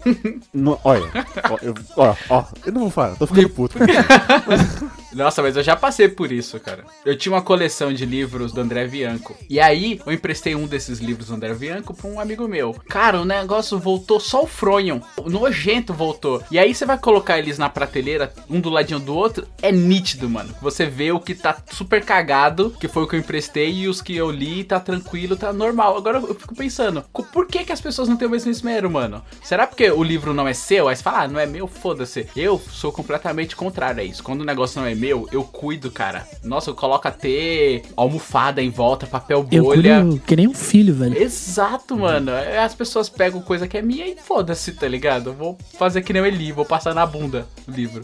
No- 0.52 0.78
olha, 0.84 1.10
ó, 1.50 1.58
eu, 1.62 1.74
ó, 1.96 2.14
ó, 2.30 2.44
eu 2.64 2.72
não 2.72 2.82
vou 2.82 2.90
falar, 2.90 3.16
tô 3.16 3.26
ficando 3.26 3.48
puto. 3.50 3.76
Nossa, 5.14 5.42
mas 5.42 5.56
eu 5.56 5.62
já 5.62 5.76
passei 5.76 6.08
por 6.08 6.32
isso, 6.32 6.58
cara. 6.58 6.84
Eu 7.04 7.16
tinha 7.16 7.32
uma 7.32 7.42
coleção 7.42 7.92
de 7.92 8.04
livros 8.04 8.52
do 8.52 8.60
André 8.60 8.86
Bianco. 8.86 9.36
E 9.48 9.60
aí, 9.60 10.00
eu 10.04 10.12
emprestei 10.12 10.54
um 10.54 10.66
desses 10.66 10.98
livros 10.98 11.28
do 11.28 11.34
André 11.34 11.54
Bianco 11.54 11.94
pra 11.94 12.08
um 12.08 12.20
amigo 12.20 12.48
meu. 12.48 12.74
Cara, 12.88 13.20
o 13.20 13.24
negócio 13.24 13.78
voltou 13.78 14.18
só 14.18 14.42
o 14.42 14.46
fronham. 14.46 15.00
O 15.16 15.30
nojento 15.30 15.92
voltou. 15.94 16.42
E 16.50 16.58
aí, 16.58 16.74
você 16.74 16.84
vai 16.84 16.98
colocar 16.98 17.38
eles 17.38 17.58
na 17.58 17.68
prateleira, 17.68 18.32
um 18.50 18.60
do 18.60 18.70
ladinho 18.70 19.00
do 19.00 19.14
outro. 19.14 19.46
É 19.62 19.70
nítido, 19.70 20.28
mano. 20.28 20.54
Você 20.60 20.86
vê 20.86 21.12
o 21.12 21.20
que 21.20 21.34
tá 21.34 21.56
super 21.70 22.04
cagado, 22.04 22.74
que 22.78 22.88
foi 22.88 23.04
o 23.04 23.06
que 23.06 23.16
eu 23.16 23.20
emprestei, 23.20 23.72
e 23.72 23.88
os 23.88 24.02
que 24.02 24.16
eu 24.16 24.30
li 24.30 24.64
tá 24.64 24.80
tranquilo, 24.80 25.36
tá 25.36 25.52
normal. 25.52 25.96
Agora 25.96 26.18
eu 26.18 26.34
fico 26.34 26.54
pensando, 26.54 27.04
por 27.32 27.46
que, 27.46 27.64
que 27.64 27.72
as 27.72 27.80
pessoas 27.80 28.08
não 28.08 28.16
têm 28.16 28.28
o 28.28 28.30
mesmo 28.30 28.50
esmero, 28.50 28.90
mano? 28.90 29.22
Será 29.42 29.66
porque 29.66 29.90
o 29.90 30.02
livro 30.02 30.34
não 30.34 30.48
é 30.48 30.54
seu? 30.54 30.88
Aí 30.88 30.96
você 30.96 31.02
fala, 31.02 31.22
ah, 31.22 31.28
não 31.28 31.38
é 31.38 31.46
meu, 31.46 31.66
foda-se. 31.66 32.26
Eu 32.36 32.60
sou 32.70 32.92
completamente 32.92 33.54
contrário 33.54 34.00
a 34.00 34.04
isso. 34.04 34.22
Quando 34.22 34.40
o 34.40 34.44
negócio 34.44 34.80
não 34.80 34.86
é 34.86 34.94
meu, 34.94 35.03
eu 35.10 35.44
cuido, 35.44 35.90
cara. 35.90 36.26
Nossa, 36.42 36.70
eu 36.70 36.74
coloco 36.74 37.06
até 37.08 37.82
almofada 37.96 38.62
em 38.62 38.70
volta, 38.70 39.06
papel 39.06 39.46
Eu 39.50 39.64
bolha. 39.64 40.00
cuido 40.02 40.22
que 40.26 40.36
nem 40.36 40.48
um 40.48 40.54
filho, 40.54 40.94
velho. 40.94 41.16
Exato, 41.16 41.96
mano. 41.96 42.30
É, 42.30 42.58
As 42.58 42.74
pessoas 42.74 43.08
pegam 43.08 43.40
coisa 43.40 43.66
que 43.68 43.76
é 43.76 43.82
minha 43.82 44.06
e 44.06 44.16
foda-se, 44.16 44.72
tá 44.72 44.86
ligado? 44.88 45.30
Eu 45.30 45.34
vou 45.34 45.58
fazer 45.78 46.02
que 46.02 46.12
nem 46.12 46.22
o 46.22 46.26
Eli, 46.26 46.52
vou 46.52 46.64
passar 46.64 46.94
na 46.94 47.04
bunda 47.06 47.46
o 47.66 47.70
livro. 47.70 48.02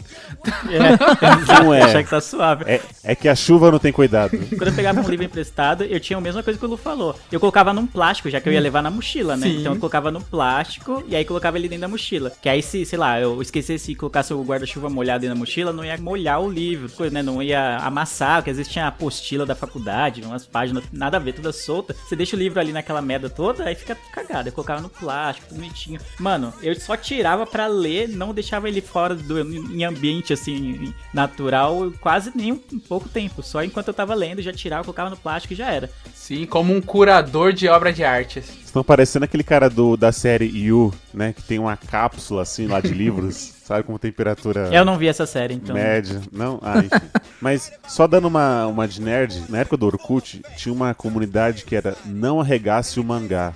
Não 1.63 1.73
é. 1.73 1.81
Achar 1.81 2.03
que 2.03 2.09
tá 2.09 2.21
suave. 2.21 2.65
É, 2.67 2.81
é 3.03 3.15
que 3.15 3.27
a 3.27 3.35
chuva 3.35 3.71
não 3.71 3.79
tem 3.79 3.91
cuidado. 3.91 4.37
Quando 4.49 4.67
eu 4.67 4.73
pegava 4.73 4.99
um 4.99 5.09
livro 5.09 5.25
emprestado, 5.25 5.83
eu 5.83 5.99
tinha 5.99 6.17
a 6.17 6.21
mesma 6.21 6.43
coisa 6.43 6.57
que 6.59 6.65
o 6.65 6.69
Lu 6.69 6.77
falou. 6.77 7.15
Eu 7.31 7.39
colocava 7.39 7.73
num 7.73 7.85
plástico, 7.85 8.29
já 8.29 8.39
que 8.39 8.49
eu 8.49 8.53
ia 8.53 8.59
levar 8.59 8.81
na 8.81 8.89
mochila, 8.91 9.35
né? 9.35 9.47
Sim. 9.47 9.59
Então 9.59 9.73
eu 9.73 9.79
colocava 9.79 10.11
no 10.11 10.21
plástico 10.21 11.03
e 11.07 11.15
aí 11.15 11.25
colocava 11.25 11.57
ele 11.57 11.67
dentro 11.67 11.81
da 11.81 11.87
mochila. 11.87 12.31
Que 12.41 12.49
aí, 12.49 12.61
se, 12.61 12.85
sei 12.85 12.97
lá, 12.99 13.19
eu 13.19 13.41
esquecesse 13.41 13.87
de 13.87 13.95
colocasse 13.95 14.33
o 14.33 14.41
guarda-chuva 14.43 14.89
molhado 14.89 15.21
dentro 15.21 15.35
da 15.35 15.39
mochila, 15.39 15.71
não 15.73 15.83
ia 15.83 15.97
molhar 15.97 16.41
o 16.41 16.49
livro, 16.49 16.89
coisa, 16.91 17.13
né? 17.13 17.21
Não 17.21 17.41
ia 17.41 17.77
amassar, 17.77 18.37
porque 18.37 18.51
às 18.51 18.57
vezes 18.57 18.71
tinha 18.71 18.87
apostila 18.87 19.45
da 19.45 19.55
faculdade, 19.55 20.21
umas 20.21 20.45
páginas, 20.45 20.83
nada 20.91 21.17
a 21.17 21.19
ver, 21.19 21.33
toda 21.33 21.51
solta. 21.51 21.93
Você 21.93 22.15
deixa 22.15 22.35
o 22.35 22.39
livro 22.39 22.59
ali 22.59 22.71
naquela 22.71 23.01
merda 23.01 23.29
toda, 23.29 23.65
aí 23.65 23.75
fica 23.75 23.95
cagado. 24.11 24.49
Eu 24.49 24.53
colocava 24.53 24.81
no 24.81 24.89
plástico, 24.89 25.47
tudo 25.47 25.57
bonitinho. 25.57 25.99
Mano, 26.19 26.53
eu 26.61 26.73
só 26.79 26.95
tirava 26.95 27.45
pra 27.45 27.67
ler, 27.67 28.07
não 28.09 28.33
deixava 28.33 28.67
ele 28.67 28.81
fora 28.81 29.15
do 29.15 29.39
em 29.41 29.83
ambiente 29.83 30.33
assim 30.33 30.93
natural 31.13 31.91
quase 31.99 32.31
nem 32.35 32.51
um 32.51 32.57
pouco 32.57 33.09
tempo. 33.09 33.41
Só 33.41 33.63
enquanto 33.63 33.87
eu 33.87 33.93
tava 33.93 34.13
lendo, 34.13 34.41
já 34.41 34.51
tirava, 34.51 34.83
colocava 34.83 35.09
no 35.09 35.17
plástico 35.17 35.53
e 35.53 35.57
já 35.57 35.71
era. 35.71 35.89
Sim, 36.13 36.45
como 36.45 36.73
um 36.73 36.81
curador 36.81 37.53
de 37.53 37.67
obra 37.67 37.91
de 37.91 38.03
arte. 38.03 38.43
Estão 38.71 38.85
parecendo 38.85 39.25
aquele 39.25 39.43
cara 39.43 39.69
do, 39.69 39.97
da 39.97 40.13
série 40.13 40.45
You, 40.45 40.93
né? 41.13 41.33
Que 41.33 41.43
tem 41.43 41.59
uma 41.59 41.75
cápsula 41.75 42.43
assim 42.43 42.67
lá 42.67 42.79
de 42.79 42.87
livros, 42.95 43.51
sabe? 43.65 43.83
Com 43.83 43.97
temperatura 43.97 44.69
Eu 44.71 44.85
não 44.85 44.97
vi 44.97 45.09
essa 45.09 45.25
série, 45.25 45.55
então. 45.55 45.75
média. 45.75 46.21
Não? 46.31 46.57
Ah, 46.63 46.77
enfim. 46.79 47.05
Mas 47.41 47.69
só 47.85 48.07
dando 48.07 48.29
uma, 48.29 48.67
uma 48.67 48.87
de 48.87 49.01
nerd, 49.01 49.43
na 49.49 49.57
época 49.59 49.75
do 49.75 49.87
Orkut, 49.87 50.41
tinha 50.55 50.71
uma 50.73 50.93
comunidade 50.93 51.65
que 51.65 51.75
era 51.75 51.97
não 52.05 52.39
arregasse 52.39 52.97
o 52.97 53.03
mangá. 53.03 53.53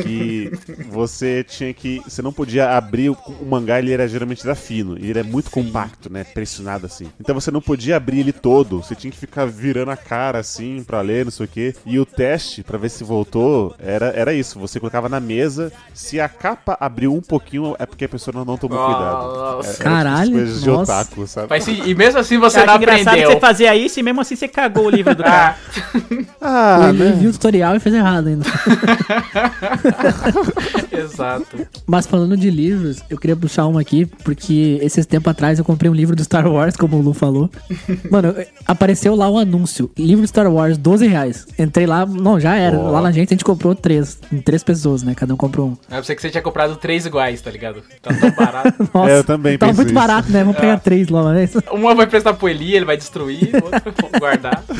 que 0.00 0.52
você 0.90 1.42
tinha 1.42 1.74
que. 1.74 2.00
Você 2.06 2.22
não 2.22 2.32
podia 2.32 2.70
abrir 2.76 3.10
o, 3.10 3.16
o 3.40 3.46
mangá, 3.46 3.80
ele 3.80 3.92
era 3.92 4.06
geralmente 4.06 4.44
era 4.46 4.54
fino. 4.54 4.96
E 4.96 5.10
ele 5.10 5.18
é 5.18 5.24
muito 5.24 5.50
compacto, 5.50 6.08
né? 6.08 6.22
Pressionado 6.22 6.86
assim. 6.86 7.10
Então 7.18 7.34
você 7.34 7.50
não 7.50 7.60
podia 7.60 7.96
abrir 7.96 8.20
ele 8.20 8.32
todo. 8.32 8.80
Você 8.80 8.94
tinha 8.94 9.10
que 9.10 9.18
ficar 9.18 9.44
virando 9.44 9.90
a 9.90 9.96
cara 9.96 10.38
assim 10.38 10.84
pra 10.84 11.00
ler, 11.00 11.24
não 11.24 11.32
sei 11.32 11.46
o 11.46 11.48
quê. 11.48 11.74
E 11.84 11.98
o 11.98 12.06
teste, 12.06 12.62
pra 12.62 12.78
ver 12.78 12.90
se 12.90 13.02
voltou, 13.02 13.74
era, 13.80 14.06
era 14.14 14.35
isso. 14.38 14.58
Você 14.58 14.78
colocava 14.80 15.08
na 15.08 15.20
mesa. 15.20 15.72
Se 15.94 16.20
a 16.20 16.28
capa 16.28 16.76
abriu 16.80 17.14
um 17.14 17.20
pouquinho, 17.20 17.74
é 17.78 17.86
porque 17.86 18.04
a 18.04 18.08
pessoa 18.08 18.44
não, 18.44 18.56
tomou 18.56 18.78
cuidado. 18.78 19.36
Nossa. 19.36 19.70
É- 19.70 19.72
é 19.72 19.76
Caralho, 19.76 20.32
coisas 20.32 20.60
de 20.62 20.68
nossa. 20.70 20.92
otaku, 21.00 21.26
sabe? 21.26 21.46
Mas 21.50 21.66
e 21.66 21.94
mesmo 21.94 22.20
assim 22.20 22.38
você 22.38 22.60
Cara, 22.60 22.72
não 22.72 22.78
que 22.78 22.84
engraçado 22.84 23.08
aprendeu. 23.08 23.28
que 23.28 23.34
você 23.34 23.40
fazia 23.40 23.74
isso 23.76 23.98
e 23.98 24.02
mesmo 24.02 24.20
assim 24.20 24.36
você 24.36 24.48
cagou 24.48 24.86
o 24.86 24.90
livro 24.90 25.14
do 25.14 25.22
cara. 25.24 25.56
Ah, 26.40 26.86
Ah, 26.86 26.88
Ele 26.90 27.04
né? 27.04 27.12
viu 27.18 27.30
o 27.30 27.32
tutorial 27.32 27.74
e 27.76 27.80
fez 27.80 27.94
errado 27.94 28.28
ainda. 28.28 28.44
exato. 30.92 31.66
Mas 31.86 32.06
falando 32.06 32.36
de 32.36 32.50
livros, 32.50 33.02
eu 33.08 33.18
queria 33.18 33.36
puxar 33.36 33.66
uma 33.66 33.80
aqui, 33.80 34.06
porque 34.06 34.78
esses 34.82 35.06
tempos 35.06 35.30
atrás 35.30 35.58
eu 35.58 35.64
comprei 35.64 35.90
um 35.90 35.94
livro 35.94 36.16
do 36.16 36.24
Star 36.24 36.46
Wars, 36.50 36.76
como 36.76 36.96
o 36.96 37.02
Lu 37.02 37.12
falou. 37.12 37.50
Mano, 38.10 38.34
apareceu 38.66 39.14
lá 39.14 39.30
um 39.30 39.38
anúncio: 39.38 39.90
livro 39.96 40.22
do 40.22 40.28
Star 40.28 40.50
Wars, 40.50 40.76
12 40.78 41.06
reais. 41.06 41.46
Entrei 41.58 41.86
lá, 41.86 42.04
não, 42.06 42.38
já 42.40 42.56
era. 42.56 42.78
Ó. 42.78 42.90
Lá 42.90 43.00
na 43.00 43.12
gente 43.12 43.28
a 43.28 43.34
gente 43.34 43.44
comprou 43.44 43.74
três. 43.74 44.18
Em 44.32 44.40
três 44.40 44.62
pessoas, 44.64 45.02
né? 45.02 45.14
Cada 45.14 45.32
um 45.34 45.36
comprou 45.36 45.68
um. 45.68 45.76
Eu 45.90 45.98
pensei 45.98 46.16
que 46.16 46.22
você 46.22 46.30
tinha 46.30 46.42
comprado 46.42 46.76
três 46.76 47.06
iguais, 47.06 47.40
tá 47.40 47.50
ligado? 47.50 47.82
Tá 48.02 48.12
tão 48.14 48.30
barato. 48.34 48.90
Nossa, 48.92 49.10
É, 49.10 49.18
eu 49.18 49.24
também 49.24 49.56
Tava 49.58 49.70
penso 49.70 49.78
muito 49.82 49.88
isso. 49.90 49.94
barato, 49.94 50.30
né? 50.32 50.40
Vamos 50.44 50.58
pegar 50.60 50.78
três 50.80 51.08
lá, 51.08 51.32
né? 51.32 51.48
Uma 51.72 51.94
vai 51.94 52.06
prestar 52.06 52.34
pro 52.34 52.48
Eli, 52.48 52.74
ele 52.74 52.84
vai 52.84 52.96
destruir, 52.96 53.50
outra 53.62 53.82
vou 54.00 54.10
guardar. 54.20 54.62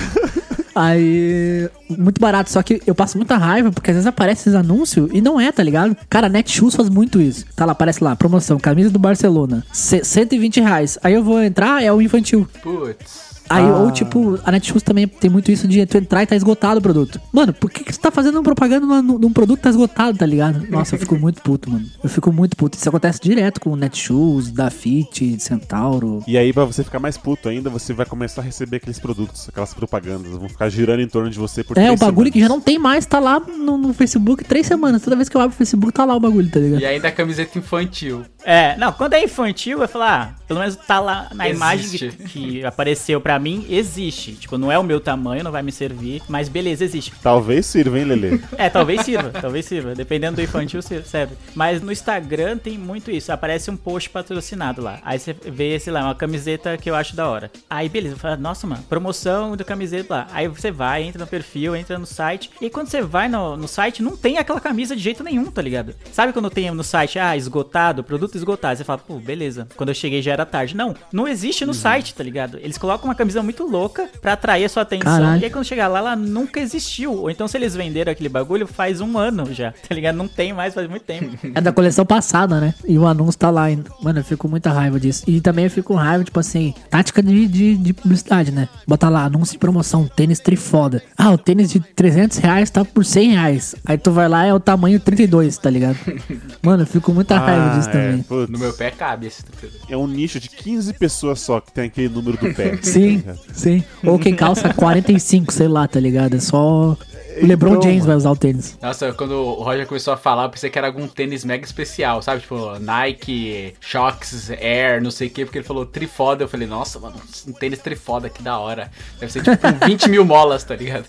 Aí, 0.74 1.70
muito 1.88 2.20
barato, 2.20 2.50
só 2.50 2.62
que 2.62 2.82
eu 2.86 2.94
passo 2.94 3.16
muita 3.16 3.36
raiva, 3.38 3.72
porque 3.72 3.90
às 3.90 3.94
vezes 3.94 4.06
aparece 4.06 4.42
esses 4.42 4.54
anúncios 4.54 5.08
e 5.10 5.22
não 5.22 5.40
é, 5.40 5.50
tá 5.50 5.62
ligado? 5.62 5.96
Cara, 6.08 6.26
a 6.26 6.28
Netshoes 6.28 6.74
faz 6.76 6.90
muito 6.90 7.18
isso. 7.18 7.46
Tá 7.56 7.64
lá, 7.64 7.72
aparece 7.72 8.04
lá, 8.04 8.14
promoção, 8.14 8.58
camisa 8.58 8.90
do 8.90 8.98
Barcelona, 8.98 9.64
C 9.72 10.04
120 10.04 10.60
reais. 10.60 10.98
Aí 11.02 11.14
eu 11.14 11.24
vou 11.24 11.42
entrar, 11.42 11.82
é 11.82 11.90
o 11.90 12.02
infantil. 12.02 12.46
Putz. 12.62 13.25
Aí, 13.48 13.64
Ah. 13.64 13.76
ou 13.78 13.90
tipo, 13.90 14.38
a 14.44 14.50
Netshoes 14.52 14.82
também 14.82 15.06
tem 15.06 15.30
muito 15.30 15.50
isso 15.52 15.66
de 15.68 15.84
tu 15.86 15.96
entrar 15.98 16.22
e 16.22 16.26
tá 16.26 16.34
esgotado 16.36 16.78
o 16.78 16.82
produto. 16.82 17.20
Mano, 17.32 17.52
por 17.52 17.70
que, 17.70 17.84
que 17.84 17.92
você 17.92 18.00
tá 18.00 18.10
fazendo 18.10 18.42
propaganda 18.42 18.86
num 19.02 19.32
produto 19.32 19.58
que 19.58 19.62
tá 19.64 19.70
esgotado, 19.70 20.18
tá 20.18 20.26
ligado? 20.26 20.66
Nossa, 20.70 20.94
eu 20.94 20.98
fico 20.98 21.16
muito 21.16 21.42
puto, 21.42 21.70
mano. 21.70 21.86
Eu 22.02 22.08
fico 22.08 22.32
muito 22.32 22.56
puto. 22.56 22.76
Isso 22.78 22.88
acontece 22.88 23.20
direto 23.20 23.60
com 23.60 23.70
o 23.70 23.76
Netshoes, 23.76 24.50
Dafit, 24.50 25.38
Centauro. 25.40 26.22
E 26.26 26.36
aí, 26.36 26.52
pra 26.52 26.64
você 26.64 26.82
ficar 26.84 26.98
mais 26.98 27.16
puto 27.16 27.48
ainda, 27.48 27.70
você 27.70 27.92
vai 27.92 28.06
começar 28.06 28.40
a 28.40 28.44
receber 28.44 28.76
aqueles 28.76 28.98
produtos, 28.98 29.48
aquelas 29.48 29.72
propagandas, 29.74 30.30
vão 30.32 30.48
ficar 30.48 30.68
girando 30.68 31.00
em 31.00 31.08
torno 31.08 31.30
de 31.30 31.38
você 31.38 31.62
por 31.64 31.76
É, 31.78 31.86
três 31.86 32.00
o 32.00 32.04
bagulho 32.04 32.30
que 32.32 32.38
já 32.40 32.46
semanas. 32.46 32.58
não 32.58 32.64
tem 32.64 32.78
mais, 32.78 33.06
tá 33.06 33.18
lá 33.18 33.40
no, 33.40 33.76
no 33.78 33.92
Facebook 33.94 34.44
três 34.44 34.66
semanas. 34.66 35.02
Toda 35.02 35.16
vez 35.16 35.28
que 35.28 35.36
eu 35.36 35.40
abro 35.40 35.54
o 35.54 35.56
Facebook, 35.56 35.92
tá 35.92 36.04
lá 36.04 36.14
o 36.14 36.20
bagulho, 36.20 36.50
tá 36.50 36.58
ligado? 36.60 36.80
E 36.80 36.86
ainda 36.86 37.08
a 37.08 37.12
camiseta 37.12 37.58
infantil. 37.58 38.22
É, 38.44 38.76
não, 38.76 38.92
quando 38.92 39.14
é 39.14 39.24
infantil, 39.24 39.82
eu 39.82 39.88
falo, 39.88 40.04
ah, 40.04 40.34
pelo 40.46 40.60
menos 40.60 40.76
tá 40.76 41.00
lá 41.00 41.28
na 41.34 41.48
imagem 41.48 41.84
Existe. 41.86 42.08
que, 42.10 42.24
que 42.26 42.64
apareceu 42.64 43.20
pra 43.20 43.38
mim, 43.38 43.66
existe. 43.68 44.32
Tipo, 44.32 44.56
não 44.58 44.70
é 44.70 44.78
o 44.78 44.82
meu 44.84 45.00
tamanho, 45.00 45.42
não 45.44 45.50
vai 45.52 45.62
me 45.62 45.72
servir, 45.72 46.22
mas 46.28 46.48
beleza, 46.48 46.84
existe. 46.84 47.12
Talvez 47.22 47.66
sirva, 47.66 47.98
hein, 47.98 48.04
Lele? 48.04 48.42
É, 48.56 48.68
talvez 48.70 49.02
sirva, 49.02 49.30
talvez 49.30 49.66
sirva. 49.66 49.94
Dependendo 49.94 50.36
do 50.36 50.42
infantil, 50.42 50.80
ser- 50.82 51.04
serve. 51.04 51.34
Mas 51.54 51.82
no 51.82 51.90
Instagram 51.92 52.56
tem 52.58 52.78
muito 52.78 53.10
isso. 53.10 53.32
Aparece 53.32 53.70
um 53.70 53.76
post 53.76 54.08
patrocinado 54.10 54.80
lá. 54.82 54.98
Aí 55.02 55.18
você 55.18 55.32
vê 55.34 55.74
esse 55.74 55.90
lá, 55.90 56.04
uma 56.04 56.14
camiseta 56.14 56.76
que 56.76 56.88
eu 56.90 56.94
acho 56.94 57.14
da 57.16 57.28
hora. 57.28 57.50
Aí 57.68 57.88
beleza, 57.88 58.16
fala, 58.16 58.36
nossa, 58.36 58.66
mano, 58.66 58.82
promoção 58.88 59.56
da 59.56 59.64
camiseta 59.64 60.14
lá. 60.14 60.26
Aí 60.32 60.48
você 60.48 60.70
vai, 60.70 61.02
entra 61.02 61.20
no 61.20 61.26
perfil, 61.26 61.74
entra 61.76 61.98
no 61.98 62.06
site. 62.06 62.50
E 62.60 62.70
quando 62.70 62.88
você 62.88 63.02
vai 63.02 63.28
no, 63.28 63.56
no 63.56 63.66
site, 63.68 64.02
não 64.02 64.16
tem 64.16 64.38
aquela 64.38 64.60
camisa 64.60 64.94
de 64.96 65.02
jeito 65.02 65.22
nenhum, 65.24 65.50
tá 65.50 65.60
ligado? 65.60 65.94
Sabe 66.12 66.32
quando 66.32 66.48
tem 66.50 66.70
no 66.70 66.84
site, 66.84 67.18
ah, 67.18 67.36
esgotado, 67.36 68.04
produto 68.04 68.36
esgotado? 68.36 68.76
Você 68.78 68.84
fala, 68.84 68.98
pô, 68.98 69.18
beleza. 69.18 69.66
Quando 69.76 69.88
eu 69.90 69.94
cheguei 69.94 70.22
já 70.22 70.35
era 70.36 70.46
tarde. 70.46 70.76
Não, 70.76 70.94
não 71.12 71.26
existe 71.26 71.64
no 71.64 71.74
site, 71.74 72.14
tá 72.14 72.22
ligado? 72.22 72.58
Eles 72.58 72.78
colocam 72.78 73.08
uma 73.08 73.14
camisa 73.14 73.42
muito 73.42 73.64
louca 73.64 74.08
pra 74.20 74.34
atrair 74.34 74.64
a 74.64 74.68
sua 74.68 74.82
atenção. 74.82 75.12
Caralho. 75.12 75.40
E 75.40 75.44
aí 75.44 75.50
quando 75.50 75.64
chegar 75.64 75.88
lá, 75.88 75.98
ela 75.98 76.16
nunca 76.16 76.60
existiu. 76.60 77.12
Ou 77.12 77.30
então 77.30 77.48
se 77.48 77.56
eles 77.56 77.74
venderam 77.74 78.12
aquele 78.12 78.28
bagulho, 78.28 78.66
faz 78.66 79.00
um 79.00 79.18
ano 79.18 79.52
já, 79.52 79.72
tá 79.72 79.94
ligado? 79.94 80.16
Não 80.16 80.28
tem 80.28 80.52
mais, 80.52 80.74
faz 80.74 80.88
muito 80.88 81.02
tempo. 81.02 81.36
É 81.56 81.60
da 81.60 81.72
coleção 81.72 82.04
passada, 82.04 82.60
né? 82.60 82.74
E 82.86 82.98
o 82.98 83.06
anúncio 83.06 83.38
tá 83.38 83.50
lá 83.50 83.64
ainda. 83.64 83.90
Mano, 84.02 84.18
eu 84.18 84.24
fico 84.24 84.42
com 84.42 84.48
muita 84.48 84.70
raiva 84.70 85.00
disso. 85.00 85.24
E 85.26 85.40
também 85.40 85.64
eu 85.64 85.70
fico 85.70 85.94
com 85.94 85.94
raiva, 85.94 86.22
tipo 86.22 86.38
assim, 86.38 86.74
tática 86.90 87.22
de, 87.22 87.46
de, 87.46 87.76
de 87.76 87.92
publicidade, 87.94 88.52
né? 88.52 88.68
Bota 88.86 89.08
lá, 89.08 89.24
anúncio 89.24 89.52
de 89.52 89.58
promoção, 89.58 90.06
tênis 90.06 90.38
trifoda. 90.38 91.02
Ah, 91.16 91.30
o 91.30 91.38
tênis 91.38 91.70
de 91.70 91.80
300 91.80 92.38
reais 92.38 92.68
tá 92.68 92.84
por 92.84 93.04
100 93.04 93.30
reais. 93.30 93.74
Aí 93.86 93.96
tu 93.96 94.10
vai 94.10 94.28
lá, 94.28 94.44
é 94.44 94.52
o 94.52 94.60
tamanho 94.60 95.00
32, 95.00 95.56
tá 95.56 95.70
ligado? 95.70 95.96
Mano, 96.60 96.82
eu 96.82 96.86
fico 96.86 97.06
com 97.06 97.12
muita 97.12 97.38
raiva 97.38 97.76
disso 97.76 97.88
é, 97.88 97.92
também. 97.92 98.22
putz. 98.22 98.50
No 98.50 98.58
meu 98.58 98.72
pé 98.72 98.90
cabe 98.90 99.28
esse. 99.28 99.42
É 99.88 99.96
um 99.96 100.06
nicho 100.26 100.40
de 100.40 100.48
15 100.50 100.92
pessoas 100.94 101.40
só 101.40 101.60
que 101.60 101.72
tem 101.72 101.84
aquele 101.84 102.08
número 102.08 102.36
do 102.36 102.52
pé. 102.52 102.78
Sim, 102.82 103.22
sim. 103.52 103.84
Ou 104.04 104.18
quem 104.18 104.34
calça 104.34 104.74
45, 104.74 105.52
sei 105.52 105.68
lá, 105.68 105.86
tá 105.86 106.00
ligado? 106.00 106.34
É 106.34 106.40
só. 106.40 106.96
O 107.42 107.46
LeBron 107.46 107.70
Então, 107.70 107.82
James 107.82 107.98
mano. 107.98 108.06
vai 108.08 108.16
usar 108.16 108.30
o 108.30 108.36
tênis. 108.36 108.78
Nossa, 108.80 109.12
quando 109.12 109.32
o 109.32 109.62
Roger 109.62 109.86
começou 109.86 110.12
a 110.14 110.16
falar, 110.16 110.44
eu 110.44 110.50
pensei 110.50 110.70
que 110.70 110.78
era 110.78 110.86
algum 110.86 111.06
tênis 111.06 111.44
mega 111.44 111.64
especial, 111.64 112.22
sabe? 112.22 112.40
Tipo, 112.42 112.78
Nike, 112.78 113.74
Shox, 113.80 114.50
Air, 114.50 115.02
não 115.02 115.10
sei 115.10 115.28
o 115.28 115.30
que, 115.30 115.44
porque 115.44 115.58
ele 115.58 115.64
falou 115.66 115.84
trifoda. 115.86 116.44
Eu 116.44 116.48
falei, 116.48 116.66
nossa, 116.66 116.98
mano, 116.98 117.16
um 117.46 117.52
tênis 117.52 117.78
trifoda, 117.78 118.28
que 118.28 118.42
da 118.42 118.58
hora. 118.58 118.90
Deve 119.20 119.32
ser 119.32 119.42
tipo 119.42 119.56
20 119.86 120.08
mil 120.08 120.24
molas, 120.24 120.64
tá 120.64 120.74
ligado? 120.76 121.04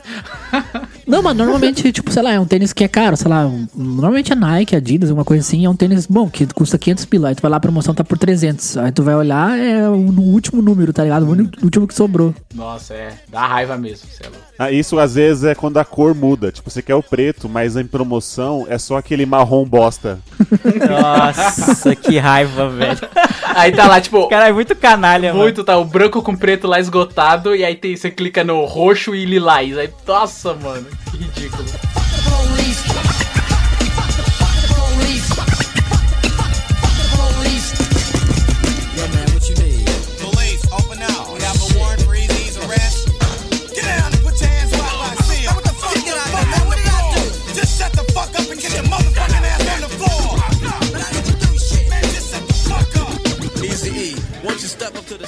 Não, 1.08 1.24
mas 1.24 1.38
normalmente, 1.38 1.90
tipo, 1.94 2.12
sei 2.12 2.22
lá, 2.22 2.34
é 2.34 2.40
um 2.40 2.46
tênis 2.46 2.74
que 2.74 2.84
é 2.84 2.88
caro, 2.90 3.16
sei 3.16 3.30
lá, 3.30 3.46
um- 3.46 3.66
normalmente 3.74 4.34
é 4.34 4.36
Nike, 4.36 4.76
Adidas, 4.76 5.10
alguma 5.10 5.24
coisa 5.24 5.42
assim, 5.42 5.66
é 5.66 5.70
um 5.70 5.76
tênis 5.76 6.06
bom, 6.06 6.30
que 6.30 6.46
custa 6.48 6.78
500 6.78 7.06
pila, 7.06 7.30
aí 7.30 7.36
tu 7.36 7.42
vai 7.42 7.50
lá, 7.50 7.56
a 7.58 7.60
promoção 7.62 7.94
tá 7.94 8.04
por 8.04 8.18
300, 8.18 8.76
aí 8.78 8.92
tu 8.92 9.04
vai 9.04 9.16
olhar, 9.16 9.58
é 9.58 9.88
o 9.88 9.96
no 9.98 10.22
último 10.22 10.62
número, 10.62 10.92
tá 10.92 11.04
ligado? 11.04 11.24
O 11.26 11.64
último 11.64 11.88
que 11.88 11.94
sobrou. 11.94 12.36
Nossa, 12.54 12.94
é. 12.94 13.14
Dá 13.30 13.48
raiva 13.48 13.78
mesmo, 13.78 14.06
cê 14.12 14.24
é 14.26 14.28
louco. 14.28 14.44
Ah, 14.60 14.70
isso 14.72 15.00
às 15.00 15.16
vezes 15.16 15.46
é 15.46 15.56
quando 15.56 15.78
a 15.78 15.86
cor 15.86 16.14
muda. 16.18 16.52
Tipo, 16.52 16.70
você 16.70 16.82
quer 16.82 16.96
o 16.96 17.04
preto, 17.04 17.48
mas 17.48 17.78
em 17.78 17.86
promoção 17.86 18.66
é 18.70 18.78
só 18.78 18.98
aquele 18.98 19.26
marrom 19.26 19.64
bosta. 19.66 20.20
Nossa, 20.90 21.96
que 21.96 22.18
raiva, 22.18 22.70
velho. 22.70 23.00
Aí 23.56 23.72
tá 23.72 23.88
lá, 23.88 24.02
tipo, 24.02 24.18
O 24.20 24.28
cara 24.28 24.50
é 24.50 24.52
muito 24.52 24.76
canalha, 24.76 25.30
mano. 25.32 25.44
muito, 25.44 25.64
tá 25.64 25.78
o 25.78 25.86
branco 25.86 26.22
com 26.22 26.36
preto 26.36 26.68
lá 26.68 26.80
esgotado, 26.80 27.56
e 27.56 27.64
aí 27.64 27.76
tem, 27.76 27.96
você 27.96 28.10
clica 28.12 28.44
no 28.44 28.66
roxo 28.66 29.16
e 29.16 29.26
lilás. 29.26 29.78
Aí, 29.78 29.90
nossa, 30.06 30.54
mano, 30.54 30.86
que 31.12 31.18
ridículo. 31.18 31.66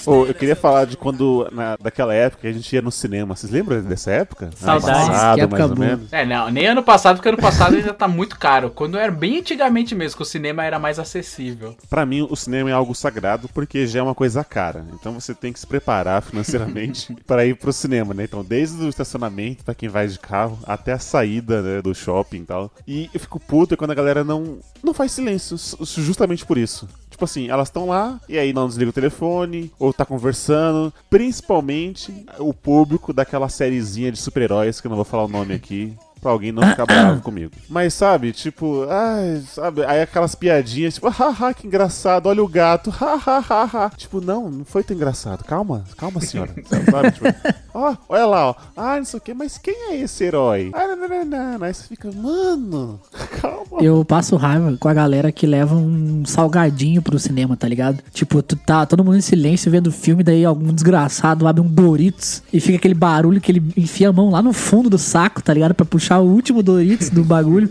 Ô, 0.09 0.25
eu 0.25 0.33
queria 0.33 0.55
falar 0.55 0.85
de 0.85 0.97
quando, 0.97 1.47
na, 1.51 1.77
daquela 1.77 2.15
época, 2.15 2.47
a 2.47 2.51
gente 2.51 2.73
ia 2.73 2.81
no 2.81 2.91
cinema. 2.91 3.35
Vocês 3.35 3.51
lembram 3.51 3.79
dessa 3.83 4.09
época? 4.09 4.45
Ano 4.45 4.57
Saudades, 4.57 5.07
passado, 5.07 5.35
que 5.35 5.41
época 5.41 5.59
mais 5.59 5.71
ou 5.71 5.77
menos. 5.77 6.13
É, 6.13 6.25
não, 6.25 6.49
nem 6.49 6.65
ano 6.65 6.81
passado, 6.81 7.17
porque 7.17 7.29
ano 7.29 7.37
passado 7.37 7.75
ainda 7.75 7.93
tá 7.93 8.07
muito 8.07 8.39
caro. 8.39 8.71
Quando 8.71 8.97
era 8.97 9.11
bem 9.11 9.37
antigamente 9.37 9.93
mesmo, 9.93 10.17
que 10.17 10.23
o 10.23 10.25
cinema 10.25 10.63
era 10.63 10.79
mais 10.79 10.97
acessível. 10.97 11.75
Pra 11.87 12.07
mim, 12.07 12.25
o 12.27 12.35
cinema 12.35 12.71
é 12.71 12.73
algo 12.73 12.95
sagrado 12.95 13.47
porque 13.49 13.85
já 13.85 13.99
é 13.99 14.01
uma 14.01 14.15
coisa 14.15 14.43
cara. 14.43 14.83
Então 14.93 15.13
você 15.13 15.35
tem 15.35 15.53
que 15.53 15.59
se 15.59 15.67
preparar 15.67 16.23
financeiramente 16.23 17.15
para 17.27 17.45
ir 17.45 17.55
pro 17.55 17.71
cinema, 17.71 18.11
né? 18.11 18.23
Então, 18.23 18.43
desde 18.43 18.83
o 18.83 18.89
estacionamento, 18.89 19.63
pra 19.63 19.75
quem 19.75 19.89
vai 19.89 20.07
de 20.07 20.17
carro, 20.17 20.57
até 20.63 20.93
a 20.93 20.99
saída 20.99 21.61
né, 21.61 21.81
do 21.83 21.93
shopping 21.93 22.41
e 22.41 22.45
tal. 22.45 22.71
E 22.87 23.09
eu 23.13 23.19
fico 23.19 23.39
puto 23.39 23.77
quando 23.77 23.91
a 23.91 23.95
galera 23.95 24.23
não, 24.23 24.57
não 24.83 24.93
faz 24.93 25.11
silêncio, 25.11 25.55
justamente 25.85 26.45
por 26.45 26.57
isso. 26.57 26.87
Tipo 27.19 27.25
assim, 27.25 27.49
elas 27.49 27.67
estão 27.67 27.85
lá 27.85 28.17
e 28.29 28.39
aí 28.39 28.53
não 28.53 28.65
desliga 28.65 28.91
o 28.91 28.93
telefone, 28.93 29.69
ou 29.77 29.91
tá 29.91 30.05
conversando. 30.05 30.93
Principalmente 31.09 32.25
o 32.37 32.53
público 32.53 33.11
daquela 33.11 33.49
sériezinha 33.49 34.09
de 34.09 34.17
super-heróis, 34.17 34.79
que 34.79 34.87
eu 34.87 34.89
não 34.89 34.95
vou 34.95 35.03
falar 35.03 35.25
o 35.25 35.27
nome 35.27 35.53
aqui. 35.53 35.93
Pra 36.21 36.31
alguém 36.31 36.51
não 36.51 36.63
ficar 36.63 36.85
bravo 36.85 37.21
comigo. 37.21 37.51
Mas 37.69 37.93
sabe, 37.93 38.31
tipo, 38.31 38.85
ai, 38.89 39.41
sabe, 39.47 39.85
aí 39.85 40.01
aquelas 40.01 40.35
piadinhas, 40.35 40.95
tipo, 40.95 41.07
haha, 41.07 41.53
que 41.53 41.65
engraçado, 41.65 42.27
olha 42.27 42.43
o 42.43 42.47
gato, 42.47 42.89
hahaha. 42.89 43.91
Tipo, 43.95 44.19
não, 44.19 44.49
não 44.49 44.65
foi 44.65 44.83
tão 44.83 44.95
engraçado. 44.95 45.43
Calma, 45.43 45.83
calma, 45.97 46.19
senhora. 46.19 46.53
Sabe, 46.91 47.11
tipo, 47.11 47.25
ó, 47.73 47.95
olha 48.09 48.25
lá, 48.25 48.49
ó. 48.49 48.55
Ah, 48.75 48.97
não 48.97 49.05
sei 49.05 49.17
o 49.17 49.21
que, 49.21 49.33
mas 49.33 49.57
quem 49.57 49.91
é 49.91 49.95
esse 49.97 50.23
herói? 50.23 50.71
Ah, 50.73 50.87
não, 50.87 51.07
não, 51.07 51.25
não, 51.25 51.57
não. 51.59 51.65
Aí 51.65 51.73
você 51.73 51.87
fica, 51.87 52.11
mano, 52.11 52.99
calma. 53.41 53.81
Eu 53.81 54.03
passo 54.03 54.35
raiva 54.35 54.75
com 54.77 54.89
a 54.89 54.93
galera 54.93 55.31
que 55.31 55.47
leva 55.47 55.75
um 55.75 56.25
salgadinho 56.25 57.01
pro 57.01 57.19
cinema, 57.19 57.55
tá 57.55 57.67
ligado? 57.67 58.03
Tipo, 58.11 58.41
tu 58.41 58.55
tá 58.55 58.85
todo 58.85 59.03
mundo 59.05 59.17
em 59.17 59.21
silêncio 59.21 59.71
vendo 59.71 59.87
o 59.87 59.91
filme, 59.91 60.23
daí 60.23 60.43
algum 60.43 60.73
desgraçado 60.73 61.47
abre 61.47 61.61
um 61.61 61.67
Doritos 61.67 62.43
e 62.51 62.59
fica 62.59 62.77
aquele 62.77 62.93
barulho 62.93 63.39
que 63.39 63.51
ele 63.51 63.63
enfia 63.77 64.09
a 64.09 64.13
mão 64.13 64.29
lá 64.29 64.41
no 64.41 64.51
fundo 64.51 64.89
do 64.89 64.97
saco, 64.97 65.41
tá 65.41 65.53
ligado? 65.53 65.73
Pra 65.73 65.85
puxar 65.85 66.08
o 66.17 66.23
último 66.23 66.63
Doritos 66.63 67.09
do 67.09 67.23
bagulho. 67.23 67.69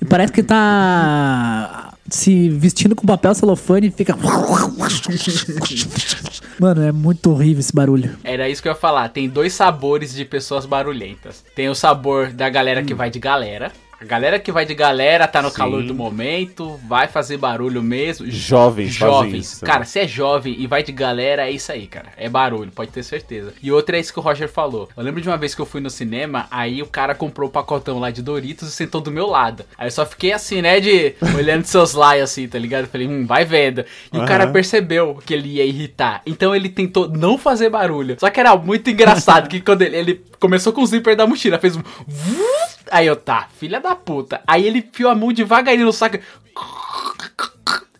E 0.00 0.04
parece 0.04 0.32
que 0.32 0.42
tá 0.42 1.92
se 2.08 2.48
vestindo 2.48 2.96
com 2.96 3.06
papel 3.06 3.34
celofane 3.34 3.88
e 3.88 3.90
fica. 3.90 4.16
Mano, 6.58 6.82
é 6.82 6.92
muito 6.92 7.30
horrível 7.30 7.60
esse 7.60 7.74
barulho. 7.74 8.16
Era 8.22 8.48
isso 8.48 8.62
que 8.62 8.68
eu 8.68 8.72
ia 8.72 8.78
falar. 8.78 9.08
Tem 9.08 9.28
dois 9.28 9.52
sabores 9.52 10.14
de 10.14 10.24
pessoas 10.24 10.66
barulhentas. 10.66 11.44
Tem 11.54 11.68
o 11.68 11.74
sabor 11.74 12.32
da 12.32 12.48
galera 12.48 12.82
que 12.82 12.94
vai 12.94 13.10
de 13.10 13.18
galera. 13.18 13.72
A 14.00 14.04
galera 14.06 14.38
que 14.38 14.50
vai 14.50 14.64
de 14.64 14.74
galera 14.74 15.28
tá 15.28 15.42
no 15.42 15.50
Sim. 15.50 15.56
calor 15.56 15.82
do 15.82 15.94
momento, 15.94 16.80
vai 16.88 17.06
fazer 17.06 17.36
barulho 17.36 17.82
mesmo. 17.82 18.26
Jovens 18.30 18.94
Jovens. 18.94 19.60
Cara, 19.60 19.84
se 19.84 20.00
é 20.00 20.08
jovem 20.08 20.56
e 20.58 20.66
vai 20.66 20.82
de 20.82 20.90
galera, 20.90 21.46
é 21.46 21.50
isso 21.50 21.70
aí, 21.70 21.86
cara. 21.86 22.06
É 22.16 22.26
barulho, 22.26 22.70
pode 22.70 22.90
ter 22.90 23.02
certeza. 23.02 23.52
E 23.62 23.70
outra 23.70 23.98
é 23.98 24.00
isso 24.00 24.10
que 24.10 24.18
o 24.18 24.22
Roger 24.22 24.48
falou. 24.48 24.88
Eu 24.96 25.02
lembro 25.02 25.20
de 25.20 25.28
uma 25.28 25.36
vez 25.36 25.54
que 25.54 25.60
eu 25.60 25.66
fui 25.66 25.82
no 25.82 25.90
cinema, 25.90 26.46
aí 26.50 26.80
o 26.80 26.86
cara 26.86 27.14
comprou 27.14 27.50
o 27.50 27.52
pacotão 27.52 27.98
lá 27.98 28.10
de 28.10 28.22
Doritos 28.22 28.68
e 28.68 28.72
sentou 28.72 29.02
do 29.02 29.10
meu 29.10 29.26
lado. 29.26 29.66
Aí 29.76 29.86
eu 29.86 29.90
só 29.90 30.06
fiquei 30.06 30.32
assim, 30.32 30.62
né, 30.62 30.80
de 30.80 31.14
olhando 31.36 31.66
seus 31.66 31.92
likes 31.92 32.24
assim, 32.24 32.48
tá 32.48 32.58
ligado? 32.58 32.84
Eu 32.84 32.88
falei, 32.88 33.06
hum, 33.06 33.26
vai 33.26 33.44
vendo. 33.44 33.84
E 34.10 34.16
o 34.16 34.24
cara 34.24 34.46
percebeu 34.46 35.20
que 35.26 35.34
ele 35.34 35.56
ia 35.56 35.64
irritar. 35.64 36.22
Então 36.24 36.56
ele 36.56 36.70
tentou 36.70 37.06
não 37.06 37.36
fazer 37.36 37.68
barulho. 37.68 38.16
Só 38.18 38.30
que 38.30 38.40
era 38.40 38.56
muito 38.56 38.88
engraçado 38.88 39.46
que 39.46 39.60
quando 39.60 39.82
ele, 39.82 39.96
ele 39.96 40.29
começou 40.40 40.72
com 40.72 40.82
o 40.82 40.86
zíper 40.86 41.14
da 41.14 41.26
mochila, 41.26 41.58
fez 41.58 41.76
um. 41.76 41.82
Aí 42.90 43.06
eu, 43.06 43.14
tá, 43.14 43.46
filha 43.58 43.78
da 43.78 43.94
puta. 43.94 44.40
Aí 44.46 44.66
ele 44.66 44.78
enfiou 44.80 45.10
a 45.10 45.14
mão 45.14 45.32
devagarinho 45.32 45.86
no 45.86 45.92
saco. 45.92 46.18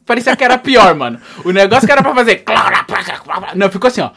Parecia 0.05 0.35
que 0.35 0.42
era 0.42 0.59
pior, 0.59 0.92
mano. 0.96 1.20
O 1.44 1.53
negócio 1.53 1.87
que 1.87 1.92
era 1.92 2.03
pra 2.03 2.12
fazer. 2.12 2.42
Não, 3.55 3.70
ficou 3.70 3.87
assim, 3.87 4.00
ó. 4.00 4.11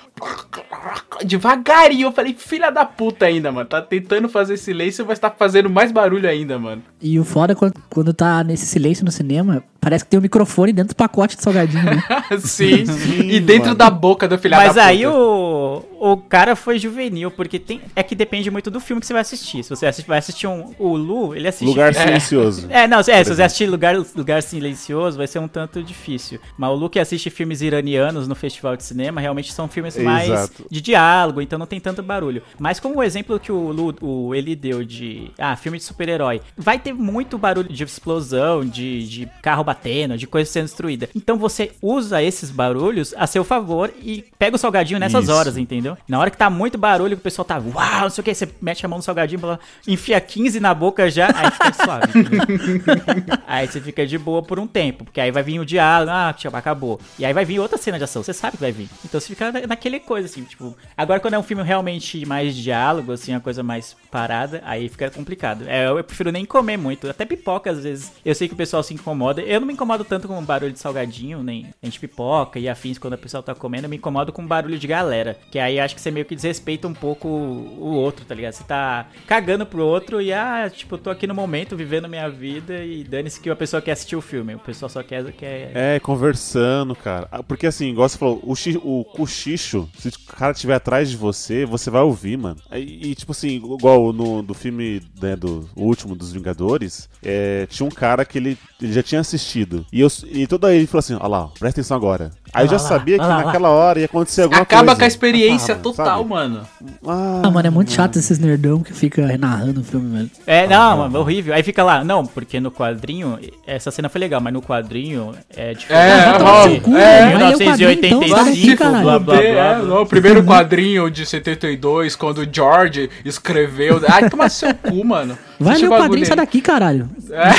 Devagarinho. 1.24 2.08
Eu 2.08 2.12
falei, 2.12 2.34
filha 2.38 2.70
da 2.72 2.86
puta 2.86 3.26
ainda, 3.26 3.52
mano. 3.52 3.68
Tá 3.68 3.82
tentando 3.82 4.28
fazer 4.28 4.58
silêncio, 4.58 5.06
mas 5.08 5.20
tá 5.20 5.30
fazendo 5.30 5.70
mais 5.70 5.92
barulho 5.92 6.28
ainda, 6.28 6.58
mano. 6.60 6.82
E 7.02 7.20
o 7.20 7.24
foda 7.24 7.54
é 7.54 7.56
quando, 7.56 7.74
quando 7.90 8.14
tá 8.14 8.44
nesse 8.44 8.66
silêncio 8.66 9.06
no 9.06 9.12
cinema, 9.12 9.64
parece 9.80 10.04
que 10.04 10.10
tem 10.12 10.20
um 10.20 10.24
microfone 10.24 10.74
dentro 10.74 10.94
do 10.94 10.98
pacote 10.98 11.36
de 11.36 11.44
salgadinho, 11.44 11.84
né? 11.84 12.04
Sim. 12.40 12.84
e 13.24 13.40
dentro 13.40 13.68
mano. 13.68 13.76
da 13.76 13.90
boca 13.90 14.28
do 14.28 14.38
filho 14.38 14.52
da 14.52 14.58
Mas 14.58 14.70
puta. 14.70 14.84
aí 14.86 15.06
o, 15.06 15.84
o 16.00 16.18
cara 16.18 16.56
foi 16.56 16.80
juvenil, 16.80 17.30
porque 17.32 17.60
tem, 17.60 17.82
é 17.96 18.04
que 18.04 18.16
depende 18.16 18.50
muito 18.50 18.70
do 18.72 18.80
filme 18.80 19.00
que 19.00 19.08
você 19.08 19.14
vai 19.14 19.22
assistir. 19.22 19.64
Se 19.64 19.70
você 19.70 19.86
assiste- 19.86 20.08
vai 20.08 20.18
assistir 20.20 20.48
um, 20.48 20.74
o 20.80 20.96
Lu, 20.96 21.36
ele 21.36 21.48
assiste... 21.48 21.68
Lugar 21.68 21.94
silencioso. 21.94 22.68
É, 22.70 22.88
não, 22.88 23.00
é, 23.00 23.04
se 23.04 23.12
você 23.12 23.20
exemplo. 23.20 23.44
assistir 23.44 23.66
lugar, 23.68 23.96
lugar 24.16 24.42
Silencioso, 24.44 25.18
vai 25.18 25.28
ser 25.28 25.40
um 25.40 25.48
tanto 25.48 25.82
difícil. 25.84 26.40
Mas 26.58 26.70
o 26.70 26.74
Lu 26.74 26.90
que 26.90 27.00
assiste 27.00 27.30
filmes 27.30 27.62
iranianos 27.62 28.28
no 28.28 28.36
festival 28.36 28.76
de 28.76 28.84
cinema, 28.84 29.22
realmente 29.22 29.54
são 29.54 29.68
filmes 29.68 29.98
mais 29.98 30.13
Exato. 30.22 30.66
de 30.70 30.82
diálogo, 30.82 31.42
então 31.42 31.58
não 31.60 31.66
tem 31.66 31.80
tanto 31.80 32.04
barulho. 32.04 32.42
Mas 32.60 32.80
como 32.80 33.00
o 33.00 33.04
exemplo 33.04 33.40
que 33.40 33.52
o 33.52 33.72
Lu, 33.72 33.96
o, 34.02 34.36
ele 34.36 34.56
deu 34.56 34.84
de, 34.84 35.32
ah, 35.38 35.56
filme 35.56 35.78
de 35.78 35.84
super-herói, 35.84 36.42
vai 36.58 36.78
ter 36.80 36.94
muito 36.94 37.38
barulho 37.38 37.70
de 37.72 37.84
explosão, 37.84 38.66
de, 38.66 39.08
de 39.08 39.30
carro 39.42 39.64
batendo, 39.64 40.18
de 40.18 40.28
coisa 40.28 40.50
sendo 40.50 40.66
destruída. 40.66 41.10
Então 41.16 41.38
você 41.38 41.72
usa 41.82 42.22
esses 42.22 42.50
barulhos 42.52 43.14
a 43.18 43.26
seu 43.28 43.44
favor 43.44 43.92
e 44.02 44.26
pega 44.38 44.56
o 44.56 44.60
salgadinho 44.60 45.00
nessas 45.00 45.24
Isso. 45.26 45.34
horas, 45.34 45.58
entendeu? 45.58 45.98
Na 46.08 46.20
hora 46.20 46.30
que 46.30 46.38
tá 46.38 46.50
muito 46.50 46.78
barulho, 46.78 47.16
que 47.16 47.22
o 47.22 47.24
pessoal 47.24 47.46
tá, 47.46 47.58
uau, 47.58 48.02
não 48.02 48.10
sei 48.10 48.22
o 48.22 48.26
que, 48.26 48.34
você 48.34 48.50
mete 48.62 48.86
a 48.86 48.90
mão 48.90 48.98
no 49.00 49.04
salgadinho, 49.04 49.42
enfia 49.88 50.20
15 50.20 50.60
na 50.60 50.74
boca 50.74 51.10
já, 51.10 51.28
aí 51.36 51.52
fica 51.52 51.74
suave. 51.84 52.14
aí 53.48 53.68
você 53.68 53.80
fica 53.82 54.06
de 54.06 54.18
boa 54.18 54.42
por 54.42 54.60
um 54.60 54.68
tempo, 54.68 55.04
porque 55.06 55.20
aí 55.22 55.32
vai 55.32 55.44
vir 55.44 55.60
o 55.60 55.66
diálogo, 55.66 56.12
ah, 56.12 56.34
tchau, 56.34 56.52
acabou. 56.56 57.00
E 57.18 57.26
aí 57.26 57.34
vai 57.34 57.46
vir 57.46 57.60
outra 57.60 57.78
cena 57.78 57.98
de 57.98 58.04
ação, 58.04 58.24
você 58.24 58.34
sabe 58.34 58.58
que 58.58 58.62
vai 58.64 58.72
vir. 58.72 58.90
Então 59.06 59.20
você 59.20 59.28
fica 59.28 59.52
na- 59.52 59.68
naquele 59.68 60.00
coisa, 60.04 60.28
assim, 60.28 60.44
tipo. 60.44 60.76
Agora, 60.96 61.20
quando 61.20 61.34
é 61.34 61.40
um 61.40 61.44
filme 61.44 61.64
realmente 61.64 62.26
mais 62.26 62.56
diálogo, 62.56 63.12
assim, 63.12 63.34
uma 63.34 63.40
coisa 63.40 63.64
mais 63.64 63.96
parada, 64.12 64.62
aí 64.66 64.88
fica 64.90 65.10
complicado. 65.10 65.66
É, 65.68 65.88
eu 65.88 66.04
prefiro 66.04 66.32
nem 66.32 66.46
comer 66.46 66.78
muito. 66.78 67.10
Até 67.10 67.26
pipoca, 67.26 67.72
às 67.72 67.84
vezes. 67.84 68.12
Eu 68.24 68.36
sei 68.36 68.48
que 68.48 68.54
o 68.54 68.58
pessoal 68.58 68.84
se 68.84 68.94
incomoda. 68.94 69.42
Eu 69.42 69.60
não 69.60 69.68
me 69.68 69.74
incomodo 69.74 70.04
tanto 70.04 70.28
com 70.28 70.38
o 70.38 70.42
barulho 70.42 70.72
de 70.72 70.80
salgadinho, 70.80 71.42
nem 71.42 71.68
a 71.82 71.86
gente 71.86 72.00
pipoca 72.00 72.60
e 72.60 72.70
afins 72.70 72.98
quando 72.98 73.14
a 73.14 73.18
pessoa 73.18 73.42
tá 73.42 73.56
comendo. 73.56 73.86
Eu 73.86 73.90
me 73.90 73.98
incomodo 73.98 74.32
com 74.32 74.44
o 74.44 74.48
barulho 74.48 74.78
de 74.78 74.88
galera. 74.88 75.38
Que 75.52 75.60
aí 75.60 75.80
acho 75.80 75.96
que 75.96 76.02
você 76.02 76.12
meio 76.12 76.26
que 76.26 76.36
desrespeita 76.36 76.88
um 76.88 76.94
pouco 76.94 77.28
o 77.28 77.94
outro, 77.94 78.26
tá 78.26 78.36
ligado? 78.36 78.54
Você 78.54 78.64
tá 78.64 79.08
cagando 79.28 79.66
pro 79.66 79.84
outro 79.84 80.22
e, 80.22 80.34
ah, 80.34 80.70
tipo, 80.74 80.96
eu 80.96 81.00
tô 81.00 81.10
aqui 81.10 81.28
no 81.28 81.34
momento, 81.34 81.76
vivendo 81.76 82.08
minha 82.08 82.30
vida 82.30 82.84
e 82.84 83.04
dane-se 83.04 83.40
que 83.40 83.50
a 83.50 83.56
pessoa 83.56 83.82
quer 83.82 83.92
assistir 83.92 84.16
o 84.16 84.22
filme. 84.22 84.56
O 84.56 84.60
pessoal 84.60 84.90
só 84.90 85.02
quer. 85.02 85.32
quer... 85.34 85.72
É, 85.74 86.00
conversando, 86.00 86.96
cara. 86.96 87.28
Ah, 87.32 87.44
Porque 87.44 87.68
assim, 87.68 87.90
igual 87.90 88.08
você 88.08 88.18
falou, 88.18 88.42
o, 88.44 89.00
o 89.00 89.06
cochicho, 89.06 89.83
se 89.98 90.10
o 90.10 90.20
cara 90.36 90.52
estiver 90.52 90.76
atrás 90.76 91.10
de 91.10 91.18
você, 91.18 91.66
você 91.66 91.90
vai 91.90 92.02
ouvir, 92.02 92.38
mano. 92.38 92.58
E, 92.72 93.12
e, 93.12 93.16
tipo 93.16 93.32
assim, 93.32 93.56
igual 93.56 94.12
no 94.14 94.42
do 94.42 94.54
filme, 94.54 95.02
né, 95.22 95.36
do 95.36 95.70
último 95.76 96.16
dos 96.16 96.32
Vingadores, 96.32 97.10
é, 97.22 97.66
tinha 97.68 97.86
um 97.86 97.92
cara 97.92 98.26
que 98.26 98.38
ele, 98.38 98.58
ele 98.82 98.94
já 98.94 99.04
tinha 99.04 99.22
assistido. 99.22 99.86
E, 99.92 100.02
eu, 100.02 100.08
e 100.26 100.48
toda 100.48 100.74
ele 100.74 100.88
falou 100.88 101.00
assim, 101.00 101.18
ó 101.20 101.28
lá, 101.28 101.48
presta 101.48 101.82
atenção 101.82 101.98
agora. 101.98 102.32
Aí 102.54 102.66
eu 102.66 102.70
já 102.70 102.74
lá, 102.74 102.80
sabia 102.80 103.18
que 103.18 103.26
lá, 103.26 103.38
lá. 103.38 103.44
naquela 103.46 103.70
hora 103.70 104.00
ia 104.00 104.06
acontecer 104.06 104.44
alguma 104.44 104.62
Acaba 104.62 104.84
coisa. 104.86 105.00
com 105.00 105.04
a 105.04 105.08
experiência 105.08 105.74
Ah, 105.74 105.78
total, 105.80 106.18
sabe? 106.20 106.30
mano. 106.30 106.62
Ah, 107.08 107.50
mano, 107.52 107.68
é 107.68 107.70
muito 107.70 107.92
chato 107.92 108.18
esses 108.20 108.38
nerdão 108.38 108.82
que 108.82 108.94
fica 108.94 109.36
narrando 109.38 109.82
o 109.82 109.84
filme, 109.84 110.16
velho. 110.18 110.32
É, 110.46 110.68
não, 110.68 110.98
mano, 110.98 111.20
horrível. 111.20 111.54
Aí 111.54 111.64
fica 111.64 111.84
lá, 111.84 112.04
não, 112.04 112.26
porque 112.26 112.60
no 112.60 112.70
quadrinho, 112.72 113.40
essa 113.66 113.90
cena 113.92 114.08
foi 114.10 114.20
legal, 114.22 114.40
mas 114.40 114.54
no 114.54 114.62
quadrinho 114.62 115.34
é 115.56 115.74
diferente. 115.74 116.04
É, 116.04 116.36
Então, 116.36 116.60
assim, 116.60 116.74
é, 116.96 117.36
então, 117.36 117.58
sai 117.58 117.68
daqui, 117.68 117.86
1985, 117.86 118.78
caralho. 118.78 119.04
blá, 119.04 119.20
blá, 119.20 119.36
blá, 119.36 119.44
É, 119.44 119.80
blá. 119.82 120.02
o 120.02 120.06
primeiro 120.06 120.44
quadrinho 120.44 121.10
de 121.10 121.26
72, 121.26 122.16
quando 122.16 122.40
o 122.40 122.48
George 122.52 123.10
escreveu. 123.26 124.02
Ai, 124.08 124.30
toma 124.30 124.48
seu 124.50 124.74
cu, 124.76 125.04
mano. 125.04 125.38
Vai 125.60 125.78
ler 125.78 125.88
o 125.88 125.90
quadrinho, 125.92 126.26
sai 126.26 126.36
daqui, 126.36 126.62
caralho. 126.62 127.10
É, 127.32 127.50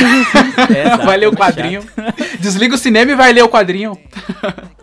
exato, 0.81 1.05
vai 1.07 1.17
ler 1.17 1.27
o 1.27 1.31
muito 1.31 1.41
quadrinho. 1.41 1.83
Desliga 2.39 2.75
o 2.75 2.79
cinema 2.79 3.13
e 3.13 3.15
vai 3.15 3.33
ler 3.33 3.43
o 3.43 3.49
quadrinho. 3.49 3.99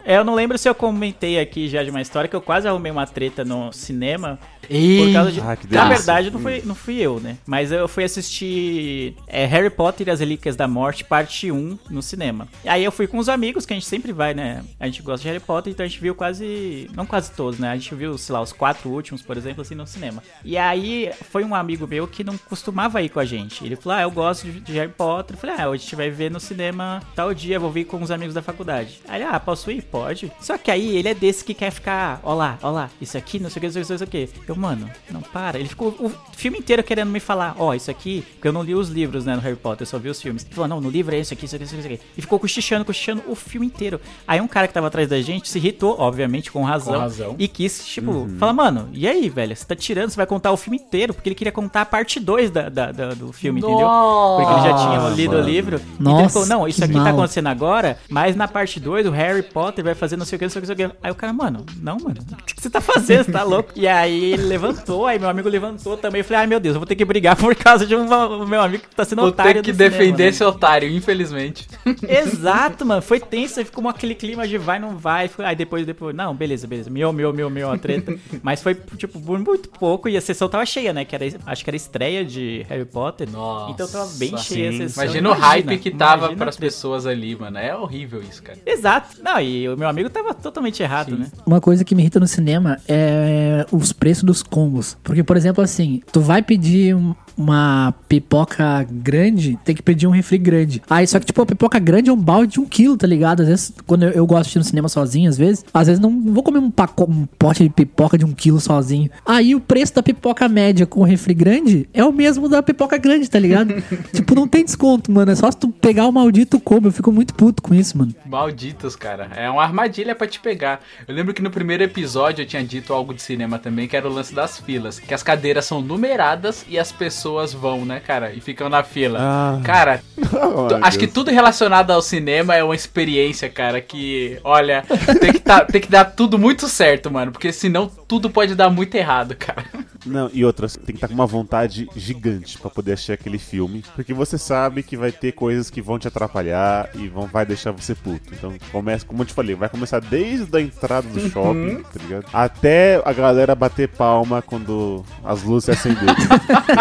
É, 0.03 0.17
eu 0.17 0.23
não 0.23 0.35
lembro 0.35 0.57
se 0.57 0.67
eu 0.67 0.75
comentei 0.75 1.39
aqui 1.39 1.67
já 1.67 1.83
de 1.83 1.89
uma 1.89 2.01
história 2.01 2.27
que 2.27 2.35
eu 2.35 2.41
quase 2.41 2.67
arrumei 2.67 2.91
uma 2.91 3.05
treta 3.05 3.45
no 3.45 3.71
cinema. 3.71 4.39
Por 4.61 4.75
Ih, 4.75 5.13
causa 5.13 5.31
de. 5.31 5.41
Ah, 5.41 5.55
que 5.55 5.73
Na 5.73 5.87
verdade, 5.89 6.31
não 6.31 6.39
fui, 6.39 6.61
não 6.65 6.75
fui 6.75 6.97
eu, 6.99 7.19
né? 7.19 7.37
Mas 7.45 7.71
eu 7.71 7.87
fui 7.87 8.03
assistir 8.03 9.15
é, 9.27 9.45
Harry 9.45 9.69
Potter 9.69 10.07
e 10.07 10.11
as 10.11 10.19
Relíquias 10.19 10.55
da 10.55 10.67
Morte, 10.67 11.03
parte 11.03 11.51
1, 11.51 11.79
no 11.89 12.01
cinema. 12.01 12.47
E 12.63 12.69
aí 12.69 12.83
eu 12.83 12.91
fui 12.91 13.07
com 13.07 13.17
os 13.17 13.27
amigos, 13.27 13.65
que 13.65 13.73
a 13.73 13.75
gente 13.75 13.85
sempre 13.85 14.13
vai, 14.13 14.33
né? 14.33 14.63
A 14.79 14.85
gente 14.85 15.01
gosta 15.01 15.23
de 15.23 15.27
Harry 15.27 15.39
Potter, 15.39 15.73
então 15.73 15.85
a 15.85 15.89
gente 15.89 15.99
viu 15.99 16.15
quase. 16.15 16.89
Não 16.95 17.05
quase 17.05 17.31
todos, 17.31 17.59
né? 17.59 17.69
A 17.69 17.75
gente 17.75 17.93
viu, 17.95 18.17
sei 18.17 18.33
lá, 18.33 18.41
os 18.41 18.53
quatro 18.53 18.89
últimos, 18.89 19.21
por 19.21 19.35
exemplo, 19.35 19.61
assim, 19.61 19.75
no 19.75 19.85
cinema. 19.85 20.23
E 20.45 20.57
aí 20.57 21.11
foi 21.31 21.43
um 21.43 21.53
amigo 21.53 21.85
meu 21.87 22.07
que 22.07 22.23
não 22.23 22.37
costumava 22.37 23.01
ir 23.01 23.09
com 23.09 23.19
a 23.19 23.25
gente. 23.25 23.65
Ele 23.65 23.75
falou: 23.75 23.97
Ah, 23.97 24.01
eu 24.03 24.11
gosto 24.11 24.45
de, 24.45 24.59
de 24.59 24.73
Harry 24.73 24.91
Potter. 24.91 25.35
Eu 25.35 25.39
falei: 25.39 25.55
Ah, 25.57 25.69
hoje 25.69 25.81
a 25.81 25.83
gente 25.83 25.95
vai 25.95 26.09
ver 26.09 26.31
no 26.31 26.39
cinema 26.39 27.01
tal 27.15 27.33
dia, 27.33 27.59
vou 27.59 27.71
vir 27.71 27.85
com 27.85 28.01
os 28.01 28.11
amigos 28.11 28.33
da 28.33 28.41
faculdade. 28.41 29.01
Aí, 29.07 29.21
ele, 29.21 29.29
ah, 29.29 29.39
posso 29.39 29.69
ir? 29.69 29.81
Pode. 29.91 30.31
Só 30.39 30.57
que 30.57 30.71
aí 30.71 30.95
ele 30.97 31.09
é 31.09 31.13
desse 31.13 31.43
que 31.43 31.53
quer 31.53 31.69
ficar, 31.71 32.19
ó 32.23 32.33
lá, 32.33 32.57
ó 32.63 32.69
lá, 32.71 32.89
isso 33.01 33.17
aqui, 33.17 33.39
não 33.39 33.49
sei 33.49 33.59
o 33.59 33.61
que, 33.61 33.67
não 33.67 33.73
sei 33.73 33.81
o 33.81 33.85
que, 33.85 33.91
não 33.91 33.97
sei 33.97 34.07
o 34.07 34.09
que. 34.09 34.29
Eu, 34.47 34.55
mano, 34.55 34.89
não 35.11 35.21
para. 35.21 35.59
Ele 35.59 35.67
ficou 35.67 35.89
o 35.99 36.11
filme 36.35 36.57
inteiro 36.59 36.81
querendo 36.83 37.09
me 37.09 37.19
falar, 37.19 37.55
ó, 37.59 37.73
isso 37.73 37.91
aqui, 37.91 38.23
porque 38.33 38.47
eu 38.47 38.53
não 38.53 38.63
li 38.63 38.73
os 38.73 38.89
livros, 38.89 39.25
né, 39.25 39.35
no 39.35 39.41
Harry 39.41 39.55
Potter, 39.55 39.81
eu 39.83 39.85
só 39.85 39.99
vi 39.99 40.09
os 40.09 40.21
filmes. 40.21 40.45
Ele 40.45 40.53
falou, 40.55 40.67
não, 40.67 40.79
no 40.81 40.89
livro 40.89 41.13
é 41.13 41.19
isso 41.19 41.33
aqui, 41.33 41.45
isso 41.45 41.55
aqui, 41.55 41.65
isso 41.65 41.75
aqui, 41.75 41.85
isso 41.85 41.93
aqui. 41.93 42.03
E 42.17 42.21
ficou 42.21 42.39
cochichando, 42.39 42.85
cochichando 42.85 43.21
o 43.27 43.35
filme 43.35 43.67
inteiro. 43.67 43.99
Aí 44.27 44.39
um 44.39 44.47
cara 44.47 44.67
que 44.67 44.73
tava 44.73 44.87
atrás 44.87 45.07
da 45.09 45.21
gente 45.21 45.49
se 45.49 45.57
irritou, 45.57 45.95
obviamente, 45.99 46.51
com 46.51 46.63
razão. 46.63 46.93
Com 46.93 46.99
razão. 46.99 47.35
E 47.37 47.47
quis, 47.47 47.85
tipo, 47.85 48.29
falar, 48.39 48.53
mano, 48.53 48.89
e 48.93 49.07
aí, 49.07 49.27
velho? 49.29 49.55
Você 49.55 49.65
tá 49.65 49.75
tirando, 49.75 50.09
você 50.09 50.15
vai 50.15 50.25
contar 50.25 50.51
o 50.51 50.57
filme 50.57 50.77
inteiro, 50.77 51.13
porque 51.13 51.27
ele 51.29 51.35
queria 51.35 51.51
contar 51.51 51.81
a 51.81 51.85
parte 51.85 52.19
2 52.19 52.49
da, 52.49 52.69
da- 52.69 52.91
da- 52.91 53.13
do 53.13 53.31
filme, 53.33 53.59
entendeu? 53.59 53.87
Porque 53.87 54.53
ele 54.53 54.61
já 54.61 54.73
tinha 54.77 55.09
lido 55.15 55.35
o 55.35 55.41
livro. 55.41 55.75
então 55.99 56.13
ele 56.13 56.21
Nossa, 56.23 56.33
falou, 56.33 56.47
não, 56.47 56.67
isso 56.67 56.83
aqui 56.83 56.93
tá 56.93 56.99
mal. 56.99 57.13
acontecendo 57.13 57.47
agora, 57.47 57.97
mas 58.09 58.35
na 58.35 58.47
parte 58.47 58.79
2 58.79 59.05
o 59.05 59.11
Harry 59.11 59.43
Potter 59.43 59.80
vai 59.83 59.95
fazer 59.95 60.17
não 60.17 60.25
sei 60.25 60.35
o 60.35 60.39
que, 60.39 60.45
não 60.45 60.49
sei 60.49 60.59
o 60.59 60.63
que, 60.63 60.67
não 60.67 60.75
sei 60.77 60.85
o 60.85 60.89
que. 60.89 60.97
Aí 61.01 61.11
o 61.11 61.15
cara, 61.15 61.33
mano, 61.33 61.65
não, 61.81 61.97
mano, 61.97 62.15
o 62.31 62.43
que 62.43 62.61
você 62.61 62.69
tá 62.69 62.81
fazendo? 62.81 63.25
Você 63.25 63.31
tá 63.31 63.43
louco? 63.43 63.71
E 63.75 63.87
aí 63.87 64.33
ele 64.33 64.43
levantou, 64.43 65.05
aí 65.05 65.19
meu 65.19 65.29
amigo 65.29 65.49
levantou 65.49 65.97
também. 65.97 66.19
Eu 66.19 66.25
falei, 66.25 66.41
ai 66.41 66.47
meu 66.47 66.59
Deus, 66.59 66.75
eu 66.75 66.79
vou 66.79 66.87
ter 66.87 66.95
que 66.95 67.05
brigar 67.05 67.35
por 67.35 67.55
causa 67.55 67.85
de 67.85 67.95
um 67.95 68.45
meu 68.45 68.61
amigo 68.61 68.83
que 68.83 68.95
tá 68.95 69.05
sendo 69.05 69.21
Vou 69.21 69.29
otário 69.29 69.55
ter 69.55 69.61
que 69.63 69.71
do 69.71 69.77
cinema, 69.77 69.97
defender 69.97 70.23
né? 70.23 70.29
esse 70.29 70.43
otário, 70.43 70.89
infelizmente. 70.89 71.67
Exato, 72.07 72.85
mano. 72.85 73.01
Foi 73.01 73.19
tenso, 73.19 73.59
aí 73.59 73.65
ficou 73.65 73.87
aquele 73.87 74.15
clima 74.15 74.47
de 74.47 74.57
vai, 74.57 74.79
não 74.79 74.97
vai. 74.97 75.29
Aí 75.39 75.55
depois, 75.55 75.85
depois, 75.85 76.15
não, 76.15 76.35
beleza, 76.35 76.67
beleza. 76.67 76.89
Meu, 76.89 77.11
meu, 77.11 77.33
meu, 77.33 77.49
meu, 77.49 77.71
a 77.71 77.77
treta. 77.77 78.17
Mas 78.41 78.61
foi, 78.61 78.75
tipo, 78.97 79.19
por 79.19 79.39
muito 79.39 79.69
pouco 79.69 80.07
e 80.09 80.17
a 80.17 80.21
sessão 80.21 80.47
tava 80.47 80.65
cheia, 80.65 80.93
né? 80.93 81.05
Que 81.05 81.15
era, 81.15 81.25
acho 81.45 81.63
que 81.63 81.69
era 81.69 81.77
estreia 81.77 82.25
de 82.25 82.65
Harry 82.69 82.85
Potter. 82.85 83.29
Nossa, 83.29 83.71
Então 83.71 83.87
tava 83.87 84.09
bem 84.17 84.37
cheia 84.37 84.69
a 84.69 84.73
sessão. 84.73 85.03
Imagina 85.03 85.29
o 85.29 85.33
hype 85.33 85.77
que 85.77 85.91
tava 85.91 86.35
para 86.35 86.49
as 86.49 86.57
pessoas 86.57 87.05
ali, 87.05 87.35
mano. 87.35 87.57
É 87.57 87.75
horrível 87.75 88.21
isso, 88.21 88.41
cara. 88.41 88.57
Exato. 88.65 89.21
Não, 89.21 89.39
e 89.39 89.67
o 89.73 89.77
meu 89.77 89.87
amigo 89.87 90.09
tava 90.09 90.33
totalmente 90.33 90.81
errado, 90.83 91.17
né? 91.17 91.27
Uma 91.45 91.59
coisa 91.61 91.83
que 91.83 91.93
me 91.95 92.01
irrita 92.03 92.19
no 92.19 92.27
cinema 92.27 92.77
é 92.87 93.65
os 93.71 93.91
preços 93.93 94.23
dos 94.23 94.43
combos. 94.43 94.97
Porque, 95.03 95.23
por 95.23 95.37
exemplo, 95.37 95.63
assim, 95.63 96.01
tu 96.11 96.21
vai 96.21 96.41
pedir 96.41 96.95
um- 96.95 97.13
uma 97.37 97.93
pipoca 98.07 98.85
grande, 98.89 99.57
tem 99.63 99.75
que 99.75 99.81
pedir 99.81 100.07
um 100.07 100.11
refri 100.11 100.37
grande. 100.37 100.81
Aí, 100.89 101.07
só 101.07 101.19
que, 101.19 101.25
tipo, 101.25 101.41
a 101.41 101.45
pipoca 101.45 101.79
grande 101.79 102.09
é 102.09 102.13
um 102.13 102.17
balde 102.17 102.53
de 102.53 102.59
um 102.59 102.65
quilo, 102.65 102.97
tá 102.97 103.07
ligado? 103.07 103.41
Às 103.41 103.47
vezes, 103.47 103.73
quando 103.85 104.03
eu, 104.03 104.11
eu 104.11 104.25
gosto 104.25 104.51
de 104.51 104.57
ir 104.57 104.59
no 104.59 104.65
cinema 104.65 104.89
sozinho, 104.89 105.29
às 105.29 105.37
vezes, 105.37 105.65
às 105.73 105.87
vezes 105.87 105.99
não 105.99 106.21
vou 106.33 106.43
comer 106.43 106.59
um, 106.59 106.71
paco, 106.71 107.09
um 107.09 107.25
pote 107.25 107.63
de 107.63 107.69
pipoca 107.69 108.17
de 108.17 108.25
um 108.25 108.31
quilo 108.31 108.59
sozinho. 108.59 109.09
Aí, 109.25 109.55
o 109.55 109.59
preço 109.59 109.95
da 109.95 110.03
pipoca 110.03 110.47
média 110.47 110.85
com 110.85 111.03
refri 111.03 111.33
grande 111.33 111.87
é 111.93 112.03
o 112.03 112.11
mesmo 112.11 112.49
da 112.49 112.61
pipoca 112.61 112.97
grande, 112.97 113.29
tá 113.29 113.39
ligado? 113.39 113.73
tipo, 114.13 114.35
não 114.35 114.47
tem 114.47 114.63
desconto, 114.63 115.11
mano. 115.11 115.31
É 115.31 115.35
só 115.35 115.49
se 115.49 115.57
tu 115.57 115.69
pegar 115.69 116.07
o 116.07 116.11
maldito 116.11 116.59
combo. 116.59 116.87
Eu 116.87 116.91
fico 116.91 117.11
muito 117.11 117.33
puto 117.33 117.61
com 117.61 117.73
isso, 117.73 117.97
mano. 117.97 118.13
Malditos, 118.25 118.95
cara. 118.95 119.29
É 119.35 119.49
uma 119.49 119.63
armadilha 119.63 120.15
pra 120.15 120.27
te 120.27 120.39
pegar. 120.39 120.81
Eu 121.07 121.15
lembro 121.15 121.33
que 121.33 121.41
no 121.41 121.49
primeiro 121.49 121.83
episódio 121.83 122.43
eu 122.43 122.45
tinha 122.45 122.63
dito 122.63 122.93
algo 122.93 123.13
de 123.13 123.21
cinema 123.21 123.57
também, 123.57 123.87
que 123.87 123.95
era 123.95 124.07
o 124.07 124.13
lance 124.13 124.33
das 124.33 124.59
filas. 124.59 124.99
Que 124.99 125.13
as 125.13 125.23
cadeiras 125.23 125.65
são 125.65 125.81
numeradas 125.81 126.65
e 126.67 126.77
as 126.77 126.91
pessoas 126.91 127.20
vão, 127.53 127.85
né, 127.85 127.99
cara? 127.99 128.31
E 128.33 128.41
ficam 128.41 128.69
na 128.69 128.83
fila. 128.83 129.19
Ah. 129.21 129.59
Cara, 129.63 130.01
Oh, 130.33 130.67
acho 130.85 130.97
que 130.97 131.07
tudo 131.07 131.29
relacionado 131.29 131.91
ao 131.91 132.01
cinema 132.01 132.55
é 132.55 132.63
uma 132.63 132.73
experiência, 132.75 133.49
cara, 133.49 133.79
que, 133.81 134.39
olha, 134.43 134.83
tem 135.19 135.33
que, 135.33 135.39
tá- 135.39 135.65
tem 135.65 135.81
que 135.81 135.89
dar 135.89 136.05
tudo 136.05 136.37
muito 136.39 136.67
certo, 136.67 137.11
mano. 137.11 137.31
Porque 137.31 137.51
senão 137.51 137.87
tudo 138.07 138.29
pode 138.29 138.55
dar 138.55 138.69
muito 138.69 138.95
errado, 138.95 139.35
cara. 139.35 139.63
Não, 140.05 140.29
e 140.33 140.43
outras, 140.43 140.73
tem 140.75 140.85
que 140.87 140.93
estar 140.93 141.07
com 141.07 141.13
uma 141.13 141.25
vontade 141.27 141.87
gigante 141.95 142.57
pra 142.57 142.69
poder 142.69 142.93
assistir 142.93 143.11
aquele 143.11 143.37
filme. 143.37 143.83
Porque 143.95 144.13
você 144.13 144.37
sabe 144.37 144.81
que 144.83 144.97
vai 144.97 145.11
ter 145.11 145.31
coisas 145.33 145.69
que 145.69 145.81
vão 145.81 145.99
te 145.99 146.07
atrapalhar 146.07 146.89
e 146.95 147.07
vão, 147.07 147.27
vai 147.27 147.45
deixar 147.45 147.71
você 147.71 147.93
puto. 147.95 148.33
Então 148.33 148.53
começa, 148.71 149.05
como 149.05 149.21
eu 149.21 149.25
te 149.25 149.33
falei, 149.33 149.55
vai 149.55 149.69
começar 149.69 149.99
desde 149.99 150.55
a 150.57 150.61
entrada 150.61 151.07
do 151.07 151.19
shopping, 151.29 151.83
tá 151.83 151.99
ligado? 152.03 152.25
Até 152.33 153.01
a 153.05 153.13
galera 153.13 153.53
bater 153.55 153.87
palma 153.89 154.41
quando 154.41 155.03
as 155.23 155.43
luzes 155.43 155.65
se 155.65 155.71
acenderem. 155.71 156.15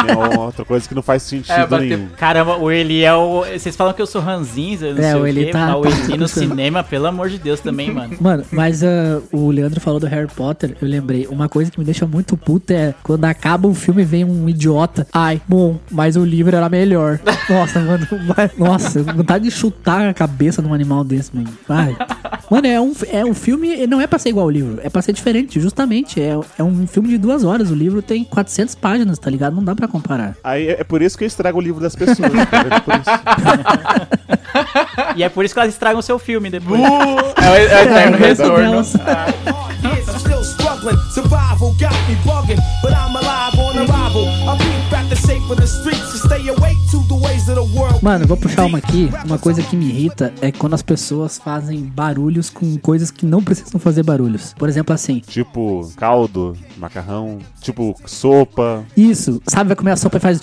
É 0.08 0.14
uma 0.14 0.44
outra 0.46 0.64
coisa 0.64 0.88
que 0.88 0.94
não 0.94 1.02
faz 1.02 1.22
sentido 1.22 1.52
É, 1.52 1.66
bater- 1.66 1.96
nenhum. 1.98 2.08
Caramba, 2.16 2.56
o 2.56 2.70
Eli 2.70 3.04
é 3.04 3.12
o. 3.14 3.44
Vocês 3.44 3.74
falam 3.76 3.92
que 3.92 4.00
eu 4.00 4.06
sou 4.06 4.20
ranzinza, 4.20 4.92
não 4.92 5.02
É, 5.02 5.10
sei 5.12 5.20
o 5.20 5.22
o 5.22 5.26
Eli 5.26 5.44
quê, 5.46 5.50
tá- 5.50 5.66
mas 5.66 5.76
o 5.76 5.82
tá- 5.82 6.04
Eli 6.08 6.16
no 6.16 6.28
cinema, 6.28 6.82
pelo 6.82 7.06
amor 7.06 7.28
de 7.28 7.38
Deus, 7.38 7.60
também, 7.60 7.92
mano. 7.92 8.16
Mano, 8.20 8.44
mas 8.50 8.82
ah, 8.82 9.20
o 9.32 9.50
Leandro 9.50 9.80
falou 9.80 9.98
do 10.00 10.06
Harry 10.06 10.28
Potter, 10.28 10.76
eu 10.80 10.88
lembrei. 10.88 11.26
Uma 11.26 11.48
coisa 11.48 11.70
que 11.70 11.78
me 11.78 11.84
deixa 11.84 12.06
muito 12.06 12.36
puto 12.36 12.72
é 12.72 12.94
quando 13.10 13.24
acaba 13.24 13.66
o 13.66 13.74
filme 13.74 14.04
vem 14.04 14.24
um 14.24 14.48
idiota. 14.48 15.04
Ai, 15.12 15.40
bom, 15.48 15.80
mas 15.90 16.14
o 16.14 16.24
livro 16.24 16.54
era 16.54 16.68
melhor. 16.68 17.18
Nossa, 17.50 17.80
mano. 17.80 18.06
Nossa, 18.56 19.02
vontade 19.02 19.42
de 19.42 19.50
chutar 19.50 20.08
a 20.08 20.14
cabeça 20.14 20.62
de 20.62 20.68
um 20.68 20.72
animal 20.72 21.02
desse, 21.02 21.34
mano. 21.34 21.48
Ai. 21.68 21.96
Mano, 22.48 22.66
é 22.68 22.80
um, 22.80 22.92
é 23.10 23.24
um 23.24 23.34
filme, 23.34 23.84
não 23.88 24.00
é 24.00 24.06
pra 24.06 24.16
ser 24.16 24.28
igual 24.28 24.44
ao 24.44 24.50
livro, 24.50 24.78
é 24.80 24.88
pra 24.88 25.02
ser 25.02 25.12
diferente, 25.12 25.58
justamente. 25.58 26.20
É, 26.20 26.38
é 26.56 26.62
um 26.62 26.86
filme 26.86 27.08
de 27.08 27.18
duas 27.18 27.42
horas, 27.42 27.72
o 27.72 27.74
livro 27.74 28.00
tem 28.00 28.22
400 28.22 28.76
páginas, 28.76 29.18
tá 29.18 29.28
ligado? 29.28 29.56
Não 29.56 29.64
dá 29.64 29.74
pra 29.74 29.88
comparar. 29.88 30.36
Aí 30.44 30.68
é 30.68 30.80
é 30.80 30.84
por 30.84 31.02
isso 31.02 31.18
que 31.18 31.24
eu 31.24 31.28
estrago 31.28 31.58
o 31.58 31.60
livro 31.60 31.80
das 31.80 31.96
pessoas. 31.96 32.30
tá 32.48 32.62
vendo? 32.62 32.80
Por 32.82 32.94
isso. 32.94 33.10
E 35.16 35.22
é 35.22 35.28
por 35.28 35.44
isso 35.44 35.54
que 35.54 35.60
elas 35.60 35.72
estragam 35.72 35.98
o 35.98 36.02
seu 36.02 36.18
filme 36.18 36.50
depois. 36.50 36.80
É 36.80 36.88
o, 36.88 36.90
é 37.40 37.50
o 37.50 37.56
eterno 37.56 38.16
retorno. 38.16 38.56
delas. 38.56 38.94
The 45.50 45.58
the 45.58 45.66
streets 45.66 46.12
to 46.12 46.18
stay 46.18 46.46
awake 46.46 46.78
to 46.92 47.02
the 47.08 47.14
ways 47.16 47.48
of 47.48 47.56
the 47.56 47.64
world. 47.64 47.79
Mano, 48.02 48.24
eu 48.24 48.28
vou 48.28 48.36
puxar 48.36 48.64
uma 48.64 48.78
aqui. 48.78 49.10
Uma 49.26 49.38
coisa 49.38 49.62
que 49.62 49.76
me 49.76 49.84
irrita 49.86 50.32
é 50.40 50.50
quando 50.50 50.72
as 50.72 50.82
pessoas 50.82 51.36
fazem 51.36 51.82
barulhos 51.82 52.48
com 52.48 52.78
coisas 52.78 53.10
que 53.10 53.26
não 53.26 53.42
precisam 53.42 53.78
fazer 53.78 54.02
barulhos. 54.02 54.54
Por 54.54 54.68
exemplo, 54.70 54.94
assim. 54.94 55.20
Tipo, 55.20 55.86
caldo, 55.96 56.56
macarrão, 56.78 57.38
tipo, 57.60 57.94
sopa. 58.06 58.84
Isso, 58.96 59.42
sabe? 59.46 59.68
Vai 59.68 59.76
comer 59.76 59.90
a 59.92 59.96
sopa 59.96 60.16
e 60.16 60.20
faz. 60.20 60.40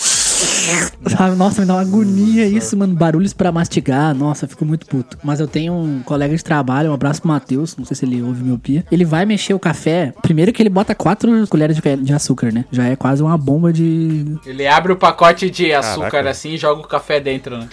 Sabe? 1.07 1.35
Nossa, 1.35 1.61
me 1.61 1.67
dá 1.67 1.75
uma 1.75 1.81
agonia 1.81 2.45
isso, 2.45 2.77
mano. 2.77 2.93
Barulhos 2.93 3.33
pra 3.33 3.51
mastigar. 3.51 4.13
Nossa, 4.13 4.45
eu 4.45 4.49
fico 4.49 4.65
muito 4.65 4.85
puto. 4.85 5.17
Mas 5.23 5.39
eu 5.39 5.47
tenho 5.47 5.73
um 5.73 6.01
colega 6.03 6.35
de 6.35 6.43
trabalho, 6.43 6.91
um 6.91 6.93
abraço 6.93 7.21
pro 7.21 7.29
Matheus. 7.29 7.75
Não 7.77 7.85
sei 7.85 7.95
se 7.95 8.05
ele 8.05 8.21
ouve 8.21 8.43
miopia. 8.43 8.85
Ele 8.91 9.05
vai 9.05 9.25
mexer 9.25 9.53
o 9.53 9.59
café. 9.59 10.13
Primeiro 10.21 10.51
que 10.51 10.61
ele 10.61 10.69
bota 10.69 10.93
quatro 10.93 11.47
colheres 11.47 11.77
de, 11.77 11.95
de 11.97 12.13
açúcar, 12.13 12.51
né? 12.51 12.65
Já 12.71 12.85
é 12.85 12.95
quase 12.95 13.23
uma 13.23 13.37
bomba 13.37 13.71
de. 13.71 14.37
Ele 14.45 14.67
abre 14.67 14.91
o 14.91 14.97
pacote 14.97 15.49
de 15.49 15.73
açúcar 15.73 16.11
Caraca. 16.11 16.29
assim 16.29 16.51
e 16.53 16.57
joga 16.57 16.81
o 16.81 16.87
café 16.87 17.19
dentro, 17.19 17.46
né? 17.49 17.67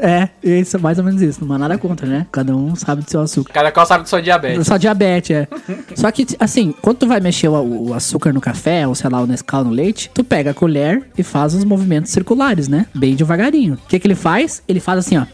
é, 0.00 0.28
isso, 0.42 0.78
mais 0.80 0.98
ou 0.98 1.04
menos 1.04 1.20
isso. 1.20 1.44
Não 1.44 1.54
há 1.54 1.58
nada 1.58 1.76
contra, 1.76 2.06
né? 2.06 2.26
Cada 2.32 2.54
um 2.56 2.74
sabe 2.74 3.02
do 3.02 3.10
seu 3.10 3.20
açúcar. 3.20 3.52
Cada 3.52 3.72
qual 3.72 3.84
sabe 3.84 4.04
de 4.04 4.10
sua 4.10 4.22
diabetes. 4.22 4.66
Só 4.66 4.76
diabetes, 4.76 5.30
é. 5.30 5.48
Só 5.94 6.10
que, 6.10 6.26
assim, 6.38 6.74
quando 6.80 6.98
tu 6.98 7.06
vai 7.06 7.20
mexer 7.20 7.48
o, 7.48 7.88
o 7.88 7.94
açúcar 7.94 8.32
no 8.32 8.40
café, 8.40 8.86
ou 8.86 8.94
sei 8.94 9.10
lá, 9.10 9.20
o 9.20 9.26
Nescau 9.26 9.64
no 9.64 9.70
leite, 9.70 10.10
tu 10.14 10.24
pega 10.24 10.52
a 10.52 10.54
colher 10.54 11.02
e 11.16 11.22
faz 11.22 11.54
os 11.54 11.64
movimentos 11.64 12.10
circulares, 12.10 12.68
né? 12.68 12.86
Bem 12.94 13.14
devagarinho. 13.14 13.74
O 13.74 13.88
que 13.88 13.98
que 13.98 14.06
ele 14.06 14.14
faz? 14.14 14.62
Ele 14.66 14.80
faz 14.80 15.00
assim, 15.00 15.18
ó. 15.18 15.26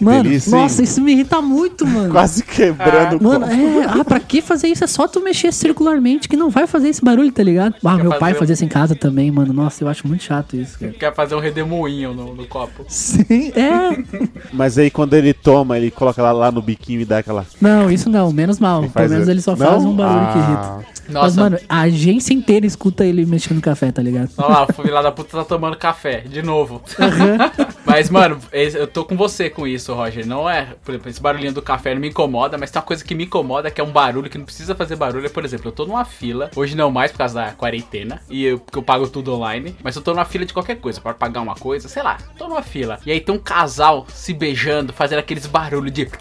Mano, 0.00 0.24
delícia, 0.24 0.50
hein? 0.54 0.60
nossa, 0.62 0.82
isso 0.82 1.00
me 1.00 1.12
irrita 1.12 1.40
muito, 1.40 1.86
mano. 1.86 2.10
Quase 2.12 2.42
quebrando 2.42 3.16
o 3.16 3.22
Mano, 3.22 3.46
é, 3.46 3.84
ah, 4.00 4.04
pra, 4.04 4.18
que 4.18 4.42
fazer 4.42 4.66
isso? 4.68 4.82
É 4.82 4.86
só 4.88 5.06
tu 5.06 5.20
mexer 5.22 5.52
circularmente 5.52 6.28
que 6.28 6.36
não 6.36 6.50
vai 6.50 6.66
fazer 6.66 6.88
esse 6.88 7.02
barulho, 7.04 7.30
tá 7.30 7.42
ligado? 7.44 7.76
Ah, 7.84 7.96
meu 7.96 8.12
pai 8.18 8.32
um- 8.32 8.36
fazia 8.36 8.54
isso 8.54 8.64
em 8.64 8.68
casa 8.68 8.96
também, 8.96 9.30
mano. 9.30 9.52
Nossa, 9.52 9.84
eu 9.84 9.88
acho 9.88 10.06
muito 10.06 10.24
chato 10.24 10.56
isso, 10.56 10.78
cara. 10.80 10.92
Quer 10.92 11.14
fazer 11.14 11.36
um 11.36 11.40
redemoinho 11.40 12.12
no, 12.12 12.34
no 12.34 12.46
copo. 12.46 12.84
Sim, 12.88 13.52
é. 13.54 14.02
Mas 14.52 14.76
aí 14.78 14.90
quando 14.90 15.14
ele 15.14 15.32
toma, 15.32 15.78
ele 15.78 15.90
coloca 15.92 16.20
lá, 16.20 16.32
lá 16.32 16.50
no 16.50 16.60
biquinho 16.60 17.00
e 17.00 17.04
dá 17.04 17.18
aquela. 17.18 17.46
Não, 17.60 17.88
isso 17.90 18.10
não, 18.10 18.32
menos 18.32 18.58
mal. 18.58 18.82
Pelo 18.88 19.08
menos 19.08 19.28
ele 19.28 19.40
só 19.40 19.52
Não? 19.54 19.66
faz 19.66 19.84
um 19.84 19.94
barulho 19.94 20.32
que 20.32 20.38
Ah. 20.38 20.42
irrita. 20.80 20.94
Mas, 21.06 21.12
Nossa. 21.14 21.40
mano, 21.40 21.58
a 21.68 21.80
agência 21.82 22.32
inteira 22.32 22.64
escuta 22.66 23.04
ele 23.04 23.26
mexendo 23.26 23.56
no 23.56 23.60
café, 23.62 23.92
tá 23.92 24.00
ligado? 24.02 24.30
Olha 24.38 24.48
lá, 24.48 24.66
o 24.68 24.72
filho 24.72 24.90
da 25.02 25.12
puta 25.12 25.36
tá 25.36 25.44
tomando 25.44 25.76
café, 25.76 26.20
de 26.22 26.40
novo. 26.42 26.80
mas, 27.84 28.08
mano, 28.08 28.38
esse- 28.50 28.83
eu 28.84 28.88
tô 28.88 29.04
com 29.04 29.16
você 29.16 29.48
com 29.48 29.66
isso, 29.66 29.94
Roger. 29.94 30.26
Não 30.26 30.48
é, 30.48 30.74
por 30.84 30.92
exemplo, 30.92 31.10
esse 31.10 31.20
barulhinho 31.20 31.52
do 31.52 31.62
café 31.62 31.94
não 31.94 32.00
me 32.00 32.08
incomoda, 32.08 32.58
mas 32.58 32.70
tem 32.70 32.78
uma 32.80 32.86
coisa 32.86 33.04
que 33.04 33.14
me 33.14 33.24
incomoda, 33.24 33.70
que 33.70 33.80
é 33.80 33.84
um 33.84 33.90
barulho 33.90 34.28
que 34.28 34.38
não 34.38 34.44
precisa 34.44 34.74
fazer 34.74 34.96
barulho. 34.96 35.28
Por 35.30 35.44
exemplo, 35.44 35.68
eu 35.68 35.72
tô 35.72 35.86
numa 35.86 36.04
fila, 36.04 36.50
hoje 36.54 36.76
não 36.76 36.90
mais 36.90 37.10
por 37.10 37.18
causa 37.18 37.34
da 37.34 37.52
quarentena, 37.52 38.20
e 38.28 38.44
eu, 38.44 38.58
porque 38.58 38.78
eu 38.78 38.82
pago 38.82 39.08
tudo 39.08 39.34
online, 39.34 39.74
mas 39.82 39.96
eu 39.96 40.02
tô 40.02 40.12
numa 40.12 40.24
fila 40.24 40.44
de 40.44 40.52
qualquer 40.52 40.76
coisa, 40.76 41.00
para 41.00 41.14
pagar 41.14 41.40
uma 41.40 41.54
coisa, 41.54 41.88
sei 41.88 42.02
lá, 42.02 42.18
tô 42.36 42.46
numa 42.46 42.62
fila. 42.62 42.98
E 43.06 43.10
aí 43.10 43.20
tem 43.20 43.34
um 43.34 43.38
casal 43.38 44.06
se 44.08 44.34
beijando, 44.34 44.92
fazendo 44.92 45.18
aqueles 45.18 45.46
barulhos 45.46 45.92
de. 45.92 46.08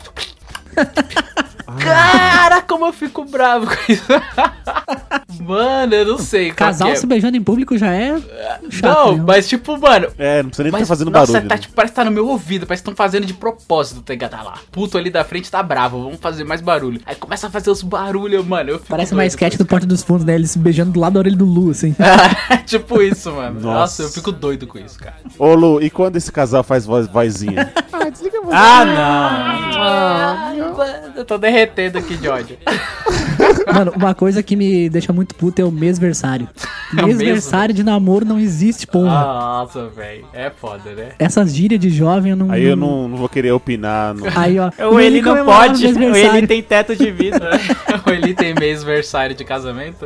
Cara, 1.79 2.61
como 2.61 2.85
eu 2.85 2.93
fico 2.93 3.25
bravo 3.25 3.67
com 3.67 3.91
isso. 3.91 4.03
Mano, 5.41 5.93
eu 5.93 6.05
não 6.05 6.17
sei. 6.17 6.51
Casal 6.51 6.89
é. 6.89 6.95
se 6.95 7.05
beijando 7.05 7.35
em 7.35 7.43
público 7.43 7.77
já 7.77 7.93
é 7.93 8.15
chato. 8.69 9.07
Não, 9.07 9.17
né? 9.17 9.23
mas 9.27 9.47
tipo, 9.47 9.77
mano. 9.77 10.07
É, 10.17 10.41
não 10.41 10.49
precisa 10.49 10.63
nem 10.63 10.73
estar 10.73 10.85
fazendo 10.85 11.11
nossa, 11.11 11.33
barulho. 11.33 11.49
tá, 11.49 11.55
né? 11.55 11.61
tipo, 11.61 11.73
parece 11.73 11.91
que 11.91 11.95
tá 11.95 12.05
no 12.05 12.11
meu 12.11 12.27
ouvido, 12.27 12.65
parece 12.65 12.83
que 12.83 12.89
estão 12.89 12.95
fazendo 12.95 13.25
de 13.25 13.33
propósito, 13.33 14.01
tá 14.01 14.13
ligado? 14.13 14.31
Tá 14.31 14.41
lá. 14.41 14.55
Puto 14.71 14.97
ali 14.97 15.09
da 15.09 15.23
frente 15.23 15.49
tá 15.51 15.61
bravo, 15.61 16.01
vamos 16.03 16.19
fazer 16.19 16.43
mais 16.43 16.61
barulho. 16.61 17.01
Aí 17.05 17.15
começa 17.15 17.47
a 17.47 17.49
fazer 17.49 17.69
os 17.69 17.81
barulhos, 17.81 18.45
mano. 18.45 18.69
Eu 18.69 18.77
fico 18.77 18.89
Parece 18.89 19.13
uma 19.13 19.21
doido 19.21 19.29
sketch 19.31 19.57
do 19.57 19.65
Porta 19.65 19.85
dos 19.85 20.03
Fundos, 20.03 20.25
né? 20.25 20.35
Ele 20.35 20.47
se 20.47 20.57
beijando 20.57 20.91
do 20.91 20.99
lado 20.99 21.13
da 21.13 21.19
orelha 21.19 21.35
do 21.35 21.45
Lu, 21.45 21.71
assim. 21.71 21.89
isso. 21.89 22.63
tipo 22.65 23.01
isso, 23.01 23.31
mano. 23.31 23.59
Nossa. 23.59 23.73
Nossa. 23.73 24.03
eu 24.03 24.09
fico 24.09 24.31
doido 24.31 24.65
com 24.67 24.79
isso, 24.79 24.97
cara. 24.97 25.15
Ô 25.37 25.53
Lu, 25.53 25.81
e 25.81 25.89
quando 25.89 26.15
esse 26.15 26.31
casal 26.31 26.63
faz 26.63 26.85
voz, 26.85 27.07
vozinha? 27.07 27.71
Ah, 28.55 28.85
não. 28.85 30.77
Mano, 30.77 31.13
eu 31.15 31.25
tô 31.25 31.37
derretendo 31.37 31.62
aqui 31.63 32.17
de 32.17 32.27
ódio. 32.27 32.57
Mano, 33.73 33.93
uma 33.95 34.13
coisa 34.13 34.43
que 34.43 34.55
me 34.55 34.89
deixa 34.89 35.11
muito 35.13 35.35
puto 35.35 35.61
é 35.61 35.65
o 35.65 35.71
mêsversário. 35.71 36.47
Mêsversário 36.93 37.73
de 37.73 37.83
namoro 37.83 38.25
não 38.25 38.39
existe, 38.39 38.85
porra. 38.85 39.09
Nossa, 39.09 39.87
velho. 39.87 40.25
É 40.33 40.49
foda, 40.49 40.91
né? 40.95 41.09
Essas 41.17 41.53
gírias 41.53 41.79
de 41.79 41.89
jovem 41.89 42.31
eu 42.31 42.37
não. 42.37 42.51
Aí 42.51 42.63
eu 42.63 42.75
não, 42.75 43.07
não 43.07 43.17
vou 43.17 43.27
querer 43.29 43.51
opinar. 43.51 44.13
no- 44.13 44.25
Aí, 44.35 44.59
ó. 44.59 44.69
Ou 44.89 44.99
ele 44.99 45.21
não 45.21 45.31
comemorava 45.31 45.67
pode, 45.69 45.85
o 45.87 46.15
ele 46.15 46.47
tem 46.47 46.61
teto 46.61 46.95
de 46.95 47.09
vidro. 47.11 47.43
Ou 48.05 48.13
ele 48.13 48.33
tem 48.33 48.53
mês-versário 48.53 49.35
de 49.35 49.43
casamento? 49.43 50.05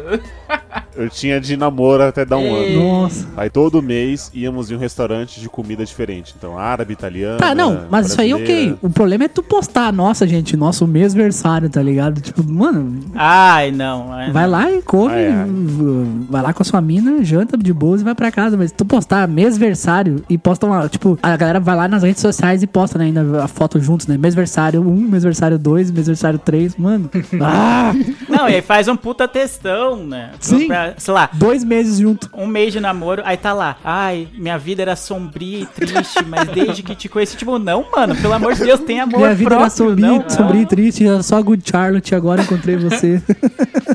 Eu 0.96 1.10
tinha 1.10 1.40
de 1.40 1.58
namoro 1.58 2.04
até 2.04 2.24
dar 2.26 2.38
um 2.38 2.56
ano. 2.56 2.80
Nossa. 3.02 3.28
Aí 3.36 3.50
todo 3.50 3.82
mês 3.82 4.32
íamos 4.34 4.72
em 4.72 4.76
um 4.76 4.80
restaurante 4.80 5.40
de 5.40 5.50
comida 5.50 5.86
diferente. 5.86 6.34
Então, 6.38 6.58
árabe, 6.58 6.94
italiano. 6.94 7.38
Tá, 7.38 7.54
não, 7.54 7.86
mas 7.90 8.08
isso 8.08 8.22
aí 8.22 8.34
ok. 8.34 8.76
O 8.82 8.90
problema 8.90 9.26
é 9.26 9.28
tu 9.28 9.44
postar, 9.44 9.92
nossa, 9.92 10.28
gente, 10.28 10.56
nosso 10.56 10.88
mêsversário, 10.88 11.37
tá 11.70 11.82
ligado? 11.82 12.20
Tipo, 12.22 12.44
mano, 12.44 13.00
Ai, 13.16 13.72
não. 13.72 14.18
é- 14.20 14.32
vai 14.32 14.48
lá 14.48 14.72
e 14.72 14.82
come, 14.82 15.14
v- 15.14 16.26
vai 16.30 16.42
lá 16.42 16.54
com 16.54 16.62
a 16.64 16.66
sua 16.66 16.82
mina, 16.82 17.24
janta 17.24 17.58
de 17.58 17.72
boas 17.74 18.02
e 18.02 18.04
vai 18.04 18.16
pra 18.16 18.32
casa. 18.32 18.58
Mas 18.58 18.72
tu 18.72 18.86
postar 18.86 19.28
mêsversário 19.28 20.24
e 20.30 20.38
posta 20.38 20.66
uma, 20.66 20.88
tipo, 20.90 21.18
a 21.22 21.36
galera 21.38 21.60
vai 21.60 21.76
lá 21.76 21.88
nas 21.88 22.04
redes 22.04 22.22
sociais 22.22 22.62
e 22.64 22.68
posta, 22.68 22.98
né, 22.98 23.06
ainda 23.06 23.44
a 23.44 23.48
foto 23.48 23.80
juntos, 23.80 24.08
né? 24.08 24.18
Mêsversário 24.18 24.82
1, 24.82 24.96
mêsversário 25.10 25.58
2, 25.58 25.92
mêsversário 25.92 26.40
3, 26.40 26.76
mano. 26.78 27.10
Ah, 27.42 27.94
Não, 28.38 28.50
e 28.50 28.56
aí 28.56 28.62
faz 28.62 28.88
um 28.88 28.96
puta 28.96 29.28
textão, 29.28 29.98
né? 30.06 30.32
Sim. 30.40 30.68
Pra, 30.68 30.94
sei 30.98 31.14
lá, 31.14 31.30
dois 31.34 31.64
meses 31.64 31.98
junto. 32.00 32.30
um 32.34 32.46
mês 32.48 32.72
de 32.74 32.80
namoro, 32.80 33.22
aí 33.26 33.38
tá 33.38 33.54
lá. 33.54 33.78
Ai, 33.84 34.28
minha 34.34 34.58
vida 34.58 34.82
era 34.82 34.96
sombria 34.96 35.60
e 35.60 35.66
triste, 35.66 36.24
mas 36.26 36.48
desde 36.50 36.84
que 36.84 36.96
te 36.96 37.10
conheci, 37.10 37.36
tipo, 37.38 37.58
não, 37.60 37.86
mano, 37.92 38.16
pelo 38.16 38.34
amor 38.34 38.54
de 38.54 38.64
Deus, 38.64 38.80
tem 38.82 39.00
amor 39.00 39.18
Minha 39.20 39.34
vida 39.34 39.50
próprio, 39.50 39.66
era 39.66 39.70
sombria, 39.70 40.08
não, 40.08 40.30
sombria 40.30 40.62
e 40.62 40.66
triste, 40.66 41.08
era 41.08 41.24
só 41.24 41.42
Good 41.42 41.64
Charlotte, 41.70 42.14
agora 42.16 42.42
encontrei 42.42 42.76
você. 42.78 43.22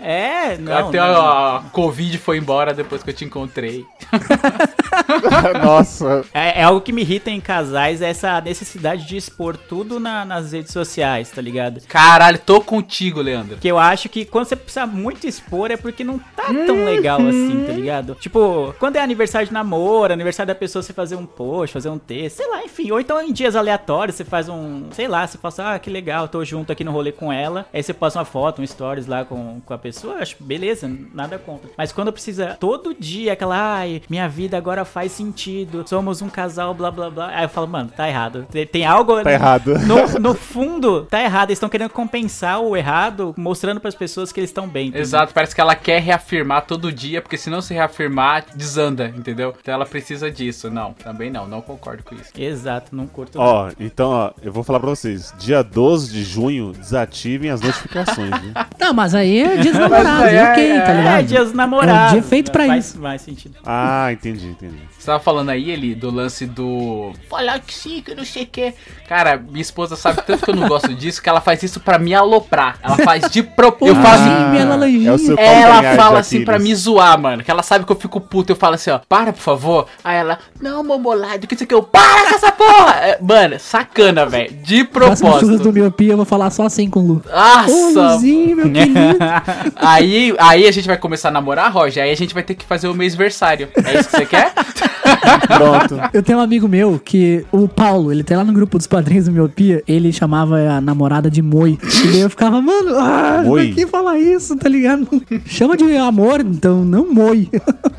É, 0.05 0.57
não. 0.59 0.89
Até 0.89 0.99
não. 0.99 1.05
a, 1.07 1.57
a 1.59 1.61
Covid 1.71 2.19
foi 2.19 2.37
embora 2.37 2.75
depois 2.75 3.03
que 3.05 3.11
eu 3.11 3.15
te 3.15 3.25
encontrei. 3.25 3.85
Nossa, 5.63 6.25
É, 6.35 6.61
é 6.61 6.65
algo 6.65 6.81
que 6.81 6.93
me 6.93 7.03
irrita 7.03 7.31
em 7.31 7.41
casais, 7.41 8.03
é 8.03 8.11
essa 8.11 8.41
necessidade 8.41 9.07
de 9.07 9.17
expor 9.17 9.57
tudo 9.57 9.99
na- 10.01 10.25
nas 10.25 10.53
redes 10.53 10.73
sociais, 10.73 11.31
tá 11.31 11.41
ligado? 11.41 11.81
Caralho, 11.89 12.39
tô 12.39 12.61
contigo, 12.61 13.21
Leandro. 13.21 13.55
Porque 13.55 13.69
eu 13.71 13.79
acho 13.79 14.09
que 14.09 14.25
quando 14.33 14.47
você 14.47 14.57
precisa 14.57 14.87
muito 14.87 15.27
expor 15.27 15.71
é 15.71 15.77
porque 15.77 16.03
não 16.03 16.19
tá 16.19 16.47
tão 16.47 16.85
legal 16.85 17.21
assim, 17.21 17.65
tá 17.67 17.73
ligado? 17.73 18.15
Tipo, 18.15 18.75
quando 18.79 18.97
é 18.97 19.01
aniversário 19.01 19.47
de 19.47 19.53
namoro, 19.53 20.13
aniversário 20.13 20.49
da 20.49 20.59
pessoa, 20.59 20.83
você 20.83 20.93
fazer 20.93 21.17
um 21.17 21.27
post, 21.27 21.75
fazer 21.75 21.91
um 21.91 21.99
texto, 21.99 22.39
sei 22.39 22.49
lá, 22.49 22.65
enfim. 22.65 22.91
Ou 22.91 22.99
então 22.99 23.21
em 23.21 23.31
dias 23.31 23.55
aleatórios, 23.55 24.17
você 24.17 24.25
faz 24.25 24.49
um, 24.49 24.91
sei 24.91 25.07
lá, 25.07 25.27
você 25.27 25.37
fala, 25.37 25.75
ah, 25.75 25.79
que 25.79 25.91
legal, 25.91 26.27
tô 26.29 26.43
junto 26.45 26.73
aqui 26.73 26.83
no 26.83 26.91
rolê 26.91 27.13
com 27.13 27.31
ela. 27.31 27.67
Aí 27.73 27.83
você 27.83 27.93
posta 27.93 28.19
uma 28.19 28.25
foto, 28.25 28.63
um 28.63 28.67
stories 28.67 29.07
lá 29.07 29.25
com, 29.25 29.61
com 29.61 29.75
a 29.75 29.79
pessoa, 29.79 30.17
acho 30.17 30.37
beleza, 30.41 30.91
nada 31.13 31.39
contra. 31.39 31.71
Mas 31.77 31.93
quando 31.93 32.11
precisa 32.11 32.57
todo 32.59 32.97
dia, 32.99 33.35
aquela, 33.35 33.77
ai, 33.77 34.01
minha 34.09 34.27
vida 34.29 34.57
agora 34.57 34.85
faz 34.85 35.13
sentido, 35.13 35.85
somos 35.87 36.23
um 36.23 36.31
casal, 36.31 36.73
blá 36.73 36.91
blá 36.91 37.11
blá. 37.11 37.29
Aí 37.29 37.45
eu 37.45 37.49
falo, 37.51 37.69
mano, 37.69 37.91
tá 37.95 38.09
errado. 38.09 38.47
Tem, 38.71 38.87
algo. 38.87 39.23
Tá 39.23 39.33
errado. 39.33 39.75
No, 39.81 40.19
no 40.19 40.35
fundo, 40.35 41.05
tá 41.05 41.23
errado. 41.23 41.51
Eles 41.51 41.59
estão 41.59 41.69
querendo 41.69 41.91
compensar 41.91 42.61
o 42.63 42.75
errado, 42.75 43.35
mostrando 43.37 43.79
pras 43.79 43.95
pessoas 43.95 44.22
que 44.31 44.39
eles 44.41 44.51
estão 44.51 44.69
bem. 44.69 44.89
entendeu? 44.89 45.01
Exato, 45.03 45.33
parece 45.33 45.55
que 45.55 45.61
ela 45.61 45.75
quer 45.75 46.01
reafirmar 46.01 46.67
todo 46.67 46.93
dia, 46.93 47.23
porque 47.23 47.37
se 47.39 47.49
não 47.49 47.63
se 47.63 47.73
reafirmar, 47.73 48.45
desanda, 48.55 49.13
entendeu? 49.17 49.55
Então 49.61 49.73
ela 49.75 49.87
precisa 49.87 50.31
disso. 50.31 50.71
Não, 50.71 50.93
também 50.93 51.31
não, 51.31 51.49
não 51.49 51.61
concordo 51.63 52.03
com 52.05 52.15
isso. 52.15 52.31
Exato, 52.39 52.95
não 52.95 53.07
curto. 53.07 53.41
ó, 53.41 53.71
então, 53.81 54.11
ó, 54.11 54.31
eu 54.43 54.53
vou 54.53 54.63
falar 54.63 54.79
pra 54.81 54.91
vocês. 54.91 55.33
Dia 55.39 55.63
12 55.63 56.13
de 56.13 56.23
junho, 56.25 56.73
desativem 56.73 57.51
as 57.51 57.61
notificações, 57.63 58.31
viu? 58.41 58.53
Não, 58.79 58.93
mas 58.93 59.15
aí 59.15 59.41
é 59.43 59.57
dia 59.59 59.71
dos 59.73 59.81
namorados, 59.81 60.33
é- 60.33 60.51
ok, 60.53 60.81
tá 60.81 60.93
ligado? 60.93 61.19
É, 61.21 61.23
dias 61.23 61.53
namorados. 61.53 62.03
É 62.03 62.09
um 62.17 62.21
dia 62.21 62.23
feito 62.29 62.51
pra 62.51 62.67
faz 62.67 62.87
isso. 62.89 63.01
mais 63.01 63.23
sentido. 63.23 63.57
Ah, 63.65 64.09
entendi, 64.13 64.49
entendi. 64.49 64.77
Você 64.99 65.07
tava 65.07 65.21
falando 65.23 65.51
aí, 65.51 65.71
Eli, 65.71 65.95
do 65.95 66.11
lance 66.11 66.47
do. 66.47 67.13
Falar 67.31 67.61
que 67.61 67.73
sim, 67.73 68.03
que 68.03 68.13
não 68.15 68.25
sei 68.25 68.43
o 68.43 68.47
que. 68.47 68.75
Cara, 69.09 69.37
minha 69.37 69.63
esposa 69.63 69.95
sabe 69.95 70.21
tanto 70.27 70.45
que 70.45 70.51
eu 70.51 70.57
não 70.57 70.67
gosto 70.69 70.93
disso 70.95 71.23
que 71.23 71.29
ela 71.29 71.41
faz 71.41 71.63
isso 71.63 71.79
pra 71.81 71.97
me 71.99 72.13
aloprar. 72.13 72.79
Ela 72.83 72.97
faz 72.99 73.31
de 73.31 73.43
propósito. 73.55 74.01
Eu 74.13 74.19
faço. 74.19 74.25
Sim, 74.25 74.51
minha 74.51 74.65
laranjinha. 74.65 75.11
é 75.39 75.63
Ela 75.63 75.97
fala 75.97 76.19
assim 76.21 76.45
pra 76.45 76.59
me 76.59 76.75
zoar, 76.75 77.19
mano. 77.21 77.43
Que 77.43 77.51
ela 77.51 77.63
sabe 77.63 77.85
que 77.85 77.93
eu 77.93 77.97
fico 77.97 78.21
puto. 78.21 78.53
Eu 78.53 78.57
falo 78.57 78.75
assim, 78.75 78.91
ó, 78.91 79.01
para, 79.09 79.33
por 79.33 79.41
favor. 79.41 79.87
Aí 80.03 80.17
ela, 80.17 80.39
não, 80.61 80.83
mamolado, 80.83 81.47
que 81.47 81.55
isso 81.55 81.65
aqui 81.65 81.75
eu. 81.75 81.83
Para 81.83 82.31
com 82.31 82.35
essa 82.37 82.53
porra! 82.53 82.95
É, 83.03 83.19
mano, 83.21 83.59
sacana, 83.59 84.27
velho. 84.27 84.53
De 84.63 84.79
churras 84.79 85.21
do 85.21 85.27
propósito. 85.27 85.73
miopia, 85.73 86.13
eu 86.13 86.17
vou 86.17 86.27
falar 86.27 86.51
só 86.51 86.65
assim 86.65 86.89
com 86.89 87.01
o 87.01 87.07
Lu. 87.07 87.23
Ô, 87.27 87.91
Nossa! 87.91 88.15
Luzinho, 88.15 88.57
meu 88.57 88.71
querido. 88.71 89.19
Aí, 89.77 90.35
aí 90.39 90.67
a 90.67 90.71
gente 90.71 90.87
vai 90.87 90.97
começar 90.97 91.29
a 91.29 91.33
namorar, 91.33 91.73
Roger. 91.73 92.03
Aí 92.05 92.11
a 92.11 92.17
gente 92.17 92.35
vai 92.35 92.43
ter 92.43 92.55
que 92.55 92.65
fazer 92.65 92.89
o 92.89 92.95
mêsversário. 92.95 93.69
É 93.85 93.99
isso 93.99 94.09
que 94.09 94.17
você 94.17 94.27
quer? 94.27 94.53
Pronto. 95.47 96.01
Eu 96.13 96.23
tenho 96.23 96.39
um 96.39 96.41
amigo 96.41 96.69
meu 96.69 96.99
que, 96.99 97.45
o 97.51 97.69
Paulo, 97.69 98.13
ele 98.13 98.23
tem 98.23 98.37
lá 98.37 98.45
no 98.45 98.53
grupo 98.53 98.79
dos 98.79 98.87
padrinhos 98.87 99.27
do 99.27 99.33
Miopia, 99.33 99.83
ele 99.87 100.13
chamava 100.13 100.59
a 100.59 100.81
namorada 100.81 101.31
de 101.31 101.43
Moi. 101.43 101.79
E 101.83 102.07
daí 102.09 102.21
eu 102.21 102.31
ficava, 102.31 102.61
mano, 102.61 102.99
ah, 102.99 103.43
Moi? 103.45 103.73
que 103.73 103.87
falar 104.03 104.19
isso, 104.19 104.57
tá 104.57 104.69
ligado? 104.69 105.07
Chama 105.47 105.77
de 105.77 105.97
amor, 105.97 106.41
então, 106.41 106.85
não 106.85 107.13
Moi. 107.13 107.49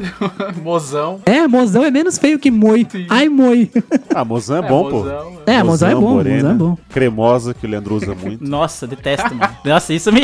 Mozão. 0.61 1.21
É, 1.25 1.47
mozão 1.47 1.83
é 1.83 1.89
menos 1.89 2.17
feio 2.17 2.37
que 2.37 2.51
Moi. 2.51 2.85
Ai, 3.09 3.29
Moi. 3.29 3.71
Ah, 4.13 4.25
mozão 4.25 4.57
é 4.57 4.61
bom, 4.61 4.89
pô. 4.89 4.97
mozão. 4.97 5.37
É, 5.45 5.63
mozão 5.63 5.89
é 5.89 5.95
bom, 5.95 6.15
mozão 6.15 6.51
é 6.51 6.53
bom. 6.53 6.77
Cremosa, 6.89 7.53
que 7.53 7.65
o 7.65 7.69
Leandro 7.69 7.95
usa 7.95 8.13
muito. 8.13 8.43
Nossa, 8.47 8.85
detesto, 8.85 9.33
mano. 9.33 9.55
Nossa, 9.63 9.93
isso 9.93 10.11
me. 10.11 10.21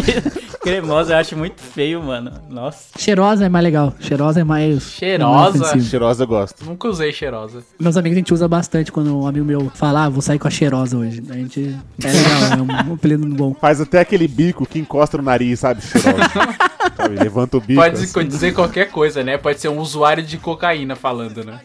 Cremosa 0.69 1.13
eu 1.13 1.17
acho 1.17 1.35
muito 1.35 1.59
feio, 1.61 2.03
mano. 2.03 2.31
Nossa. 2.47 2.89
Cheirosa 2.97 3.45
é 3.45 3.49
mais 3.49 3.63
legal. 3.63 3.93
Cheirosa 3.99 4.41
é 4.41 4.43
mais. 4.43 4.83
Cheirosa? 4.83 5.57
mais. 5.57 5.85
Cheirosa 5.85 6.23
eu 6.23 6.27
gosto. 6.27 6.63
Nunca 6.63 6.87
usei 6.87 7.11
cheirosa. 7.11 7.63
Meus 7.79 7.97
amigos 7.97 8.15
a 8.15 8.19
gente 8.19 8.33
usa 8.33 8.47
bastante 8.47 8.91
quando 8.91 9.17
um 9.17 9.25
amigo 9.25 9.45
meu 9.45 9.71
fala, 9.73 10.05
ah, 10.05 10.09
vou 10.09 10.21
sair 10.21 10.37
com 10.37 10.47
a 10.47 10.51
cheirosa 10.51 10.95
hoje. 10.95 11.23
A 11.29 11.33
gente. 11.33 11.75
É 12.03 12.11
legal, 12.11 12.77
é 12.85 12.89
um 12.89 12.93
apelido 12.93 13.25
bom. 13.27 13.55
Faz 13.55 13.81
até 13.81 13.99
aquele 13.99 14.27
bico 14.27 14.65
que 14.65 14.77
encosta 14.77 15.17
no 15.17 15.23
nariz, 15.23 15.59
sabe? 15.59 15.81
Cheirosa. 15.81 16.29
Sabe? 16.95 17.15
Levanta 17.15 17.57
o 17.57 17.61
bico. 17.61 17.81
Pode 17.81 18.03
assim. 18.03 18.27
dizer 18.27 18.53
qualquer 18.53 18.89
coisa, 18.89 19.23
né? 19.23 19.37
Pode 19.37 19.59
ser 19.59 19.69
um 19.69 19.79
usuário 19.79 20.23
de 20.23 20.37
cocaína 20.37 20.95
falando, 20.95 21.45
né? 21.45 21.59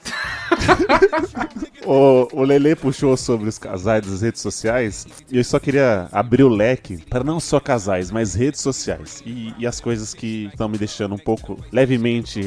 O, 1.85 2.29
o 2.33 2.43
Lele 2.43 2.75
puxou 2.75 3.17
sobre 3.17 3.49
os 3.49 3.59
casais 3.59 4.07
das 4.07 4.23
redes 4.23 4.41
sociais 4.41 5.07
e 5.31 5.37
eu 5.39 5.45
só 5.45 5.59
queria 5.59 6.09
abrir 6.13 6.43
o 6.43 6.49
leque 6.49 6.97
para 7.11 7.23
não 7.23 7.39
só 7.39 7.61
casais, 7.61 8.11
mas 8.11 8.35
redes 8.35 8.61
sociais 8.61 9.23
e, 9.27 9.53
e 9.59 9.67
as 9.67 9.81
coisas 9.81 10.15
que 10.15 10.47
estão 10.47 10.69
me 10.69 10.79
deixando 10.79 11.15
um 11.15 11.19
pouco 11.19 11.59
levemente. 11.71 12.41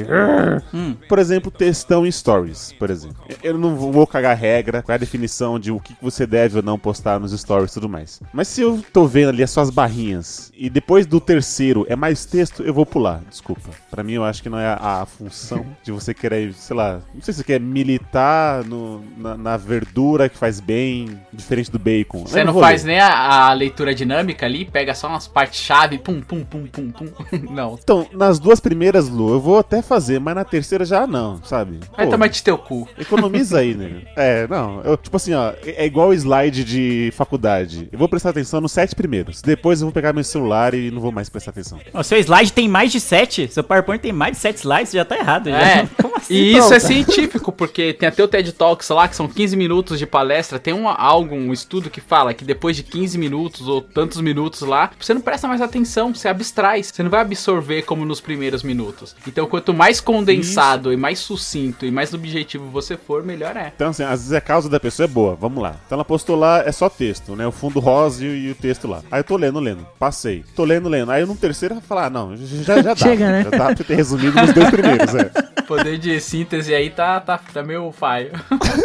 Por 1.08 1.20
exemplo, 1.20 1.52
textão 1.52 2.06
em 2.06 2.12
stories, 2.12 2.74
por 2.80 2.90
exemplo. 2.90 3.18
Eu 3.44 3.58
não 3.58 3.76
vou 3.76 4.08
cagar 4.08 4.36
regra, 4.36 4.82
qual 4.82 4.94
é 4.94 4.96
a 4.96 5.00
definição 5.00 5.60
de 5.60 5.72
o 5.72 5.80
que 5.80 5.96
você 6.02 6.26
deve 6.26 6.58
ou 6.58 6.64
não 6.64 6.80
postar 6.80 7.20
nos 7.20 7.32
stories 7.40 7.72
e 7.72 7.74
tudo 7.76 7.90
mais. 7.90 8.20
Mas 8.34 8.48
se 8.48 8.62
eu 8.62 8.84
tô 8.92 9.06
vendo 9.06 9.30
ali 9.30 9.44
as 9.44 9.52
suas 9.52 9.70
barrinhas 9.70 10.52
e 10.58 10.70
depois 10.70 11.06
do 11.06 11.20
terceiro 11.20 11.86
é 11.90 11.96
mais 11.96 12.26
texto, 12.26 12.64
eu 12.64 12.74
vou 12.74 12.86
pular, 12.86 13.22
desculpa. 13.30 13.70
Pra 13.90 14.04
mim 14.04 14.14
eu 14.14 14.24
acho 14.24 14.42
que 14.42 14.50
não 14.50 14.58
é 14.60 14.68
a, 14.68 15.02
a 15.02 15.06
função 15.06 15.66
de 15.84 15.92
você 15.92 16.14
querer, 16.14 16.54
sei 16.54 16.76
lá, 16.76 17.02
não 17.14 17.22
sei 17.22 17.34
se 17.34 17.40
você 17.40 17.44
quer 17.44 17.60
militar 17.60 18.64
no- 18.66 19.04
na, 19.30 19.38
na 19.38 19.58
verdura 19.58 20.30
que 20.30 20.38
faz 20.38 20.60
bem, 20.60 21.20
diferente 21.32 21.72
do 21.72 21.80
bacon. 21.80 22.26
Você 22.26 22.44
não 22.44 22.60
faz 22.60 22.84
ler. 22.84 22.92
nem 22.92 23.00
a, 23.00 23.48
a 23.48 23.54
leitura 23.54 23.96
dinâmica 23.96 24.46
ali, 24.46 24.66
pega 24.66 24.94
só 24.94 25.08
umas 25.08 25.28
partes-chave, 25.28 25.98
pum, 25.98 26.22
pum, 26.22 26.44
pum, 26.44 26.68
pum, 26.68 26.92
pum. 26.92 27.08
Não. 27.50 27.78
Então, 27.82 28.08
nas 28.12 28.40
duas 28.40 28.60
primeiras, 28.60 29.08
Lu, 29.10 29.30
eu 29.34 29.40
vou 29.40 29.58
até 29.58 29.82
fazer, 29.82 30.20
mas 30.20 30.36
na 30.36 30.44
terceira 30.44 30.86
já 30.86 31.08
não, 31.08 31.42
sabe? 31.44 31.80
Vai 31.96 32.06
Pô, 32.06 32.12
tomar 32.12 32.28
de 32.28 32.44
teu 32.44 32.58
cu. 32.58 32.88
Economiza 32.98 33.60
aí, 33.60 33.74
né? 33.74 34.02
É, 34.18 34.48
não. 34.48 34.82
Eu, 34.82 34.98
tipo 34.98 35.16
assim, 35.16 35.34
ó, 35.34 35.54
é 35.64 35.78
é 35.78 35.86
igual 35.86 36.10
o 36.10 36.14
slide 36.14 36.64
de 36.64 37.12
faculdade. 37.16 37.88
Eu 37.92 38.00
vou 38.00 38.10
prestar 38.10 38.32
atenção 38.32 38.60
nos 38.60 38.72
sete 38.72 38.96
primeiros. 38.96 39.44
Depois 39.44 39.80
eu 39.80 39.86
vou 39.86 39.94
pegar 39.94 40.12
meu 40.12 40.24
celular 40.24 40.74
e 40.74 40.90
não 40.90 41.00
vou 41.00 41.12
mais 41.12 41.30
prestar 41.30 41.52
atenção. 41.52 41.80
O 41.94 42.04
seu 42.04 42.18
slide 42.18 42.52
tem 42.52 42.68
mais 42.68 42.92
de 42.92 43.00
7? 43.00 43.48
Seu 43.52 43.64
PowerPoint 43.64 44.02
tem 44.02 44.12
mais 44.12 44.34
de 44.34 44.40
7 44.40 44.58
slides? 44.58 44.92
Já 44.92 45.06
tá 45.06 45.16
errado. 45.18 45.50
Já. 45.52 45.60
É, 45.60 45.88
Como 46.02 46.18
assim? 46.18 46.34
e 46.34 46.58
isso 46.58 46.74
é 46.74 46.80
científico, 46.80 47.52
porque 47.52 47.94
tem 47.94 48.10
até 48.10 48.24
o 48.24 48.28
TED 48.28 48.52
Talks 48.54 48.90
lá, 48.90 49.08
que 49.08 49.16
são 49.18 49.28
15 49.28 49.56
minutos 49.58 49.98
de 49.98 50.06
palestra, 50.06 50.60
tem 50.60 50.74
um, 50.74 50.88
algo, 50.88 51.36
um 51.36 51.52
estudo 51.52 51.90
que 51.90 52.00
fala 52.00 52.34
que 52.34 52.46
depois 52.46 52.76
de 52.76 52.84
15 52.84 53.18
minutos 53.18 53.68
ou 53.68 53.82
tantos 53.82 54.22
minutos 54.22 54.62
lá, 54.62 54.92
você 55.00 55.14
não 55.14 55.22
presta 55.22 55.48
mais 55.48 55.62
atenção, 55.62 56.14
você 56.14 56.28
abstrai, 56.28 56.84
você 56.84 57.02
não 57.02 57.10
vai 57.10 57.22
absorver 57.22 57.82
como 57.82 58.06
nos 58.06 58.22
primeiros 58.22 58.62
minutos. 58.62 59.16
Então, 59.28 59.48
quanto 59.48 59.74
mais 59.74 60.00
condensado 60.00 60.94
e 60.94 60.98
mais 60.98 61.20
sucinto 61.20 61.86
e 61.86 61.92
mais 61.92 62.14
objetivo 62.14 62.70
você 62.70 62.96
for, 62.96 63.24
melhor 63.24 63.58
é. 63.58 63.72
Então, 63.76 63.90
assim, 63.90 64.04
às 64.04 64.22
vezes 64.22 64.34
a 64.34 64.42
causa 64.42 64.70
da 64.70 64.80
pessoa 64.80 65.06
é 65.06 65.08
boa. 65.08 65.36
Vamos 65.36 65.62
lá. 65.62 65.76
Então 65.86 65.96
ela 65.96 66.06
postou 66.06 66.36
lá, 66.36 66.62
é 66.66 66.72
só 66.72 66.90
texto, 66.90 67.36
né? 67.36 67.48
O 67.48 67.52
fundo 67.52 67.80
rosa 67.80 68.24
e, 68.24 68.48
e 68.48 68.52
o 68.52 68.56
texto 68.56 68.88
lá. 68.88 69.02
Aí 69.10 69.20
eu 69.20 69.24
tô 69.24 69.36
lendo, 69.36 69.60
lendo. 69.60 69.86
Passei. 69.98 70.44
Tô 70.56 70.64
lendo, 70.64 70.88
lendo. 70.88 71.12
Aí 71.12 71.26
no 71.26 71.36
terceiro 71.36 71.74
eu 71.74 71.80
vou 71.80 71.88
falar, 71.88 72.06
ah, 72.06 72.10
não, 72.10 72.38
já, 72.38 72.76
já 72.76 72.82
dá. 72.82 72.96
Chega, 72.96 73.32
né? 73.32 73.44
Já 73.44 73.50
dá 73.50 73.66
pra 73.66 73.76
ter 73.76 73.96
resumido 73.96 74.40
nos 74.40 74.54
dois 74.54 74.70
primeiros, 74.70 75.16
é. 75.16 75.32
Poder 75.68 75.98
de 75.98 76.20
síntese 76.22 76.74
aí 76.74 76.90
tá, 76.90 77.20
tá, 77.20 77.38
tá 77.38 77.62
meio 77.62 77.92
faio. 77.92 78.32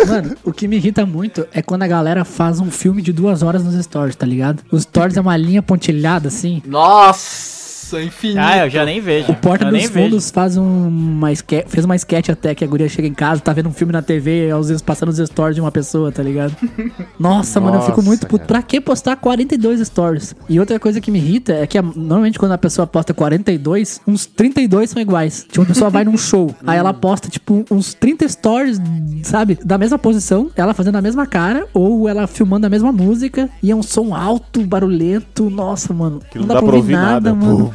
Mano, 0.07 0.21
o 0.44 0.52
que 0.52 0.68
me 0.68 0.76
irrita 0.76 1.04
muito 1.06 1.46
é 1.52 1.62
quando 1.62 1.82
a 1.82 1.86
galera 1.86 2.24
faz 2.24 2.60
um 2.60 2.70
filme 2.70 3.02
de 3.02 3.12
duas 3.12 3.42
horas 3.42 3.64
nos 3.64 3.82
stories, 3.84 4.16
tá 4.16 4.26
ligado? 4.26 4.62
Os 4.70 4.82
stories 4.82 5.16
é 5.16 5.20
uma 5.20 5.36
linha 5.36 5.62
pontilhada, 5.62 6.28
assim. 6.28 6.62
Nossa, 6.66 7.61
infinito. 8.01 8.40
Ah, 8.40 8.59
eu 8.64 8.70
já 8.70 8.84
nem 8.84 9.01
vejo. 9.01 9.32
O 9.32 9.34
Porta 9.36 9.64
dos 9.64 9.72
vejo. 9.80 9.93
Fundos 9.93 10.30
faz 10.30 10.57
um, 10.57 10.88
uma 10.88 11.32
esque- 11.32 11.64
fez 11.68 11.84
uma 11.84 11.97
sketch 11.97 12.28
até 12.30 12.55
que 12.55 12.64
a 12.64 12.66
guria 12.66 12.88
chega 12.88 13.07
em 13.09 13.14
casa, 13.14 13.40
tá 13.40 13.53
vendo 13.53 13.68
um 13.68 13.72
filme 13.72 13.93
na 13.93 14.03
TV 14.03 14.49
e 14.49 14.51
às 14.51 14.68
vezes 14.68 14.82
passando 14.82 15.09
os 15.11 15.18
stories 15.18 15.55
de 15.55 15.61
uma 15.61 15.70
pessoa, 15.72 16.11
tá 16.12 16.22
ligado? 16.22 16.55
Nossa, 17.18 17.61
mano, 17.61 17.76
eu 17.76 17.80
fico 17.82 17.97
Nossa, 17.97 18.09
muito 18.09 18.26
puto. 18.26 18.38
cara. 18.47 18.49
Pra 18.49 18.62
que 18.62 18.80
postar 18.80 19.16
42 19.16 19.86
stories? 19.86 20.34
E 20.49 20.59
outra 20.61 20.78
coisa 20.78 21.01
que 21.01 21.11
me 21.11 21.18
irrita 21.18 21.53
é 21.55 21.66
que 21.66 21.80
normalmente 21.80 22.38
quando 22.38 22.53
a 22.53 22.59
pessoa 22.59 22.86
posta 22.86 23.12
42, 23.14 24.01
uns 24.07 24.26
32 24.26 24.90
são 24.90 25.01
iguais. 25.03 25.47
Tipo, 25.49 25.62
a 25.62 25.66
pessoa 25.66 25.90
vai 25.90 26.05
num 26.05 26.16
show, 26.16 26.55
aí 26.66 26.78
ela 26.78 26.93
posta, 26.95 27.28
tipo, 27.28 27.64
uns 27.70 27.95
30 27.95 28.28
stories, 28.28 28.80
sabe? 29.22 29.59
Da 29.64 29.78
mesma 29.78 29.99
posição, 29.99 30.51
ela 30.57 30.74
fazendo 30.74 30.97
a 30.97 31.03
mesma 31.03 31.26
cara, 31.26 31.66
ou 31.72 32.09
ela 32.09 32.26
filmando 32.26 32.66
a 32.66 32.70
mesma 32.70 32.93
música, 32.93 33.49
e 33.62 33.70
é 33.70 33.74
um 33.76 33.82
som 33.82 34.14
alto, 34.14 34.64
barulhento. 34.64 35.49
Nossa, 35.51 35.93
mano. 35.93 36.20
Que 36.30 36.38
não 36.38 36.47
dá 36.47 36.62
pra 36.62 36.74
ouvir 36.76 36.93
nada. 36.93 37.34
mano. 37.34 37.72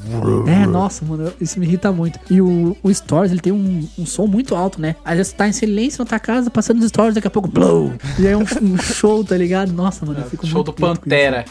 É, 0.47 0.65
nossa, 0.65 1.05
mano, 1.05 1.31
isso 1.39 1.59
me 1.59 1.65
irrita 1.65 1.91
muito. 1.91 2.19
E 2.29 2.41
o, 2.41 2.75
o 2.81 2.93
Stories, 2.93 3.31
ele 3.31 3.41
tem 3.41 3.53
um, 3.53 3.87
um 3.97 4.05
som 4.05 4.27
muito 4.27 4.55
alto, 4.55 4.81
né? 4.81 4.95
Às 5.03 5.17
vezes 5.17 5.33
tá 5.33 5.47
em 5.47 5.51
silêncio 5.51 6.03
na 6.03 6.05
tua 6.05 6.19
casa, 6.19 6.49
passando 6.49 6.79
os 6.81 6.87
Stories, 6.87 7.15
daqui 7.15 7.27
a 7.27 7.31
pouco, 7.31 7.47
blow! 7.47 7.93
E 8.19 8.27
aí 8.27 8.33
é 8.33 8.37
um, 8.37 8.45
um 8.61 8.77
show, 8.77 9.23
tá 9.23 9.37
ligado? 9.37 9.71
Nossa, 9.71 10.05
mano, 10.05 10.19
eu 10.19 10.29
fico 10.29 10.45
Show 10.45 10.55
muito 10.55 10.67
do 10.67 10.73
puto 10.73 11.01
com 11.01 11.09
Pantera. 11.09 11.45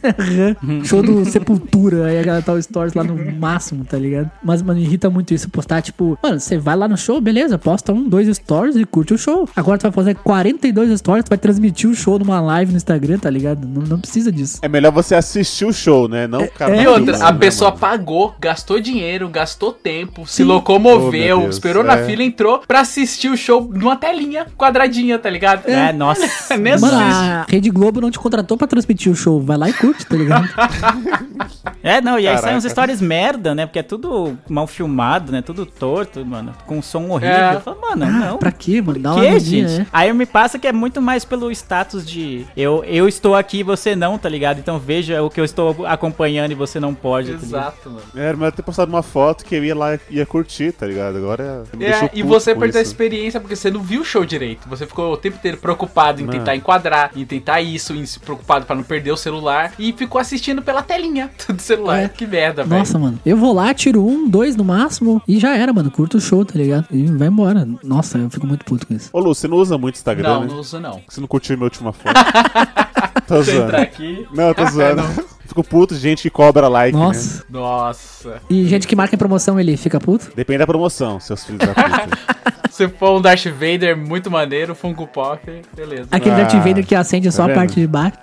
show 0.84 1.02
do 1.02 1.24
Sepultura, 1.24 2.06
aí 2.06 2.18
a 2.18 2.22
galera 2.22 2.44
tá 2.44 2.52
o 2.52 2.62
Stories 2.62 2.94
lá 2.94 3.04
no 3.04 3.16
máximo, 3.32 3.84
tá 3.84 3.98
ligado? 3.98 4.30
Mas, 4.42 4.62
mano, 4.62 4.80
irrita 4.80 5.10
muito 5.10 5.34
isso, 5.34 5.48
postar, 5.48 5.82
tipo, 5.82 6.18
mano, 6.22 6.40
você 6.40 6.58
vai 6.58 6.76
lá 6.76 6.88
no 6.88 6.96
show, 6.96 7.20
beleza, 7.20 7.58
posta 7.58 7.92
um, 7.92 8.08
dois 8.08 8.34
Stories 8.36 8.76
e 8.76 8.84
curte 8.84 9.14
o 9.14 9.18
show. 9.18 9.48
Agora 9.54 9.78
tu 9.78 9.82
vai 9.82 9.92
fazer 9.92 10.14
42 10.14 10.98
Stories, 10.98 11.24
tu 11.24 11.28
vai 11.28 11.38
transmitir 11.38 11.88
o 11.88 11.94
show 11.94 12.18
numa 12.18 12.40
live 12.40 12.72
no 12.72 12.76
Instagram, 12.76 13.18
tá 13.18 13.30
ligado? 13.30 13.66
Não, 13.66 13.82
não 13.82 14.00
precisa 14.00 14.30
disso. 14.32 14.58
É 14.62 14.68
melhor 14.68 14.92
você 14.92 15.14
assistir 15.14 15.64
o 15.64 15.72
show, 15.72 16.08
né? 16.08 16.26
Não 16.26 16.40
ficar 16.40 16.74
E 16.74 16.84
na 16.84 16.90
outra, 16.90 17.16
a 17.16 17.32
né, 17.32 17.38
pessoa 17.38 17.70
mano? 17.70 17.80
Pagou, 17.82 18.32
gastou 18.38 18.78
dinheiro, 18.78 19.28
gastou 19.28 19.72
tempo, 19.72 20.24
se 20.24 20.36
Sim. 20.36 20.42
Oh, 20.44 20.54
locomoveu, 20.54 21.40
Deus, 21.40 21.56
esperou 21.56 21.82
na 21.82 21.94
é. 21.94 22.06
fila, 22.06 22.22
entrou 22.22 22.60
pra 22.60 22.78
assistir 22.78 23.28
o 23.28 23.36
show 23.36 23.60
numa 23.74 23.96
telinha 23.96 24.46
quadradinha, 24.56 25.18
tá 25.18 25.28
ligado? 25.28 25.68
É, 25.68 25.92
nossa. 25.92 26.22
Nem 26.56 26.78
Mano, 26.78 26.96
a 26.96 27.44
Rede 27.48 27.70
Globo 27.70 28.00
não 28.00 28.08
te 28.08 28.20
contratou 28.20 28.56
pra 28.56 28.68
transmitir 28.68 29.10
o 29.10 29.16
show, 29.16 29.40
vai 29.40 29.56
lá 29.56 29.68
e 29.68 29.72
curte, 29.72 30.06
tá 30.06 30.14
ligado? 30.16 30.48
É, 31.82 32.00
não, 32.00 32.18
e 32.18 32.28
aí 32.28 32.38
saem 32.38 32.56
uns 32.56 32.62
Caraca. 32.62 32.70
stories 32.70 33.00
merda, 33.00 33.54
né? 33.54 33.66
Porque 33.66 33.78
é 33.78 33.82
tudo 33.82 34.38
mal 34.48 34.68
filmado, 34.68 35.32
né? 35.32 35.42
Tudo 35.42 35.66
torto, 35.66 36.24
mano. 36.24 36.52
Com 36.64 36.78
um 36.78 36.82
som 36.82 37.08
horrível. 37.10 37.34
É. 37.34 37.54
Eu 37.56 37.60
falo, 37.60 37.80
mano, 37.80 38.04
Ah, 38.04 38.08
não. 38.10 38.38
pra 38.38 38.52
quê, 38.52 38.80
mano? 38.80 39.00
Dá 39.00 39.12
uma 39.12 39.20
que, 39.20 39.26
agonia, 39.26 39.40
gente? 39.40 39.78
né? 39.80 39.86
Aí 39.92 40.12
me 40.12 40.24
passa 40.26 40.58
que 40.60 40.66
é 40.68 40.72
muito 40.72 41.02
mais 41.02 41.24
pelo 41.24 41.50
status 41.50 42.06
de 42.06 42.46
eu, 42.56 42.84
eu 42.84 43.08
estou 43.08 43.34
aqui 43.34 43.58
e 43.58 43.62
você 43.64 43.96
não, 43.96 44.16
tá 44.16 44.28
ligado? 44.28 44.58
Então 44.60 44.78
veja 44.78 45.22
o 45.22 45.30
que 45.30 45.40
eu 45.40 45.44
estou 45.44 45.84
acompanhando 45.86 46.52
e 46.52 46.54
você 46.54 46.78
não 46.78 46.94
pode, 46.94 47.32
tá 47.32 47.71
Exato, 47.72 47.90
mano. 47.90 48.02
Era 48.14 48.36
melhor 48.36 48.52
ter 48.52 48.62
postado 48.62 48.90
uma 48.90 49.02
foto 49.02 49.44
que 49.44 49.54
eu 49.54 49.64
ia 49.64 49.74
lá 49.74 49.94
e 49.94 50.00
ia 50.10 50.26
curtir, 50.26 50.72
tá 50.72 50.86
ligado? 50.86 51.16
Agora 51.16 51.64
É, 51.80 52.10
e 52.12 52.22
você 52.22 52.54
perdeu 52.54 52.78
a 52.78 52.82
experiência 52.82 53.40
porque 53.40 53.56
você 53.56 53.70
não 53.70 53.80
viu 53.82 54.02
o 54.02 54.04
show 54.04 54.24
direito. 54.24 54.68
Você 54.68 54.86
ficou 54.86 55.12
o 55.12 55.16
tempo 55.16 55.36
inteiro 55.36 55.56
preocupado 55.56 56.20
em 56.20 56.24
Mano. 56.26 56.38
tentar 56.38 56.54
enquadrar, 56.56 57.10
em 57.16 57.24
tentar 57.24 57.60
isso, 57.60 57.94
em 57.94 58.04
se 58.06 58.18
preocupado 58.20 58.64
pra 58.66 58.74
não 58.76 58.82
perder 58.82 59.12
o 59.12 59.16
celular 59.16 59.72
e 59.78 59.92
ficou 59.92 60.20
assistindo 60.20 60.62
pela 60.62 60.82
telinha 60.82 61.30
do 61.48 61.60
celular. 61.60 62.00
É. 62.00 62.08
Que 62.08 62.26
merda, 62.26 62.64
velho. 62.64 62.78
Nossa, 62.78 62.98
mano. 62.98 63.18
Eu 63.24 63.36
vou 63.36 63.52
lá, 63.52 63.72
tiro 63.74 64.04
um, 64.06 64.28
dois 64.28 64.56
no 64.56 64.64
máximo 64.64 65.22
e 65.26 65.38
já 65.38 65.56
era, 65.56 65.72
mano. 65.72 65.90
Curto 65.90 66.18
o 66.18 66.20
show, 66.20 66.44
tá 66.44 66.54
ligado? 66.58 66.86
E 66.90 67.04
vai 67.06 67.28
embora. 67.28 67.66
Nossa, 67.82 68.18
eu 68.18 68.30
fico 68.30 68.46
muito 68.46 68.64
puto 68.64 68.86
com 68.86 68.94
isso. 68.94 69.10
Ô 69.12 69.20
Lu, 69.20 69.34
você 69.34 69.48
não 69.48 69.56
usa 69.56 69.76
muito 69.78 69.96
Instagram, 69.96 70.28
Não, 70.28 70.40
né? 70.42 70.46
não 70.50 70.58
uso 70.58 70.78
não. 70.80 71.02
Você 71.08 71.20
não 71.20 71.28
curtiu 71.28 71.56
minha 71.56 71.64
última 71.64 71.92
foto. 71.92 72.14
tô 73.26 73.34
Deixa 73.36 73.50
eu 73.50 73.54
zoando. 73.56 73.64
entrar 73.68 73.82
aqui. 73.82 74.26
Não, 74.34 74.48
eu 74.48 74.54
tô 74.54 74.66
zoando. 74.70 75.02
Fico 75.46 75.62
puto 75.64 75.94
de 75.94 76.00
gente 76.00 76.22
que 76.22 76.30
cobra 76.30 76.68
like, 76.68 76.96
né? 76.96 77.04
Nossa. 77.04 77.44
Nossa. 77.50 78.42
E 78.48 78.64
gente 78.66 78.86
que 78.86 78.96
marca 78.96 79.14
em 79.14 79.18
promoção, 79.18 79.58
ele 79.60 79.76
fica 79.76 80.00
puto? 80.00 80.30
Depende 80.34 80.58
da 80.60 80.66
promoção, 80.66 81.20
seus 81.20 81.44
filhos 81.44 81.60
da 81.60 81.74
puta. 81.74 82.62
Se 82.72 82.88
for 82.88 83.18
um 83.18 83.20
Darth 83.20 83.44
Vader 83.48 83.94
muito 83.96 84.30
maneiro, 84.30 84.74
Funko 84.74 85.06
Pop, 85.06 85.40
beleza. 85.76 86.08
Aquele 86.10 86.34
Ah, 86.36 86.38
Darth 86.44 86.54
Vader 86.66 86.86
que 86.86 86.94
acende 86.94 87.30
só 87.30 87.42
a 87.42 87.46
vendo? 87.48 87.56
parte 87.56 87.74
de 87.78 87.86
baixo. 87.86 88.16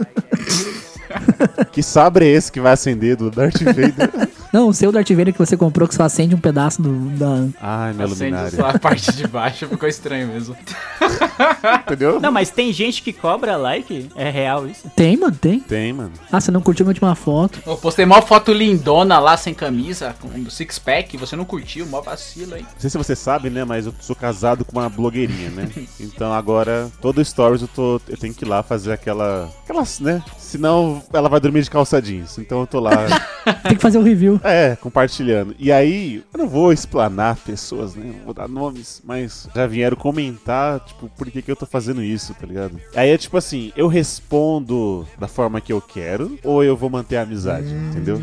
que 1.71 1.83
sabre 1.83 2.25
é 2.25 2.29
esse 2.31 2.51
que 2.51 2.59
vai 2.59 2.73
acender 2.73 3.15
do 3.15 3.29
Darth 3.29 3.61
Vader? 3.61 4.29
Não, 4.51 4.67
o 4.67 4.73
seu 4.73 4.91
Darth 4.91 5.09
Vader 5.09 5.31
que 5.33 5.39
você 5.39 5.55
comprou 5.55 5.87
que 5.87 5.93
só 5.95 6.03
acende 6.03 6.33
um 6.33 6.39
pedaço 6.39 6.81
do, 6.81 6.91
da... 7.17 7.47
Ai, 7.61 7.93
minha 7.93 8.05
Acende 8.05 8.19
luminária. 8.23 8.51
só 8.51 8.69
a 8.69 8.79
parte 8.79 9.11
de 9.11 9.27
baixo, 9.27 9.67
ficou 9.67 9.87
estranho 9.87 10.27
mesmo. 10.27 10.55
Entendeu? 11.85 12.19
Não, 12.19 12.31
mas 12.31 12.49
tem 12.49 12.71
gente 12.73 13.01
que 13.01 13.13
cobra 13.13 13.55
like? 13.57 14.09
É 14.15 14.29
real 14.29 14.67
isso? 14.67 14.89
Tem, 14.95 15.17
mano, 15.17 15.35
tem. 15.35 15.59
Tem, 15.59 15.93
mano. 15.93 16.11
Ah, 16.31 16.39
você 16.39 16.51
não 16.51 16.61
curtiu 16.61 16.85
minha 16.85 16.91
última 16.91 17.15
foto. 17.15 17.59
Eu 17.65 17.77
postei 17.77 18.05
mó 18.05 18.21
foto 18.21 18.51
lindona 18.51 19.19
lá, 19.19 19.37
sem 19.37 19.53
camisa, 19.53 20.15
com 20.19 20.27
um 20.27 20.49
six 20.49 20.79
pack, 20.79 21.15
você 21.17 21.35
não 21.35 21.45
curtiu, 21.45 21.85
mó 21.85 22.01
vacilo 22.01 22.55
aí. 22.55 22.61
Não 22.63 22.79
sei 22.79 22.89
se 22.89 22.97
você 22.97 23.15
sabe, 23.15 23.49
né? 23.49 23.63
Mas 23.63 23.85
eu 23.85 23.93
sou 23.99 24.15
casado 24.15 24.65
com 24.65 24.79
uma 24.79 24.89
blogueirinha, 24.89 25.49
né? 25.49 25.69
Então 25.99 26.33
agora, 26.33 26.89
todo 27.01 27.23
stories 27.23 27.61
eu, 27.61 27.67
tô, 27.67 28.01
eu 28.07 28.17
tenho 28.17 28.33
que 28.33 28.43
ir 28.43 28.47
lá 28.47 28.63
fazer 28.63 28.91
aquela. 28.91 29.49
Aquelas, 29.63 29.99
né? 29.99 30.23
Senão 30.37 31.01
ela 31.13 31.29
vai 31.29 31.39
dormir 31.39 31.61
de 31.61 31.69
calça 31.69 32.01
jeans. 32.01 32.37
Então 32.37 32.61
eu 32.61 32.67
tô 32.67 32.79
lá, 32.79 32.91
Tem 33.63 33.75
que 33.75 33.81
fazer 33.81 33.97
o 33.97 34.03
review. 34.03 34.38
é, 34.47 34.75
compartilhando. 34.75 35.55
E 35.59 35.71
aí, 35.71 36.23
eu 36.33 36.37
não 36.37 36.47
vou 36.47 36.71
explanar 36.73 37.35
pessoas, 37.37 37.95
né? 37.95 38.13
Não 38.17 38.25
vou 38.25 38.33
dar 38.33 38.47
nomes, 38.47 39.01
mas 39.03 39.47
já 39.55 39.65
vieram 39.67 39.97
comentar, 39.97 40.79
tipo, 40.81 41.09
por 41.17 41.29
que, 41.29 41.41
que 41.41 41.51
eu 41.51 41.55
tô 41.55 41.65
fazendo 41.65 42.03
isso, 42.03 42.33
tá 42.33 42.45
ligado? 42.45 42.79
Aí 42.95 43.09
é 43.09 43.17
tipo 43.17 43.37
assim, 43.37 43.71
eu 43.75 43.87
respondo 43.87 45.07
da 45.17 45.27
forma 45.27 45.59
que 45.61 45.71
eu 45.73 45.81
quero 45.81 46.37
ou 46.43 46.63
eu 46.63 46.75
vou 46.75 46.89
manter 46.89 47.17
a 47.17 47.21
amizade, 47.23 47.67
entendeu? 47.89 48.21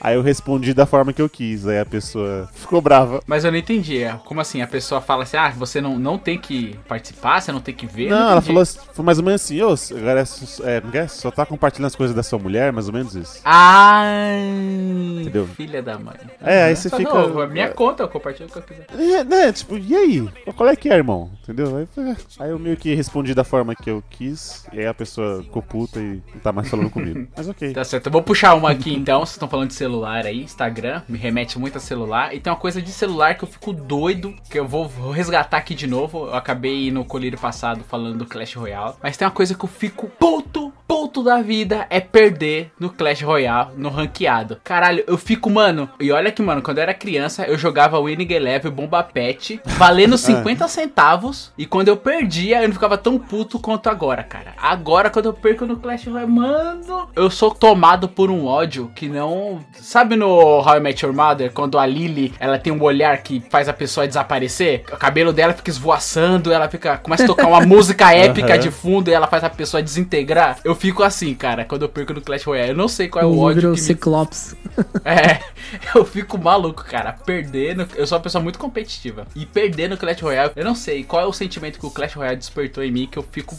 Aí 0.00 0.14
eu 0.14 0.22
respondi 0.22 0.72
da 0.74 0.86
forma 0.86 1.12
que 1.12 1.20
eu 1.22 1.28
quis. 1.28 1.66
Aí 1.66 1.78
a 1.78 1.86
pessoa 1.86 2.48
ficou 2.54 2.80
brava. 2.80 3.22
Mas 3.26 3.44
eu 3.44 3.50
não 3.50 3.58
entendi, 3.58 4.02
é, 4.02 4.12
como 4.24 4.40
assim? 4.40 4.62
A 4.62 4.66
pessoa 4.66 5.00
fala 5.00 5.22
assim, 5.24 5.36
ah, 5.36 5.50
você 5.50 5.80
não, 5.80 5.98
não 5.98 6.18
tem 6.18 6.38
que 6.38 6.76
participar, 6.88 7.40
você 7.40 7.52
não 7.52 7.60
tem 7.60 7.74
que 7.74 7.86
ver? 7.86 8.06
Eu 8.06 8.10
Não, 8.10 8.30
ela 8.30 8.40
falou, 8.40 8.62
assim- 8.62 8.78
foi 8.92 9.04
mais 9.04 9.18
ou 9.18 9.24
menos 9.24 9.42
assim, 9.42 9.60
ô, 9.62 9.74
agora 9.98 10.20
é, 10.64 10.76
é, 10.76 10.80
não 10.80 11.08
só 11.08 11.30
tá 11.30 11.44
compartilhando 11.46 11.86
as 11.86 11.96
coisas 11.96 12.14
da 12.14 12.22
sua 12.22 12.38
mulher, 12.38 12.72
mais 12.72 12.86
ou 12.88 12.92
menos 12.94 13.14
isso. 13.14 13.40
Ah, 13.44 14.04
Hum, 14.38 15.20
Entendeu? 15.22 15.48
Filha 15.58 15.82
da 15.82 15.98
mãe. 15.98 16.14
É, 16.40 16.62
aí 16.66 16.76
você 16.76 16.88
Só 16.88 16.96
fica. 16.96 17.12
não, 17.12 17.48
minha 17.48 17.68
conta, 17.70 18.04
eu 18.04 18.08
compartilho 18.08 18.48
o 18.48 18.52
que 18.52 18.58
eu 18.58 18.62
quiser. 18.62 18.86
É, 18.96 19.24
né, 19.24 19.52
tipo, 19.52 19.76
e 19.76 19.92
aí? 19.96 20.28
Qual 20.56 20.68
é 20.68 20.76
que 20.76 20.88
é, 20.88 20.94
irmão? 20.94 21.32
Entendeu? 21.42 21.76
Aí, 21.76 21.86
foi- 21.92 22.16
aí 22.38 22.50
eu 22.50 22.58
meio 22.60 22.76
que 22.76 22.94
respondi 22.94 23.34
da 23.34 23.42
forma 23.42 23.74
que 23.74 23.90
eu 23.90 24.00
quis, 24.08 24.64
e 24.72 24.78
aí 24.78 24.86
a 24.86 24.94
pessoa 24.94 25.42
ficou 25.42 25.60
puta 25.60 25.98
e 25.98 26.22
não 26.32 26.40
tá 26.40 26.52
mais 26.52 26.68
falando 26.68 26.90
comigo. 26.90 27.26
Mas 27.36 27.48
ok. 27.48 27.72
Tá 27.72 27.82
certo, 27.82 28.06
eu 28.06 28.12
vou 28.12 28.22
puxar 28.22 28.54
uma 28.54 28.70
aqui 28.70 28.94
então. 28.94 29.18
Vocês 29.20 29.30
estão 29.32 29.48
falando 29.48 29.68
de 29.68 29.74
celular 29.74 30.24
aí, 30.24 30.42
Instagram, 30.44 31.02
me 31.08 31.18
remete 31.18 31.58
muito 31.58 31.76
a 31.78 31.80
celular. 31.80 32.32
E 32.32 32.38
tem 32.38 32.52
uma 32.52 32.58
coisa 32.58 32.80
de 32.80 32.90
celular 32.92 33.34
que 33.36 33.42
eu 33.42 33.48
fico 33.48 33.72
doido, 33.72 34.32
que 34.48 34.58
eu 34.60 34.66
vou, 34.68 34.86
vou 34.86 35.10
resgatar 35.10 35.56
aqui 35.56 35.74
de 35.74 35.88
novo. 35.88 36.26
Eu 36.26 36.34
acabei 36.34 36.90
no 36.92 37.04
colírio 37.04 37.38
passado 37.38 37.82
falando 37.82 38.18
do 38.18 38.26
Clash 38.26 38.54
Royale. 38.54 38.94
Mas 39.02 39.16
tem 39.16 39.26
uma 39.26 39.34
coisa 39.34 39.54
que 39.56 39.64
eu 39.64 39.68
fico 39.68 40.06
puto, 40.18 40.72
puto 40.86 41.22
da 41.24 41.42
vida, 41.42 41.84
é 41.90 41.98
perder 42.00 42.70
no 42.78 42.90
Clash 42.90 43.22
Royale, 43.22 43.70
no 43.76 43.88
ranqueado. 43.88 44.60
Caralho, 44.62 45.02
eu 45.06 45.18
fico, 45.18 45.47
mano. 45.48 45.88
E 46.00 46.10
olha 46.12 46.30
que, 46.32 46.42
mano, 46.42 46.62
quando 46.62 46.78
eu 46.78 46.82
era 46.82 46.94
criança, 46.94 47.44
eu 47.44 47.56
jogava 47.58 47.98
Winning 48.00 48.32
Eleven 48.32 48.70
Bomba 48.70 49.02
Pet, 49.02 49.60
valendo 49.64 50.16
50 50.18 50.66
centavos. 50.68 51.52
E 51.56 51.66
quando 51.66 51.88
eu 51.88 51.96
perdia, 51.96 52.60
eu 52.62 52.68
não 52.68 52.74
ficava 52.74 52.96
tão 52.98 53.18
puto 53.18 53.58
quanto 53.58 53.88
agora, 53.88 54.22
cara. 54.22 54.52
Agora, 54.60 55.10
quando 55.10 55.26
eu 55.26 55.32
perco 55.32 55.66
no 55.66 55.76
Clash 55.76 56.06
Royale, 56.06 56.30
mano, 56.30 57.08
eu 57.14 57.30
sou 57.30 57.50
tomado 57.50 58.08
por 58.08 58.30
um 58.30 58.46
ódio 58.46 58.90
que 58.94 59.08
não. 59.08 59.60
Sabe 59.72 60.16
no 60.16 60.28
How 60.60 60.76
I 60.76 60.80
Met 60.80 61.04
Your 61.04 61.14
Mother, 61.14 61.52
quando 61.52 61.78
a 61.78 61.86
Lily 61.86 62.32
ela 62.38 62.58
tem 62.58 62.72
um 62.72 62.82
olhar 62.82 63.16
que 63.22 63.42
faz 63.50 63.68
a 63.68 63.72
pessoa 63.72 64.06
desaparecer? 64.06 64.84
O 64.92 64.96
cabelo 64.96 65.32
dela 65.32 65.52
fica 65.52 65.70
esvoaçando, 65.70 66.52
ela 66.52 66.68
fica. 66.68 66.96
Começa 66.98 67.24
a 67.24 67.26
tocar 67.26 67.46
uma 67.46 67.60
música 67.66 68.12
épica 68.12 68.54
Aham. 68.54 68.58
de 68.58 68.70
fundo 68.70 69.10
e 69.10 69.14
ela 69.14 69.26
faz 69.26 69.44
a 69.44 69.50
pessoa 69.50 69.82
desintegrar. 69.82 70.58
Eu 70.64 70.74
fico 70.74 71.02
assim, 71.02 71.34
cara, 71.34 71.64
quando 71.64 71.82
eu 71.82 71.88
perco 71.88 72.12
no 72.14 72.20
Clash 72.20 72.44
Royale. 72.44 72.70
Eu 72.70 72.76
não 72.76 72.88
sei 72.88 73.08
qual 73.08 73.22
é 73.24 73.26
o 73.26 73.30
O 73.30 73.40
ódio 73.40 73.54
virou 73.56 73.74
que 73.74 73.80
me 73.80 73.86
Ciclops. 73.86 74.56
é, 75.04 75.37
eu 75.94 76.04
fico 76.04 76.38
maluco, 76.38 76.84
cara. 76.84 77.12
Perder 77.12 77.76
no... 77.76 77.86
Eu 77.94 78.06
sou 78.06 78.16
uma 78.16 78.22
pessoa 78.22 78.42
muito 78.42 78.58
competitiva. 78.58 79.26
E 79.34 79.46
perder 79.46 79.88
no 79.88 79.96
Clash 79.96 80.20
Royale, 80.20 80.52
eu 80.56 80.64
não 80.64 80.74
sei 80.74 81.04
qual 81.04 81.22
é 81.22 81.26
o 81.26 81.32
sentimento 81.32 81.78
que 81.78 81.86
o 81.86 81.90
Clash 81.90 82.14
Royale 82.14 82.36
despertou 82.36 82.82
em 82.82 82.90
mim 82.90 83.08
que 83.10 83.18
eu 83.18 83.22
fico. 83.30 83.56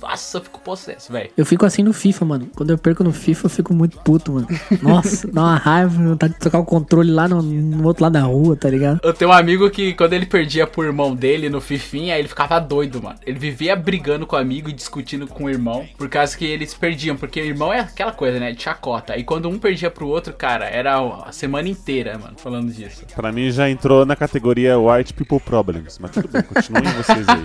Nossa, 0.00 0.38
eu 0.38 0.42
fico 0.42 0.60
possesso, 0.60 1.12
velho. 1.12 1.30
Eu 1.36 1.46
fico 1.46 1.64
assim 1.64 1.82
no 1.82 1.92
FIFA, 1.92 2.24
mano. 2.24 2.48
Quando 2.54 2.70
eu 2.70 2.78
perco 2.78 3.04
no 3.04 3.12
FIFA, 3.12 3.46
eu 3.46 3.50
fico 3.50 3.74
muito 3.74 3.98
puto, 3.98 4.32
mano. 4.32 4.48
Nossa, 4.82 5.28
dá 5.30 5.42
uma 5.42 5.56
raiva, 5.56 6.02
vontade 6.02 6.34
de 6.34 6.40
trocar 6.40 6.58
o 6.58 6.64
controle 6.64 7.10
lá 7.10 7.28
no, 7.28 7.42
no 7.42 7.86
outro 7.86 8.02
lado 8.02 8.12
da 8.12 8.22
rua, 8.22 8.56
tá 8.56 8.68
ligado? 8.68 9.00
Eu 9.02 9.12
tenho 9.12 9.30
um 9.30 9.34
amigo 9.34 9.68
que, 9.70 9.94
quando 9.94 10.12
ele 10.12 10.26
perdia 10.26 10.66
pro 10.66 10.84
irmão 10.84 11.14
dele 11.14 11.48
no 11.48 11.60
Fifinha, 11.60 12.18
ele 12.18 12.28
ficava 12.28 12.58
doido, 12.58 13.02
mano. 13.02 13.18
Ele 13.26 13.38
vivia 13.38 13.76
brigando 13.76 14.26
com 14.26 14.36
o 14.36 14.38
amigo 14.38 14.68
e 14.68 14.72
discutindo 14.72 15.26
com 15.26 15.44
o 15.44 15.50
irmão, 15.50 15.86
por 15.96 16.08
causa 16.08 16.36
que 16.36 16.44
eles 16.44 16.74
perdiam. 16.74 17.16
Porque 17.16 17.40
o 17.40 17.44
irmão 17.44 17.72
é 17.72 17.80
aquela 17.80 18.12
coisa, 18.12 18.38
né? 18.38 18.52
De 18.52 18.62
chacota. 18.62 19.16
E 19.16 19.24
quando 19.24 19.48
um 19.48 19.58
perdia 19.58 19.90
pro 19.90 20.08
outro, 20.08 20.32
cara, 20.32 20.66
era 20.66 21.00
a 21.22 21.32
semana 21.32 21.68
inteira, 21.68 22.18
mano, 22.18 22.34
falando 22.36 22.72
disso. 22.72 23.04
Pra 23.14 23.30
mim 23.30 23.50
já 23.50 23.68
entrou 23.70 24.04
na 24.06 24.16
categoria 24.16 24.78
White 24.78 25.14
People 25.14 25.40
Problems, 25.40 25.98
mas 25.98 26.10
tudo 26.10 26.28
bem, 26.28 26.42
continuem 26.42 26.92
vocês 26.94 27.26
aí. 27.28 27.44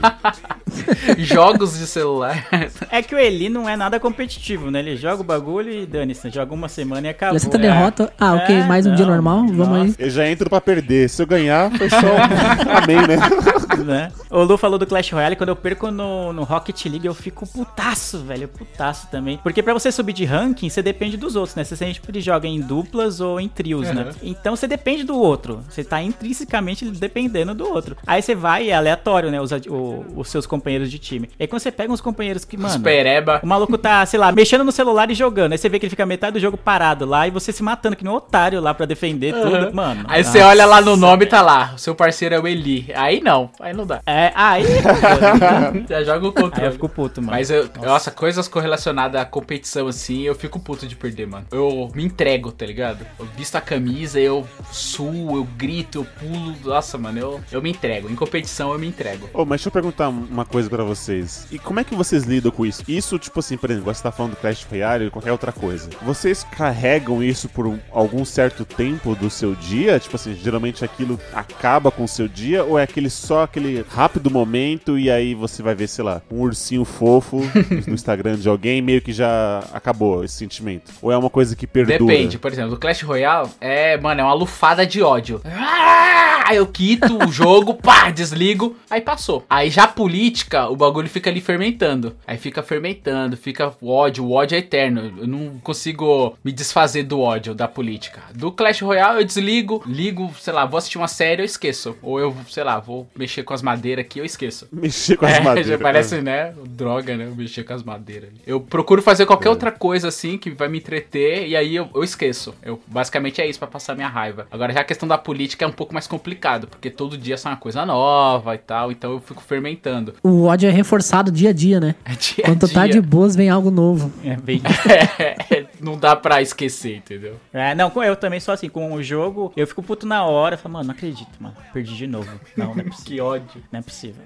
Jogos 1.25 1.77
de 1.77 1.85
celular. 1.87 2.47
É 2.91 3.01
que 3.01 3.13
o 3.13 3.17
Eli 3.17 3.49
não 3.49 3.67
é 3.67 3.75
nada 3.75 3.99
competitivo, 3.99 4.69
né? 4.71 4.79
Ele 4.79 4.95
joga 4.95 5.21
o 5.21 5.23
bagulho 5.25 5.71
e 5.71 5.85
dane-se, 5.85 6.29
joga 6.29 6.53
uma 6.53 6.67
semana 6.69 7.07
e 7.07 7.09
acabou. 7.09 7.35
Essa 7.35 7.49
tá 7.49 7.57
É. 7.57 7.61
derrota. 7.61 8.13
Ah, 8.19 8.33
ok, 8.35 8.55
É, 8.55 8.63
mais 8.65 8.85
um 8.85 8.95
dia 8.95 9.05
não, 9.05 9.13
normal, 9.13 9.45
vamos 9.47 9.81
aí. 9.81 9.95
Eu 9.97 10.09
já 10.09 10.27
entro 10.29 10.49
pra 10.49 10.61
perder. 10.61 11.09
Se 11.09 11.21
eu 11.21 11.27
ganhar, 11.27 11.71
foi 11.77 11.89
só 11.89 11.97
amém, 12.83 12.97
né? 13.07 13.83
né? 13.85 14.11
O 14.29 14.43
Lu 14.43 14.57
falou 14.57 14.77
do 14.77 14.85
Clash 14.85 15.11
Royale, 15.11 15.35
quando 15.35 15.49
eu 15.49 15.55
perco 15.55 15.89
no, 15.91 16.31
no 16.33 16.43
Rocket 16.43 16.85
League, 16.85 17.05
eu 17.05 17.13
fico 17.13 17.47
putaço, 17.47 18.19
velho, 18.19 18.47
putaço 18.47 19.07
também. 19.09 19.39
Porque 19.41 19.61
pra 19.63 19.73
você 19.73 19.91
subir 19.91 20.13
de 20.13 20.25
ranking, 20.25 20.69
você 20.69 20.81
depende 20.81 21.17
dos 21.17 21.35
outros, 21.35 21.55
né? 21.55 21.63
Você 21.63 21.75
sempre 21.75 22.21
joga 22.21 22.47
em 22.47 22.59
duplas 22.61 23.19
ou 23.19 23.39
em 23.39 23.47
trios, 23.59 23.91
né? 23.93 24.03
Uhum. 24.03 24.11
Então 24.23 24.55
você 24.55 24.65
depende 24.67 25.03
do 25.03 25.19
outro. 25.19 25.61
Você 25.69 25.83
tá 25.83 26.01
intrinsecamente 26.01 26.85
dependendo 26.91 27.53
do 27.53 27.67
outro. 27.67 27.97
Aí 28.07 28.21
você 28.21 28.33
vai 28.33 28.67
e 28.67 28.69
é 28.69 28.73
aleatório, 28.75 29.29
né? 29.29 29.41
Os, 29.41 29.51
o- 29.67 30.05
os 30.15 30.29
seus 30.29 30.47
companheiros 30.47 30.89
de 30.89 30.97
time. 30.97 31.29
Aí 31.37 31.45
quando 31.45 31.61
você 31.61 31.69
pega 31.71 31.91
uns 31.91 31.99
companheiros 31.99 32.45
que, 32.45 32.55
mano. 32.55 32.79
Pereba. 32.81 33.41
O 33.43 33.47
maluco 33.47 33.77
tá, 33.77 34.05
sei 34.05 34.17
lá, 34.17 34.31
mexendo 34.31 34.63
no 34.63 34.71
celular 34.71 35.11
e 35.11 35.13
jogando. 35.13 35.51
Aí 35.51 35.57
você 35.57 35.67
vê 35.67 35.77
que 35.77 35.85
ele 35.87 35.89
fica 35.89 36.05
metade 36.05 36.33
do 36.35 36.39
jogo 36.39 36.55
parado 36.57 37.05
lá 37.05 37.27
e 37.27 37.31
você 37.31 37.51
se 37.51 37.61
matando 37.61 37.97
que 37.97 38.03
nem 38.05 38.13
um 38.13 38.15
otário 38.15 38.61
lá 38.61 38.73
pra 38.73 38.85
defender 38.85 39.33
tudo. 39.33 39.75
Mano. 39.75 40.05
Aí 40.07 40.23
você 40.23 40.39
olha 40.39 40.65
lá 40.65 40.79
no 40.79 40.95
nome 40.95 41.25
e 41.25 41.27
tá 41.27 41.41
lá, 41.41 41.73
o 41.75 41.77
seu 41.77 41.93
parceiro 41.93 42.33
é 42.35 42.39
o 42.39 42.47
Eli. 42.47 42.89
Aí 42.95 43.19
não, 43.19 43.49
aí 43.59 43.73
não 43.73 43.85
dá. 43.85 43.99
É, 44.05 44.31
aí. 44.35 44.63
Já 45.89 46.03
joga 46.03 46.27
o 46.27 46.31
controle. 46.31 46.61
aí 46.61 46.67
eu 46.67 46.71
fico 46.73 46.87
puto, 46.89 47.21
mano. 47.21 47.31
Mas 47.33 47.49
eu, 47.49 47.69
nossa. 47.83 48.09
coisas 48.11 48.47
correlacionadas 48.47 49.19
à 49.21 49.25
competição 49.25 49.87
assim, 49.87 50.21
eu 50.21 50.35
fico 50.35 50.59
puto 50.59 50.87
de 50.87 50.95
perder, 50.95 51.27
mano. 51.27 51.45
Eu 51.51 51.89
me 51.93 52.03
entrego, 52.05 52.51
tá 52.51 52.65
ligado? 52.65 53.05
Eu 53.19 53.27
visto 53.49 53.55
a 53.55 53.61
camisa, 53.61 54.19
eu 54.19 54.47
suo, 54.71 55.37
eu 55.37 55.43
grito, 55.57 55.99
eu 55.99 56.05
pulo. 56.05 56.55
Nossa, 56.63 56.97
mano, 56.99 57.17
eu, 57.17 57.41
eu 57.51 57.61
me 57.61 57.71
entrego. 57.71 58.07
Em 58.09 58.15
competição 58.15 58.71
eu 58.71 58.77
me 58.79 58.87
entrego. 58.87 59.27
Ô, 59.33 59.39
mas 59.39 59.59
deixa 59.59 59.69
eu 59.69 59.71
perguntar 59.71 60.09
uma 60.09 60.45
coisa 60.45 60.69
pra 60.69 60.83
vocês. 60.83 61.47
E 61.51 61.57
como 61.57 61.79
é 61.79 61.83
que 61.83 61.95
vocês 61.95 62.23
lidam 62.25 62.51
com 62.51 62.63
isso? 62.65 62.83
Isso, 62.87 63.17
tipo 63.17 63.39
assim, 63.39 63.57
por 63.57 63.71
exemplo, 63.71 63.91
você 63.91 64.03
tá 64.03 64.11
falando 64.11 64.31
do 64.33 64.37
Clash 64.37 64.63
Royale 64.69 65.05
ou 65.05 65.11
qualquer 65.11 65.31
outra 65.31 65.51
coisa. 65.51 65.89
Vocês 66.03 66.43
carregam 66.55 67.23
isso 67.23 67.49
por 67.49 67.65
um- 67.65 67.79
algum 67.91 68.23
certo 68.23 68.63
tempo 68.65 69.15
do 69.15 69.29
seu 69.31 69.55
dia? 69.55 69.99
Tipo 69.99 70.15
assim, 70.15 70.35
geralmente 70.35 70.85
aquilo 70.85 71.19
acaba 71.33 71.89
com 71.89 72.03
o 72.03 72.07
seu 72.07 72.27
dia? 72.27 72.63
Ou 72.63 72.77
é 72.77 72.83
aquele 72.83 73.09
só 73.09 73.43
aquele 73.43 73.83
rápido 73.89 74.29
momento 74.29 74.97
e 74.99 75.09
aí 75.09 75.33
você 75.33 75.63
vai 75.63 75.73
ver, 75.73 75.87
sei 75.87 76.03
lá, 76.03 76.21
um 76.31 76.41
ursinho 76.41 76.85
fofo 76.85 77.37
no 77.87 77.93
Instagram 77.95 78.35
de 78.37 78.47
alguém 78.47 78.79
meio 78.81 79.01
que 79.01 79.11
já 79.11 79.63
acabou 79.73 80.23
esse 80.23 80.35
sentimento? 80.35 80.91
Ou 81.01 81.11
é 81.11 81.17
uma 81.17 81.29
coisa 81.31 81.55
que 81.55 81.65
perdura? 81.65 81.97
Depende, 81.97 82.37
por 82.37 82.51
exemplo, 82.51 82.69
do 82.71 82.77
Clash 82.77 83.01
Royale 83.01 83.28
é, 83.61 83.97
mano, 83.97 84.21
é 84.21 84.23
uma 84.23 84.33
lufada 84.33 84.85
de 84.85 85.01
ódio. 85.01 85.41
Ah, 85.45 86.53
eu 86.55 86.65
quito 86.65 87.17
o 87.23 87.31
jogo, 87.31 87.75
pá, 87.75 88.09
desligo, 88.09 88.75
aí 88.89 89.01
passou. 89.01 89.45
Aí 89.49 89.69
já 89.69 89.83
a 89.83 89.87
política, 89.87 90.67
o 90.67 90.75
bagulho 90.75 91.07
fica 91.09 91.29
ali 91.29 91.39
fermentando. 91.41 92.15
Aí 92.25 92.37
fica 92.37 92.63
fermentando, 92.63 93.37
fica 93.37 93.71
o 93.79 93.91
ódio, 93.91 94.23
o 94.25 94.31
ódio 94.31 94.55
é 94.55 94.59
eterno. 94.59 95.13
Eu 95.19 95.27
não 95.27 95.59
consigo 95.59 96.35
me 96.43 96.51
desfazer 96.51 97.03
do 97.03 97.19
ódio 97.19 97.53
da 97.53 97.67
política. 97.67 98.21
Do 98.33 98.51
Clash 98.51 98.81
Royale 98.81 99.19
eu 99.19 99.25
desligo, 99.25 99.83
ligo, 99.85 100.31
sei 100.39 100.53
lá, 100.53 100.65
vou 100.65 100.77
assistir 100.79 100.97
uma 100.97 101.07
série, 101.07 101.41
eu 101.41 101.45
esqueço. 101.45 101.95
Ou 102.01 102.19
eu, 102.19 102.35
sei 102.49 102.63
lá, 102.63 102.79
vou 102.79 103.07
mexer 103.15 103.43
com 103.43 103.53
as 103.53 103.61
madeiras 103.61 104.03
aqui, 104.05 104.19
eu 104.19 104.25
esqueço. 104.25 104.67
Mexer 104.73 105.17
com 105.17 105.25
as 105.25 105.33
É, 105.33 105.39
madeiras. 105.41 105.69
já 105.71 105.77
parece, 105.77 106.21
né? 106.21 106.53
Droga, 106.67 107.15
né? 107.15 107.31
Mexer 107.35 107.63
com 107.63 107.73
as 107.73 107.83
madeiras. 107.83 108.29
Eu 108.47 108.59
procuro 108.59 109.01
fazer 109.01 109.25
qualquer 109.25 109.49
outra 109.49 109.71
coisa 109.71 110.07
assim 110.07 110.37
que 110.37 110.49
vai 110.49 110.67
me 110.67 110.77
entreter 110.79 111.47
e 111.47 111.55
aí 111.55 111.75
eu, 111.75 111.89
eu 111.93 112.03
esqueço. 112.03 112.55
Eu, 112.63 112.81
basicamente 112.87 113.18
é 113.41 113.47
isso 113.47 113.59
pra 113.59 113.67
passar 113.67 113.95
minha 113.95 114.07
raiva. 114.07 114.47
Agora 114.51 114.71
já 114.73 114.81
a 114.81 114.83
questão 114.83 115.07
da 115.07 115.17
política 115.17 115.65
é 115.65 115.67
um 115.67 115.71
pouco 115.71 115.93
mais 115.93 116.07
complicado, 116.07 116.67
porque 116.67 116.89
todo 116.89 117.17
dia 117.17 117.37
sai 117.37 117.51
uma 117.53 117.57
coisa 117.59 117.85
nova 117.85 118.55
e 118.55 118.57
tal, 118.57 118.91
então 118.91 119.11
eu 119.13 119.19
fico 119.19 119.41
fermentando. 119.41 120.13
O 120.23 120.45
ódio 120.45 120.67
é 120.69 120.71
reforçado 120.71 121.31
dia 121.31 121.49
a 121.49 121.53
dia, 121.53 121.79
né? 121.79 121.95
É 122.05 122.11
dia 122.13 122.43
a 122.43 122.47
Quando 122.47 122.67
tá 122.69 122.85
dia. 122.85 122.93
de 122.93 123.01
boas, 123.01 123.35
vem 123.35 123.49
algo 123.49 123.69
novo. 123.71 124.11
É, 124.23 124.35
bem... 124.35 124.61
É, 125.19 125.65
não 125.81 125.97
dá 125.97 126.15
pra 126.15 126.41
esquecer, 126.41 126.95
entendeu? 126.97 127.35
É, 127.51 127.73
não, 127.75 127.89
com- 127.89 128.03
eu 128.03 128.15
também 128.15 128.39
sou 128.39 128.53
assim, 128.53 128.69
com 128.69 128.93
o 128.93 129.01
jogo, 129.03 129.51
eu 129.55 129.65
fico 129.67 129.81
puto 129.83 130.05
na 130.05 130.23
hora, 130.23 130.57
falo, 130.57 130.73
mano, 130.73 130.85
não 130.87 130.93
acredito, 130.93 131.29
mano, 131.39 131.55
perdi 131.73 131.95
de 131.95 132.07
novo. 132.07 132.29
Não, 132.55 132.73
não 132.75 132.81
é 132.81 132.83
possível. 132.83 132.99
Que 133.09 133.19
ódio. 133.21 133.63
Não 133.71 133.79
é 133.79 133.83
possível. 133.83 134.21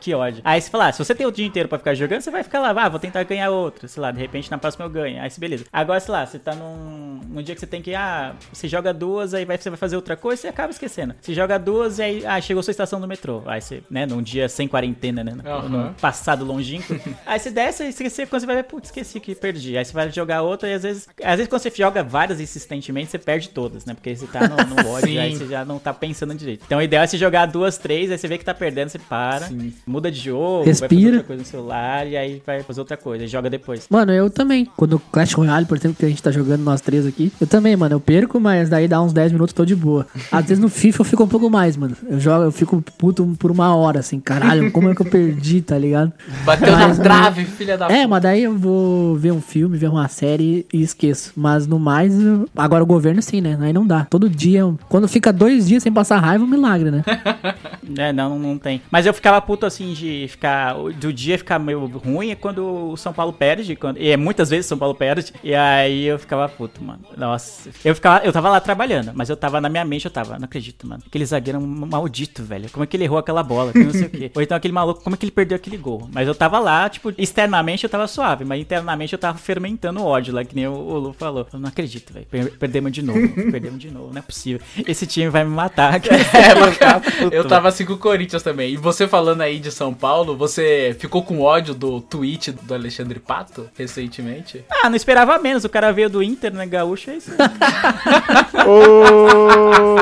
Que 0.00 0.14
ódio. 0.14 0.40
Aí 0.44 0.60
você 0.60 0.70
fala, 0.70 0.88
ah, 0.88 0.92
se 0.92 0.98
você 0.98 1.14
tem 1.14 1.26
o 1.26 1.32
dia 1.32 1.46
inteiro 1.46 1.68
pra 1.68 1.78
ficar 1.78 1.94
jogando, 1.94 2.20
você 2.20 2.30
vai 2.30 2.42
ficar 2.42 2.60
lá, 2.60 2.70
ah, 2.70 2.88
vou 2.88 2.98
tentar 2.98 3.22
ganhar 3.24 3.50
outro, 3.50 3.88
sei 3.88 4.00
lá, 4.00 4.10
de 4.10 4.18
repente 4.18 4.50
na 4.50 4.58
próxima 4.58 4.84
eu 4.84 4.90
ganho. 4.90 5.20
Aí 5.20 5.30
você, 5.30 5.40
beleza. 5.40 5.64
Agora, 5.72 6.00
sei 6.00 6.12
lá, 6.12 6.26
você 6.26 6.38
tá 6.38 6.54
num, 6.54 7.20
num 7.28 7.42
dia 7.42 7.54
que 7.54 7.60
você 7.60 7.66
tem 7.66 7.82
que, 7.82 7.94
ah, 7.94 8.34
você 8.52 8.68
joga 8.68 8.92
duas, 8.92 9.34
aí 9.34 9.44
vai, 9.44 9.58
você 9.58 9.70
vai 9.70 9.76
fazer 9.76 9.96
outra 9.96 10.16
coisa, 10.16 10.42
você 10.42 10.48
acaba 10.48 10.70
esquecendo. 10.70 11.14
Você 11.20 11.34
joga 11.34 11.58
duas 11.58 11.98
e 11.98 12.02
aí, 12.02 12.26
ah, 12.26 12.40
chegou 12.40 12.62
sua 12.62 12.70
estação 12.70 13.00
do 13.00 13.08
metrô. 13.08 13.42
Aí 13.46 13.60
você, 13.60 13.82
né, 13.90 14.06
num 14.06 14.22
dia 14.22 14.48
sem 14.48 14.68
quarentena, 14.68 15.22
né, 15.24 15.34
Aham. 15.44 15.68
num 15.68 15.92
passado 15.94 16.44
longínquo. 16.44 16.98
aí 17.26 17.38
você 17.38 17.50
desce 17.50 17.84
e 17.84 17.88
esquece, 17.88 18.26
quando 18.26 18.40
você 18.40 18.46
vai 18.46 18.56
ver, 18.56 18.64
putz, 18.64 18.88
esqueci 18.88 19.20
que 19.20 19.34
perdi. 19.34 19.76
Aí 19.76 19.84
você 19.84 19.92
vai 19.92 20.10
jogar 20.10 20.42
outra 20.42 20.68
e 20.68 20.74
às 20.74 20.82
vezes, 20.82 21.08
às 21.22 21.36
vezes 21.36 21.48
quando 21.48 21.62
você 21.62 21.72
joga 21.74 22.02
várias 22.02 22.40
insistentemente, 22.40 23.10
você 23.10 23.18
perde 23.18 23.48
todas, 23.50 23.84
né, 23.84 23.94
porque 23.94 24.14
você 24.14 24.26
tá 24.26 24.40
no, 24.48 24.56
no 24.56 24.88
ódio, 24.90 25.20
aí 25.20 25.36
você 25.36 25.46
já 25.46 25.64
não 25.64 25.78
tá 25.78 25.92
pensando 25.92 26.34
direito. 26.34 26.62
Então 26.66 26.78
o 26.78 26.82
ideal 26.82 27.04
é 27.04 27.06
você 27.06 27.18
jogar 27.18 27.46
duas, 27.46 27.78
três, 27.78 28.10
aí 28.10 28.18
você 28.18 28.28
vê 28.28 28.38
que 28.38 28.44
tá 28.44 28.54
perdendo, 28.54 28.88
você 28.88 28.98
para, 28.98 29.46
Sim. 29.46 29.55
Muda 29.86 30.10
de 30.10 30.18
jogo, 30.20 30.64
vai 30.64 30.74
fazer 30.74 30.86
Respira. 30.86 31.06
outra 31.12 31.24
coisa 31.24 31.42
no 31.42 31.46
celular 31.48 32.06
e 32.06 32.16
aí 32.16 32.42
vai 32.46 32.62
fazer 32.62 32.80
outra 32.80 32.96
coisa, 32.96 33.24
e 33.24 33.28
joga 33.28 33.48
depois. 33.50 33.86
Mano, 33.90 34.12
eu 34.12 34.28
também. 34.30 34.66
Quando 34.76 34.94
o 34.94 34.98
Clash 34.98 35.32
Royale, 35.34 35.66
por 35.66 35.76
exemplo, 35.76 35.96
que 35.98 36.04
a 36.04 36.08
gente 36.08 36.22
tá 36.22 36.30
jogando 36.30 36.62
nós 36.62 36.80
três 36.80 37.06
aqui, 37.06 37.32
eu 37.40 37.46
também, 37.46 37.76
mano, 37.76 37.94
eu 37.94 38.00
perco, 38.00 38.38
mas 38.40 38.68
daí 38.68 38.86
dá 38.88 39.00
uns 39.02 39.12
10 39.12 39.32
minutos 39.32 39.52
tô 39.52 39.64
de 39.64 39.74
boa. 39.76 40.06
Às 40.30 40.44
vezes 40.46 40.58
no 40.58 40.68
FIFA 40.68 41.00
eu 41.00 41.04
fico 41.04 41.24
um 41.24 41.28
pouco 41.28 41.48
mais, 41.50 41.76
mano. 41.76 41.96
Eu 42.08 42.18
jogo, 42.20 42.44
eu 42.44 42.52
fico 42.52 42.82
puto 42.98 43.36
por 43.38 43.50
uma 43.50 43.74
hora, 43.74 44.00
assim, 44.00 44.20
caralho, 44.20 44.70
como 44.72 44.88
é 44.90 44.94
que 44.94 45.02
eu 45.02 45.06
perdi, 45.06 45.60
tá 45.62 45.78
ligado? 45.78 46.12
Bateu 46.44 46.72
na 46.72 46.88
Mas, 46.88 46.98
trave, 46.98 47.44
filha 47.44 47.76
da 47.78 47.88
É, 47.90 48.06
mas 48.06 48.22
daí 48.22 48.42
eu 48.44 48.56
vou 48.56 49.16
ver 49.16 49.32
um 49.32 49.40
filme, 49.40 49.76
ver 49.76 49.88
uma 49.88 50.08
série 50.08 50.66
e 50.72 50.82
esqueço. 50.82 51.32
Mas 51.36 51.66
no 51.66 51.78
mais, 51.78 52.18
eu- 52.20 52.48
agora 52.56 52.82
o 52.82 52.86
governo 52.86 53.20
sim, 53.22 53.40
né? 53.40 53.56
Aí 53.60 53.72
não 53.72 53.86
dá. 53.86 54.04
Todo 54.08 54.28
dia, 54.28 54.62
quando 54.88 55.08
fica 55.08 55.32
dois 55.32 55.66
dias 55.66 55.82
sem 55.82 55.92
passar 55.92 56.18
raiva, 56.18 56.44
é 56.44 56.46
um 56.46 56.50
milagre, 56.50 56.90
né? 56.90 57.02
É, 57.98 58.12
não, 58.12 58.36
não 58.38 58.58
tem. 58.58 58.82
Mas 58.90 59.06
eu 59.06 59.14
ficava 59.14 59.40
puto 59.46 59.64
assim 59.66 59.92
de 59.92 60.26
ficar. 60.28 60.74
Do 60.98 61.12
dia 61.12 61.38
ficar 61.38 61.58
meio 61.58 61.86
ruim 61.86 62.30
é 62.30 62.34
quando 62.34 62.90
o 62.90 62.96
São 62.96 63.12
Paulo 63.12 63.32
perde. 63.32 63.76
Quando, 63.76 63.98
e 63.98 64.10
é 64.10 64.16
muitas 64.16 64.50
vezes 64.50 64.66
o 64.66 64.68
São 64.70 64.78
Paulo 64.78 64.94
perde. 64.94 65.32
E 65.42 65.54
aí 65.54 66.04
eu 66.04 66.18
ficava 66.18 66.48
puto, 66.48 66.82
mano. 66.82 67.00
Nossa. 67.16 67.70
Eu 67.84 67.94
ficava. 67.94 68.24
Eu 68.24 68.32
tava 68.32 68.50
lá 68.50 68.60
trabalhando, 68.60 69.12
mas 69.14 69.28
eu 69.30 69.36
tava 69.36 69.60
na 69.60 69.68
minha 69.68 69.84
mente, 69.84 70.04
eu 70.04 70.10
tava. 70.10 70.38
Não 70.38 70.44
acredito, 70.46 70.86
mano. 70.86 71.02
Aquele 71.06 71.24
zagueiro 71.24 71.58
é 71.58 71.62
um 71.62 71.66
maldito, 71.66 72.42
velho. 72.42 72.68
Como 72.70 72.84
é 72.84 72.86
que 72.86 72.96
ele 72.96 73.04
errou 73.04 73.18
aquela 73.18 73.42
bola? 73.42 73.72
Que 73.72 73.78
não 73.84 73.92
sei 73.92 74.04
o 74.06 74.10
quê. 74.10 74.30
Ou 74.34 74.42
então 74.42 74.56
aquele 74.56 74.72
maluco, 74.74 75.02
como 75.02 75.14
é 75.14 75.18
que 75.18 75.24
ele 75.24 75.32
perdeu 75.32 75.56
aquele 75.56 75.76
gol? 75.76 76.08
Mas 76.12 76.26
eu 76.26 76.34
tava 76.34 76.58
lá, 76.58 76.88
tipo, 76.88 77.12
externamente 77.16 77.84
eu 77.84 77.90
tava 77.90 78.06
suave, 78.08 78.44
mas 78.44 78.60
internamente 78.60 79.12
eu 79.12 79.18
tava 79.18 79.38
fermentando 79.38 80.02
ódio 80.04 80.34
lá, 80.34 80.44
que 80.44 80.54
nem 80.56 80.66
o, 80.66 80.72
o 80.72 80.98
Lu 80.98 81.12
falou. 81.12 81.46
Eu 81.52 81.58
não 81.60 81.68
acredito, 81.68 82.12
velho. 82.12 82.26
Per- 82.26 82.52
Perdemos 82.58 82.92
de 82.92 83.02
novo. 83.02 83.28
Perdemos 83.50 83.78
de 83.78 83.90
novo. 83.90 84.10
Não 84.12 84.18
é 84.18 84.22
possível. 84.22 84.60
Esse 84.86 85.06
time 85.06 85.28
vai 85.28 85.44
me 85.44 85.50
matar. 85.50 86.00
É, 86.36 86.52
eu, 86.52 87.00
puto, 87.24 87.34
eu 87.36 87.44
tava 87.46 87.68
assim 87.68 87.84
com 87.84 87.92
o 87.94 87.98
Corinthians 87.98 88.42
também. 88.42 88.72
E 88.72 88.76
você 88.76 89.06
falando 89.06 89.35
aí 89.42 89.58
de 89.58 89.70
São 89.70 89.92
Paulo, 89.92 90.36
você 90.36 90.96
ficou 90.98 91.22
com 91.22 91.40
ódio 91.40 91.74
do 91.74 92.00
tweet 92.00 92.52
do 92.52 92.74
Alexandre 92.74 93.18
Pato 93.18 93.68
recentemente? 93.76 94.64
Ah, 94.70 94.88
não 94.88 94.96
esperava 94.96 95.38
menos. 95.38 95.64
O 95.64 95.68
cara 95.68 95.92
veio 95.92 96.10
do 96.10 96.22
Inter, 96.22 96.52
né? 96.52 96.66
Gaúcho, 96.66 97.10
é 97.10 97.16
isso. 97.16 97.30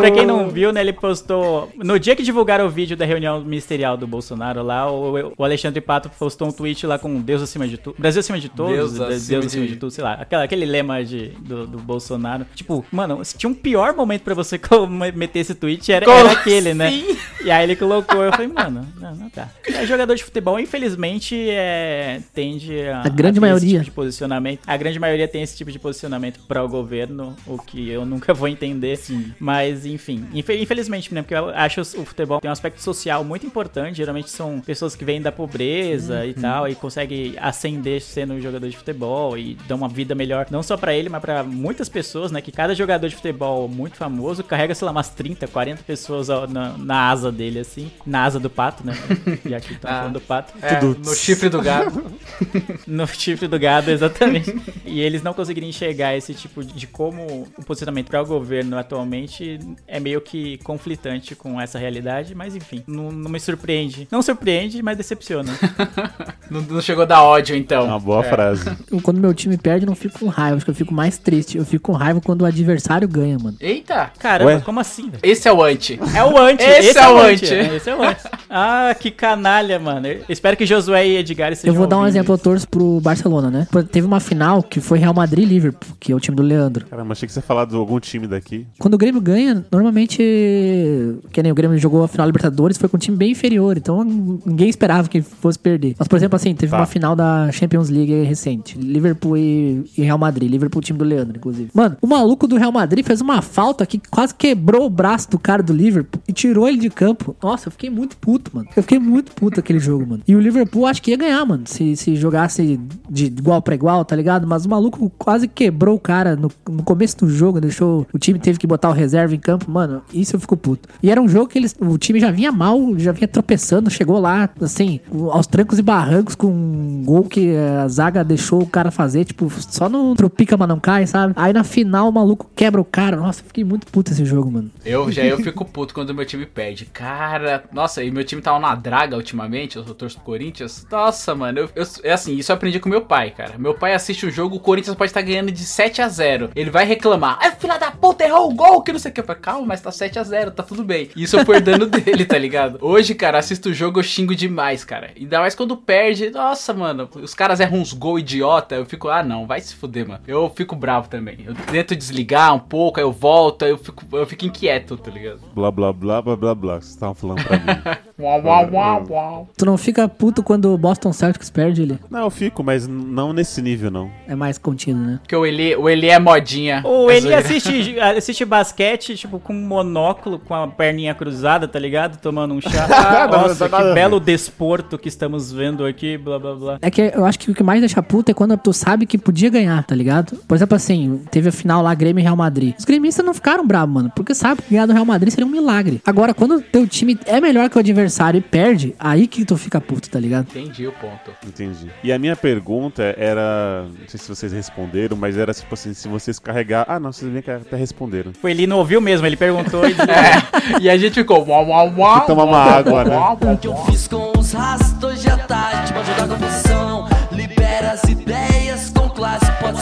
pra 0.05 0.11
quem 0.11 0.27
não 0.27 0.49
viu, 0.51 0.73
né? 0.73 0.81
Ele 0.81 0.93
postou. 0.93 1.71
No 1.77 1.99
dia 1.99 2.15
que 2.15 2.23
divulgaram 2.23 2.67
o 2.67 2.71
vídeo 2.71 2.97
da 2.97 3.05
reunião 3.05 3.41
ministerial 3.41 3.97
do 3.97 4.07
Bolsonaro 4.07 4.63
lá, 4.63 4.91
o, 4.91 5.33
o 5.37 5.45
Alexandre 5.45 5.81
Pato 5.81 6.11
postou 6.19 6.49
um 6.49 6.53
tweet 6.53 6.87
lá 6.87 6.99
com 6.99 7.21
Deus 7.21 7.43
acima 7.43 7.67
de 7.67 7.79
tudo. 7.79 7.97
Brasil 7.99 8.21
acima 8.21 8.39
de 8.39 8.49
todos. 8.49 8.75
Deus 8.75 8.93
Deus, 8.93 9.11
acima 9.11 9.45
acima, 9.45 9.67
de- 9.67 9.73
de... 9.73 9.77
tudo, 9.77 9.91
sei 9.91 10.05
lá. 10.05 10.15
Aquela, 10.15 10.45
aquele 10.45 10.65
lema 10.65 11.05
de, 11.05 11.29
do, 11.41 11.67
do 11.67 11.79
Bolsonaro. 11.79 12.47
Tipo, 12.55 12.85
mano, 12.91 13.25
se 13.25 13.37
tinha 13.37 13.51
um 13.51 13.55
pior 13.55 13.95
momento 13.95 14.23
pra 14.23 14.35
você 14.35 14.61
meter 15.15 15.41
esse 15.41 15.55
tweet, 15.55 15.91
era, 15.93 16.11
era 16.11 16.33
aquele, 16.33 16.75
né? 16.75 16.89
assim? 16.89 17.19
E 17.45 17.51
aí 17.51 17.65
ele 17.65 17.77
colocou, 17.77 18.23
eu 18.23 18.33
falei, 18.33 18.49
mano, 18.49 18.87
não, 19.01 19.15
não 19.15 19.31
dá. 19.35 19.49
É, 19.67 19.87
jogador 19.87 20.15
de 20.15 20.25
futebol, 20.25 20.59
infelizmente, 20.59 21.37
é, 21.51 22.21
tende 22.33 22.81
a. 22.89 23.03
A 23.03 23.09
grande 23.09 23.35
ter 23.35 23.41
maioria. 23.41 23.67
Esse 23.67 23.85
tipo 23.85 23.85
de 23.85 23.91
posicionamento. 23.91 24.61
A 24.67 24.77
grande 24.77 24.99
maioria 24.99 25.29
tem 25.29 25.43
esse 25.43 25.57
tipo 25.57 25.71
de 25.71 25.79
posicionamento 25.79 26.41
para 26.47 26.63
o 26.63 26.69
governo, 26.69 27.35
o 27.47 27.59
que 27.59 27.89
eu 27.89 28.05
nunca 28.07 28.33
vou 28.33 28.49
entender. 28.49 28.99
Mas, 29.39 29.85
enfim, 29.85 29.94
infe- 29.95 30.57
infelizmente, 30.61 31.13
né? 31.15 31.23
Porque 31.23 31.35
eu 31.35 31.49
acho 31.51 31.81
o 31.81 32.05
futebol 32.05 32.41
tem 32.41 32.49
um 32.49 32.53
aspecto 32.53 32.81
social 32.83 33.25
muito 33.25 33.47
importante. 33.47 33.97
Geralmente 33.97 34.31
são 34.31 34.61
pessoas 34.61 34.95
que 34.97 35.05
vêm 35.05 35.21
da 35.21 35.31
pobreza 35.33 36.27
e 36.27 36.35
tal, 36.35 36.69
e 36.69 36.75
conseguem 36.75 37.35
ascender 37.39 38.01
sendo 38.01 38.35
um 38.35 38.41
jogador 38.41 38.69
de 38.69 38.77
futebol 38.77 39.37
e 39.39 39.57
dão 39.69 39.77
uma 39.77 39.89
vida 39.89 40.15
melhor, 40.15 40.47
não 40.51 40.63
só 40.63 40.77
para 40.77 40.95
ele, 40.95 41.09
mas 41.09 41.21
para 41.21 41.43
muitas 41.43 41.89
pessoas, 41.89 42.31
né? 42.33 42.41
Que 42.41 42.53
cada 42.53 42.75
jogador 42.75 43.09
de 43.09 43.17
futebol 43.17 43.69
muito 43.69 43.97
famoso 43.97 44.43
carrega, 44.45 44.75
sei 44.75 44.85
lá, 44.87 44.91
umas 44.93 45.09
30, 45.11 45.47
40 45.49 45.83
pessoas 45.83 46.29
na, 46.51 46.77
na 46.79 47.11
asa 47.11 47.31
dele, 47.33 47.59
assim. 47.61 47.91
Na 48.07 48.25
asa 48.25 48.39
do 48.41 48.51
pato, 48.51 48.85
né? 48.87 48.95
Já 49.47 49.61
que 49.61 49.73
estão 49.75 49.91
Ah. 49.91 49.95
falando 49.99 50.15
do 50.15 50.21
pato. 50.21 50.53
É, 50.63 50.81
no 50.81 51.15
chifre 51.15 51.49
do 51.49 51.61
gado. 51.63 52.05
No 52.87 53.07
chifre 53.07 53.47
do 53.49 53.59
gado, 53.59 53.91
exatamente. 53.91 54.55
e 54.85 55.01
eles 55.01 55.23
não 55.23 55.33
conseguirem 55.33 55.69
enxergar 55.69 56.17
esse 56.17 56.35
tipo 56.35 56.63
de, 56.65 56.73
de 56.73 56.87
como 56.87 57.49
o 57.57 57.65
posicionamento 57.65 58.09
para 58.09 58.23
o 58.23 58.27
governo 58.27 58.77
atualmente 58.79 59.59
é 59.87 60.01
meio 60.01 60.21
que 60.21 60.59
conflitante 60.59 61.35
com 61.35 61.61
essa 61.61 61.79
realidade, 61.79 62.35
mas 62.35 62.55
enfim, 62.57 62.83
não, 62.87 63.11
não 63.13 63.31
me 63.31 63.39
surpreende. 63.41 64.09
Não 64.11 64.23
surpreende, 64.23 64.83
mas 64.83 64.97
decepciona. 64.97 65.53
não, 66.51 66.61
não 66.63 66.81
chegou 66.81 67.03
a 67.03 67.07
dar 67.07 67.23
ódio, 67.23 67.55
então. 67.57 67.85
Uma 67.87 67.99
boa 68.01 68.25
É. 68.25 68.29
frase. 68.29 68.71
Eu, 68.91 69.01
quando 69.01 69.19
meu 69.21 69.35
time 69.35 69.57
perde, 69.57 69.85
eu 69.85 69.89
não 69.89 69.95
fico 69.97 70.19
com 70.19 70.27
raiva. 70.29 70.57
Acho 70.57 70.65
que 70.65 70.71
eu 70.71 70.75
fico 70.75 70.95
mais 70.95 71.19
triste. 71.19 71.57
Eu 71.59 71.65
fico 71.65 71.85
com 71.85 71.93
raiva 71.93 72.21
quando 72.21 72.43
o 72.43 72.47
adversário 72.47 73.07
ganha, 73.09 73.39
mano. 73.39 73.57
Eita! 73.61 74.11
Caramba, 74.19 74.53
Ué? 74.53 74.61
como 74.61 74.81
assim, 74.81 75.11
velho? 75.11 75.21
Esse 75.23 75.49
é 75.49 75.53
o 75.53 75.63
anti. 75.63 75.99
É 76.15 76.25
o 76.25 76.39
anti. 76.39 76.63
Esse 76.65 76.99
é 76.99 77.09
o 77.09 77.19
anti. 77.19 77.55
é, 77.55 77.77
Esse 77.77 77.91
é 77.91 77.97
o 77.97 78.03
anti. 78.03 78.21
Ah, 78.49 78.95
que 78.99 79.11
canalha, 79.11 79.79
mano. 79.79 80.07
Eu 80.07 80.25
espero 80.29 80.57
que 80.57 80.65
Josué 80.67 81.07
e 81.07 81.17
Edgar 81.17 81.51
Eu 81.53 81.57
sejam 81.57 81.75
vou 81.75 81.87
dar 81.87 81.99
um 81.99 82.07
exemplo, 82.07 82.33
eu 82.33 82.37
isso. 82.37 82.45
torço 82.45 82.69
pro 82.69 83.01
Barcelona, 83.01 83.51
né? 83.51 83.67
Teve 83.91 84.07
uma 84.07 84.21
final 84.21 84.63
que 84.63 84.81
foi 84.81 84.99
Real 84.99 85.15
Madrid 85.15 85.45
e 85.45 85.47
Liverpool, 85.49 85.97
que 85.99 86.13
é 86.13 86.15
o 86.15 86.21
time 86.21 86.37
do 86.37 86.43
Leandro. 86.43 86.87
Caramba, 86.87 87.13
achei 87.13 87.27
que 87.27 87.33
você 87.33 87.39
ia 87.41 87.43
falar 87.43 87.65
de 87.67 87.75
algum 87.75 87.99
time 88.01 88.27
daqui. 88.27 88.67
Quando 88.79 88.95
o 88.95 88.99
Grêmio 88.99 89.21
ganha, 89.21 89.65
normalmente, 89.75 91.19
que 91.33 91.43
nem 91.43 91.53
o 91.53 91.55
Grêmio 91.55 91.79
jogou 91.79 92.03
a 92.05 92.09
final 92.09 92.25
da 92.25 92.29
Libertadores, 92.29 92.77
foi 92.79 92.89
com 92.89 92.97
um 92.97 93.01
time 93.01 93.17
bem 93.17 93.33
inferior, 93.33 93.77
então 93.77 94.03
ninguém 94.05 94.69
esperava 94.69 95.09
que 95.09 95.21
fosse 95.23 95.59
perder. 95.59 95.95
Mas, 95.99 96.09
por 96.09 96.17
exemplo, 96.17 96.37
assim, 96.37 96.55
teve 96.55 96.71
Tá. 96.71 96.79
uma 96.79 96.87
final 96.87 97.15
da 97.15 97.51
Champions 97.53 97.89
League 97.91 98.23
recente, 98.25 98.79
Liverpool 98.79 99.37
e, 99.37 99.85
Real 99.97 100.19
Madrid, 100.19 100.51
Liverpool 100.51 100.81
time 100.83 100.99
do 100.99 101.05
Leandro, 101.05 101.37
inclusive. 101.37 101.71
Mano, 101.75 101.97
o 102.01 102.07
maluco 102.07 102.47
do 102.47 102.57
Real 102.57 102.73
Madrid 102.73 103.05
fez 103.05 103.21
uma 103.21 103.41
falta 103.43 103.85
que 103.87 104.01
quase 104.11 104.35
quebrou 104.35 104.87
o 104.87 104.91
braço 104.91 105.31
do 105.31 105.39
cara 105.39 105.63
do 105.63 105.73
Liverpool 105.73 106.21
e 106.27 106.33
tirou 106.33 106.69
ele 106.69 106.79
de 106.79 106.91
campo. 106.91 107.37
Nossa, 107.43 107.69
eu 107.69 107.73
fiquei 107.73 107.91
muito 107.91 108.17
puto, 108.17 108.51
mano. 108.55 108.69
Eu 108.77 108.83
fiquei 108.83 108.99
muito 108.99 109.33
puto 109.33 109.61
aquele 109.61 109.79
jogo, 109.79 110.07
mano. 110.07 110.23
E 110.27 110.35
o 110.35 110.41
Liverpool 110.41 110.87
acho 110.87 111.01
que 111.03 111.11
ia 111.11 111.17
ganhar, 111.17 111.45
mano, 111.45 111.63
se, 111.67 111.97
se 111.97 112.17
jogasse 112.17 112.79
de 113.09 113.27
igual 113.27 113.61
pra 113.63 113.75
igual, 113.75 114.05
tá 114.05 114.17
ligado? 114.17 114.47
Mas 114.47 114.65
o 114.65 114.69
maluco 114.69 115.11
quase 115.19 115.47
quebrou 115.49 115.97
o 115.97 116.01
cara 116.01 116.35
no, 116.37 116.51
no 116.69 116.83
começo 116.83 117.19
do 117.19 117.29
jogo, 117.31 117.61
deixou. 117.61 118.07
O 118.13 118.19
time 118.19 118.39
teve 118.39 118.59
que 118.59 118.67
botar 118.67 118.89
o 118.91 118.93
reserva 118.93 119.35
em 119.35 119.39
campo, 119.39 119.64
mano. 119.71 120.03
Isso 120.13 120.37
eu 120.37 120.41
fico 120.41 120.57
puto. 120.57 120.89
E 121.03 121.11
era 121.11 121.21
um 121.21 121.29
jogo 121.29 121.49
que 121.49 121.59
eles, 121.59 121.75
o 121.81 121.97
time 121.99 122.21
já 122.21 122.31
vinha 122.31 122.51
mal, 122.53 122.79
já 122.99 123.13
vinha 123.13 123.29
tropeçando, 123.29 123.91
chegou 123.91 124.19
lá, 124.19 124.49
assim, 124.61 125.01
aos 125.33 125.47
trancos 125.47 125.79
e 125.79 125.83
barrancos 125.83 126.35
com 126.35 126.47
um 126.49 127.03
gol 127.05 127.25
que 127.25 127.55
a 127.57 127.89
zaga 127.89 128.25
deixou 128.25 128.63
o 128.63 128.67
cara 128.67 128.91
fazer, 128.91 129.25
tipo, 129.25 129.51
só 129.69 129.89
no 129.89 130.15
tropica, 130.15 130.57
mas 130.57 130.69
não 130.69 130.79
cai, 130.81 131.07
sabe? 131.07 131.33
Aí 131.37 131.53
na 131.53 131.65
final 131.65 132.09
o 132.09 132.13
maluco 132.13 132.51
quebra 132.55 132.81
o 132.81 132.85
cara. 132.85 133.17
Nossa, 133.17 133.41
eu 133.41 133.47
fiquei 133.47 133.65
muito 133.65 133.87
puto 133.87 134.13
esse 134.13 134.25
jogo, 134.25 134.51
mano. 134.51 134.71
Eu 134.85 135.11
já 135.11 135.23
eu 135.25 135.39
fico 135.43 135.65
puto 135.65 135.95
quando 135.95 136.15
meu 136.15 136.25
time 136.27 136.47
perde. 136.47 136.85
Cara, 136.87 137.65
nossa, 137.73 138.03
e 138.03 138.11
meu 138.11 138.25
time 138.25 138.41
tava 138.43 138.59
na 138.59 138.75
draga 138.75 139.17
ultimamente, 139.17 139.77
eu 139.77 139.85
torço 139.85 140.17
pro 140.17 140.25
Corinthians. 140.25 140.87
Nossa, 140.91 141.35
mano, 141.35 141.61
eu, 141.61 141.71
eu- 141.75 141.87
é 142.03 142.13
assim, 142.13 142.35
isso 142.37 142.51
eu 142.53 142.57
aprendi 142.57 142.81
com 142.81 142.89
meu 142.89 143.03
pai, 143.03 143.31
cara. 143.31 143.55
Meu 143.59 143.75
pai 143.75 143.95
assiste 143.95 144.27
o 144.27 144.31
jogo, 144.31 144.57
o 144.57 144.61
Corinthians 144.61 144.97
pode 144.97 145.11
estar 145.11 145.23
ganhando 145.23 145.51
de 145.53 145.65
7 145.65 146.03
a 146.03 146.09
0 146.09 146.51
Ele 146.55 146.71
vai 146.71 146.85
reclamar, 146.85 147.39
ah, 147.41 147.51
filha 147.53 147.79
da 147.79 147.91
puta, 147.91 148.25
errou 148.25 148.51
o 148.51 148.55
gol, 148.55 148.83
que 148.83 148.93
não 148.93 148.99
sei 148.99 149.11
o 149.11 149.15
que. 149.15 149.21
Eu 149.21 149.25
falo, 149.25 149.39
calma, 149.45 149.67
mas 149.67 149.81
tá 149.83 149.91
7 149.93 150.19
a 150.19 150.23
0 150.25 150.51
tá 150.53 150.63
tudo 150.63 150.83
bem. 150.83 151.11
Isso 151.15 151.37
eu 151.39 151.45
fui 151.45 151.57
herdando 151.57 151.85
dele, 151.87 152.25
tá 152.25 152.39
ligado? 152.39 152.79
Hoje, 152.81 153.15
cara, 153.15 153.39
assisto 153.39 153.69
o 153.69 153.75
jogo, 153.75 153.99
eu 153.99 154.03
xingo 154.03 154.35
demais, 154.35 154.85
cara. 154.85 155.11
Ainda 155.15 155.39
mais 155.41 155.55
quando 155.55 155.77
perde, 155.77 156.31
nossa, 156.31 156.73
mano, 156.73 157.09
os 157.15 157.35
caras 157.35 157.61
erram 157.61 157.79
uns 157.79 157.93
gols 157.93 158.21
idiota, 158.21 158.75
eu 158.77 158.87
fico, 158.87 159.09
ah, 159.09 159.23
não, 159.23 159.47
vai 159.47 159.61
se 159.61 159.75
fuder, 159.75 160.09
mano. 160.09 160.21
Eu 160.27 160.51
fico 160.55 160.75
bravo 160.75 161.09
também. 161.09 161.39
Eu 161.47 161.55
tento 161.71 161.95
desligar 161.95 162.55
um 162.55 162.59
pouco, 162.59 162.99
aí 162.99 163.05
eu 163.05 163.13
volto, 163.13 163.65
aí 163.67 163.71
eu 163.71 163.79
fico, 163.79 164.03
eu 164.17 164.27
fico 164.27 164.47
inquieto, 164.47 164.97
tá 164.97 165.11
ligado? 165.11 165.41
Blá, 165.55 165.71
blá, 165.71 165.93
blá, 165.93 166.23
blá, 166.23 166.37
blá, 166.37 166.55
blá. 166.55 166.79
que 166.79 166.85
Vocês 166.85 166.95
estavam 166.95 167.15
falando 167.15 167.45
pra 167.45 167.59
mim. 167.59 168.01
Uau, 168.17 168.41
uau, 168.45 168.71
uau, 168.73 169.07
uau. 169.11 169.49
Tu 169.59 169.67
não 169.67 169.77
fica 169.77 170.09
puto 170.09 170.41
quando 170.41 170.73
o 170.73 170.79
Boston 170.79 171.13
Celtics 171.13 171.51
perde 171.51 171.83
ele? 171.83 171.99
Não, 172.09 172.21
eu 172.21 172.31
fico, 172.31 172.63
mas 172.63 172.87
não 172.87 173.33
nesse 173.33 173.61
nível, 173.61 173.91
não. 173.91 174.09
É 174.29 174.37
mais 174.37 174.57
contido, 174.57 174.97
né? 175.01 175.19
Porque 175.21 175.35
o 175.35 175.45
Eli, 175.45 175.75
o 175.75 175.89
Eli 175.89 176.09
é 176.11 176.19
modinha. 176.21 176.81
Ou 176.85 177.11
É 177.11 177.17
ele 177.17 177.23
zoeira. 177.23 177.41
assiste, 177.41 177.99
assiste 177.99 178.45
basquete, 178.45 179.17
tipo, 179.17 179.34
com 179.39 179.53
um 179.53 179.67
monóculo, 179.67 180.39
com 180.39 180.55
a 180.55 180.67
perninha 180.69 181.15
cruzada, 181.15 181.67
tá 181.69 181.79
ligado? 181.79 182.19
Tomando 182.21 182.55
um 182.55 182.61
chá. 182.61 182.87
Não, 183.31 183.43
Nossa, 183.43 183.69
nada 183.69 183.85
que 183.85 183.91
a 183.91 183.95
belo 183.95 184.21
desporto 184.21 184.99
que 184.99 185.09
estamos 185.09 185.53
vendo 185.53 185.85
aqui, 185.85 186.17
blá 186.17 186.39
blá 186.39 186.55
blá. 186.55 186.79
É 186.83 186.91
que 186.91 187.13
eu 187.15 187.25
acho 187.25 187.39
que 187.39 187.51
o 187.51 187.55
que 187.55 187.63
mais 187.63 187.81
deixa 187.81 188.03
puto 188.03 188.31
é 188.31 188.35
quando 188.35 188.57
tu 188.57 188.73
sabe 188.73 189.07
que 189.07 189.19
podia 189.19 189.51
ganhar, 189.51 189.83
tá 189.85 189.95
ligado? 189.95 190.37
Por 190.49 190.55
exemplo, 190.55 190.77
assim, 190.77 191.23
teve 191.31 191.49
a 191.49 191.53
final 191.53 191.83
lá 191.83 191.95
Grêmio 191.95 192.21
e 192.21 192.23
Real 192.23 192.37
Madrid. 192.37 192.75
Os 192.79 192.85
gremistas 192.85 193.25
não 193.25 193.35
ficaram 193.35 193.67
bravos, 193.67 193.95
mano, 193.95 194.13
porque 194.15 194.35
sabe 194.35 194.63
que 194.63 194.71
ganhar 194.71 194.87
do 194.87 194.93
Real 194.93 195.05
Madrid 195.05 195.31
seria 195.31 195.47
um 195.47 195.51
milagre. 195.51 196.01
Agora, 196.05 196.35
quando 196.35 196.61
teu 196.61 196.87
time 196.87 197.19
é 197.27 197.41
melhor 197.41 197.69
que 197.69 197.77
o 197.77 197.81
adversário 197.81 198.39
e 198.39 198.41
perde, 198.41 198.95
aí 198.99 199.27
que 199.27 199.45
tu 199.45 199.57
fica 199.57 199.81
puto, 199.81 200.09
tá 200.09 200.19
ligado? 200.19 200.47
Entendi 200.51 200.87
o 200.87 200.93
ponto. 200.93 201.31
Entendi. 201.47 201.91
E 202.03 202.13
a 202.13 202.19
minha 202.19 202.37
pergunta 202.37 203.15
era. 203.19 203.85
Não 203.85 204.09
sei 204.09 204.21
se 204.21 204.29
vocês 204.29 204.53
responderam, 204.53 205.17
mas 205.17 205.37
era 205.37 205.53
tipo 205.53 205.73
assim: 205.75 205.95
se 205.95 206.09
vocês 206.09 206.39
carregar. 206.39 206.85
Ah, 206.89 207.01
não, 207.01 207.13
vocês 207.13 207.31
bem 207.31 207.43
que 207.43 207.51
até 207.51 207.77
responderam. 207.77 208.33
Foi 208.41 208.51
ele 208.51 208.67
não 208.67 208.79
ouviu 208.79 209.01
mesmo, 209.01 209.24
ele 209.27 209.37
perguntou 209.37 209.89
e 209.89 209.95
É, 210.05 210.81
e 210.81 210.91
a 210.91 210.97
gente 210.97 211.15
ficou 211.15 211.47
uau, 211.47 211.67
uau, 211.69 211.93
uau. 211.97 212.19
Vou 212.19 212.27
tomar 212.27 212.45
uma 212.45 212.59
água, 212.59 213.05
né? 213.05 213.17
uau, 213.17 213.39
que 213.61 213.69
eu 213.69 213.77
fiz 213.87 214.07
com 214.09 214.33
os 214.39 214.53
rastros 214.53 215.23
de 215.23 215.29
atalho 215.29 215.93
Pode 215.93 216.11
ajudar 216.11 216.25
a 216.25 216.29
composição 216.29 217.09
Libera 217.33 217.93
as 217.93 218.05
ideias 218.05 218.91
com 218.91 219.09
classe 219.09 219.51
Pode 219.61 219.81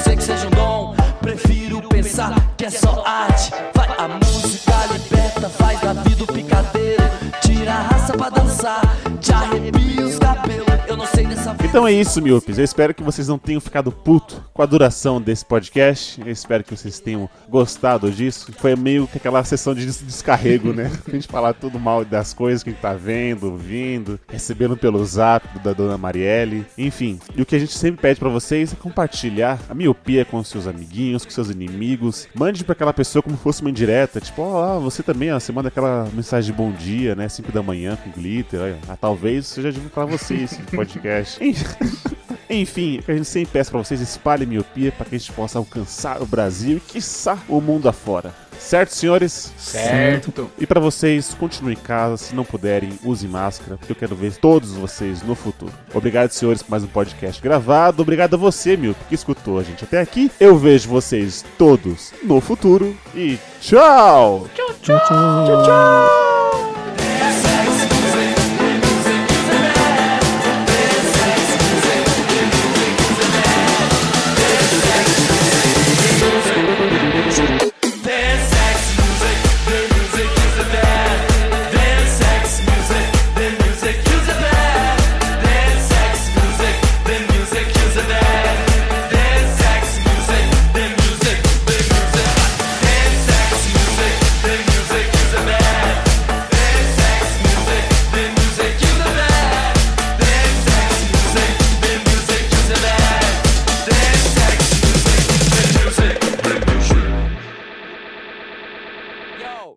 Então 11.72 11.86
é 11.88 11.92
isso, 11.92 12.20
miopes. 12.20 12.58
Eu 12.58 12.64
espero 12.64 12.92
que 12.92 13.02
vocês 13.02 13.28
não 13.28 13.38
tenham 13.38 13.58
ficado 13.58 13.90
puto 13.90 14.44
com 14.52 14.60
a 14.60 14.66
duração 14.66 15.18
desse 15.18 15.42
podcast. 15.42 16.20
Eu 16.20 16.30
espero 16.30 16.62
que 16.62 16.76
vocês 16.76 17.00
tenham 17.00 17.30
gostado 17.48 18.10
disso. 18.10 18.52
Foi 18.58 18.76
meio 18.76 19.06
que 19.06 19.16
aquela 19.16 19.42
sessão 19.42 19.74
de 19.74 19.86
des- 19.86 20.02
descarrego, 20.02 20.74
né? 20.74 20.92
A 21.08 21.10
gente 21.10 21.26
falar 21.26 21.54
tudo 21.54 21.80
mal 21.80 22.04
das 22.04 22.34
coisas 22.34 22.62
que 22.62 22.68
a 22.68 22.72
gente 22.74 22.82
tá 22.82 22.92
vendo, 22.92 23.44
ouvindo, 23.52 24.20
recebendo 24.28 24.76
pelo 24.76 25.02
zap 25.02 25.48
da 25.60 25.72
dona 25.72 25.96
Marielle. 25.96 26.66
Enfim, 26.76 27.18
e 27.34 27.40
o 27.40 27.46
que 27.46 27.56
a 27.56 27.58
gente 27.58 27.72
sempre 27.72 28.02
pede 28.02 28.20
pra 28.20 28.28
vocês 28.28 28.74
é 28.74 28.76
compartilhar 28.76 29.58
a 29.66 29.72
miopia 29.74 30.26
com 30.26 30.44
seus 30.44 30.66
amiguinhos, 30.66 31.24
com 31.24 31.30
seus 31.30 31.48
inimigos. 31.48 32.28
Mande 32.34 32.64
pra 32.64 32.74
aquela 32.74 32.92
pessoa 32.92 33.22
como 33.22 33.34
se 33.38 33.42
fosse 33.42 33.62
uma 33.62 33.70
indireta. 33.70 34.20
Tipo, 34.20 34.42
ó, 34.42 34.78
você 34.78 35.02
também, 35.02 35.32
ó, 35.32 35.40
você 35.40 35.50
manda 35.52 35.68
aquela 35.68 36.06
mensagem 36.12 36.52
de 36.52 36.56
bom 36.56 36.70
dia, 36.70 37.14
né? 37.14 37.30
5 37.30 37.50
da 37.50 37.62
manhã 37.62 37.96
com 37.96 38.10
glitter. 38.10 38.60
Olha. 38.60 38.78
Ah, 38.86 38.96
talvez 39.00 39.46
seja 39.46 39.72
pra 39.94 40.04
vocês 40.04 40.52
esse 40.52 40.60
podcast. 40.76 41.42
Enfim, 41.42 41.61
o 41.62 43.04
que 43.04 43.10
a 43.10 43.14
gente 43.14 43.24
sempre 43.24 43.52
peça 43.52 43.70
pra 43.70 43.82
vocês, 43.82 44.00
espalhe 44.00 44.44
miopia 44.44 44.92
para 44.92 45.06
que 45.06 45.14
a 45.14 45.18
gente 45.18 45.32
possa 45.32 45.58
alcançar 45.58 46.20
o 46.20 46.26
Brasil 46.26 46.76
e, 46.76 46.80
quiçá, 46.80 47.38
o 47.48 47.60
mundo 47.60 47.88
afora. 47.88 48.34
Certo, 48.58 48.90
senhores? 48.90 49.52
Certo. 49.58 50.50
E 50.58 50.66
pra 50.66 50.80
vocês, 50.80 51.34
continuem 51.34 51.76
em 51.76 51.82
casa, 51.82 52.16
se 52.16 52.34
não 52.34 52.44
puderem, 52.44 52.98
use 53.02 53.26
máscara, 53.26 53.76
porque 53.76 53.92
eu 53.92 53.96
quero 53.96 54.14
ver 54.14 54.36
todos 54.36 54.72
vocês 54.72 55.22
no 55.22 55.34
futuro. 55.34 55.72
Obrigado, 55.92 56.30
senhores, 56.30 56.62
por 56.62 56.70
mais 56.70 56.84
um 56.84 56.88
podcast 56.88 57.42
gravado. 57.42 58.02
Obrigado 58.02 58.34
a 58.34 58.38
você, 58.38 58.76
Milton, 58.76 59.00
que 59.08 59.14
escutou 59.14 59.58
a 59.58 59.62
gente 59.62 59.84
até 59.84 60.00
aqui. 60.00 60.30
Eu 60.38 60.56
vejo 60.56 60.88
vocês 60.88 61.44
todos 61.58 62.12
no 62.22 62.40
futuro 62.40 62.96
e 63.14 63.38
tchau! 63.60 64.46
Tchau, 64.54 64.74
tchau. 64.80 65.00
Tchau, 65.06 65.62
tchau! 65.64 66.91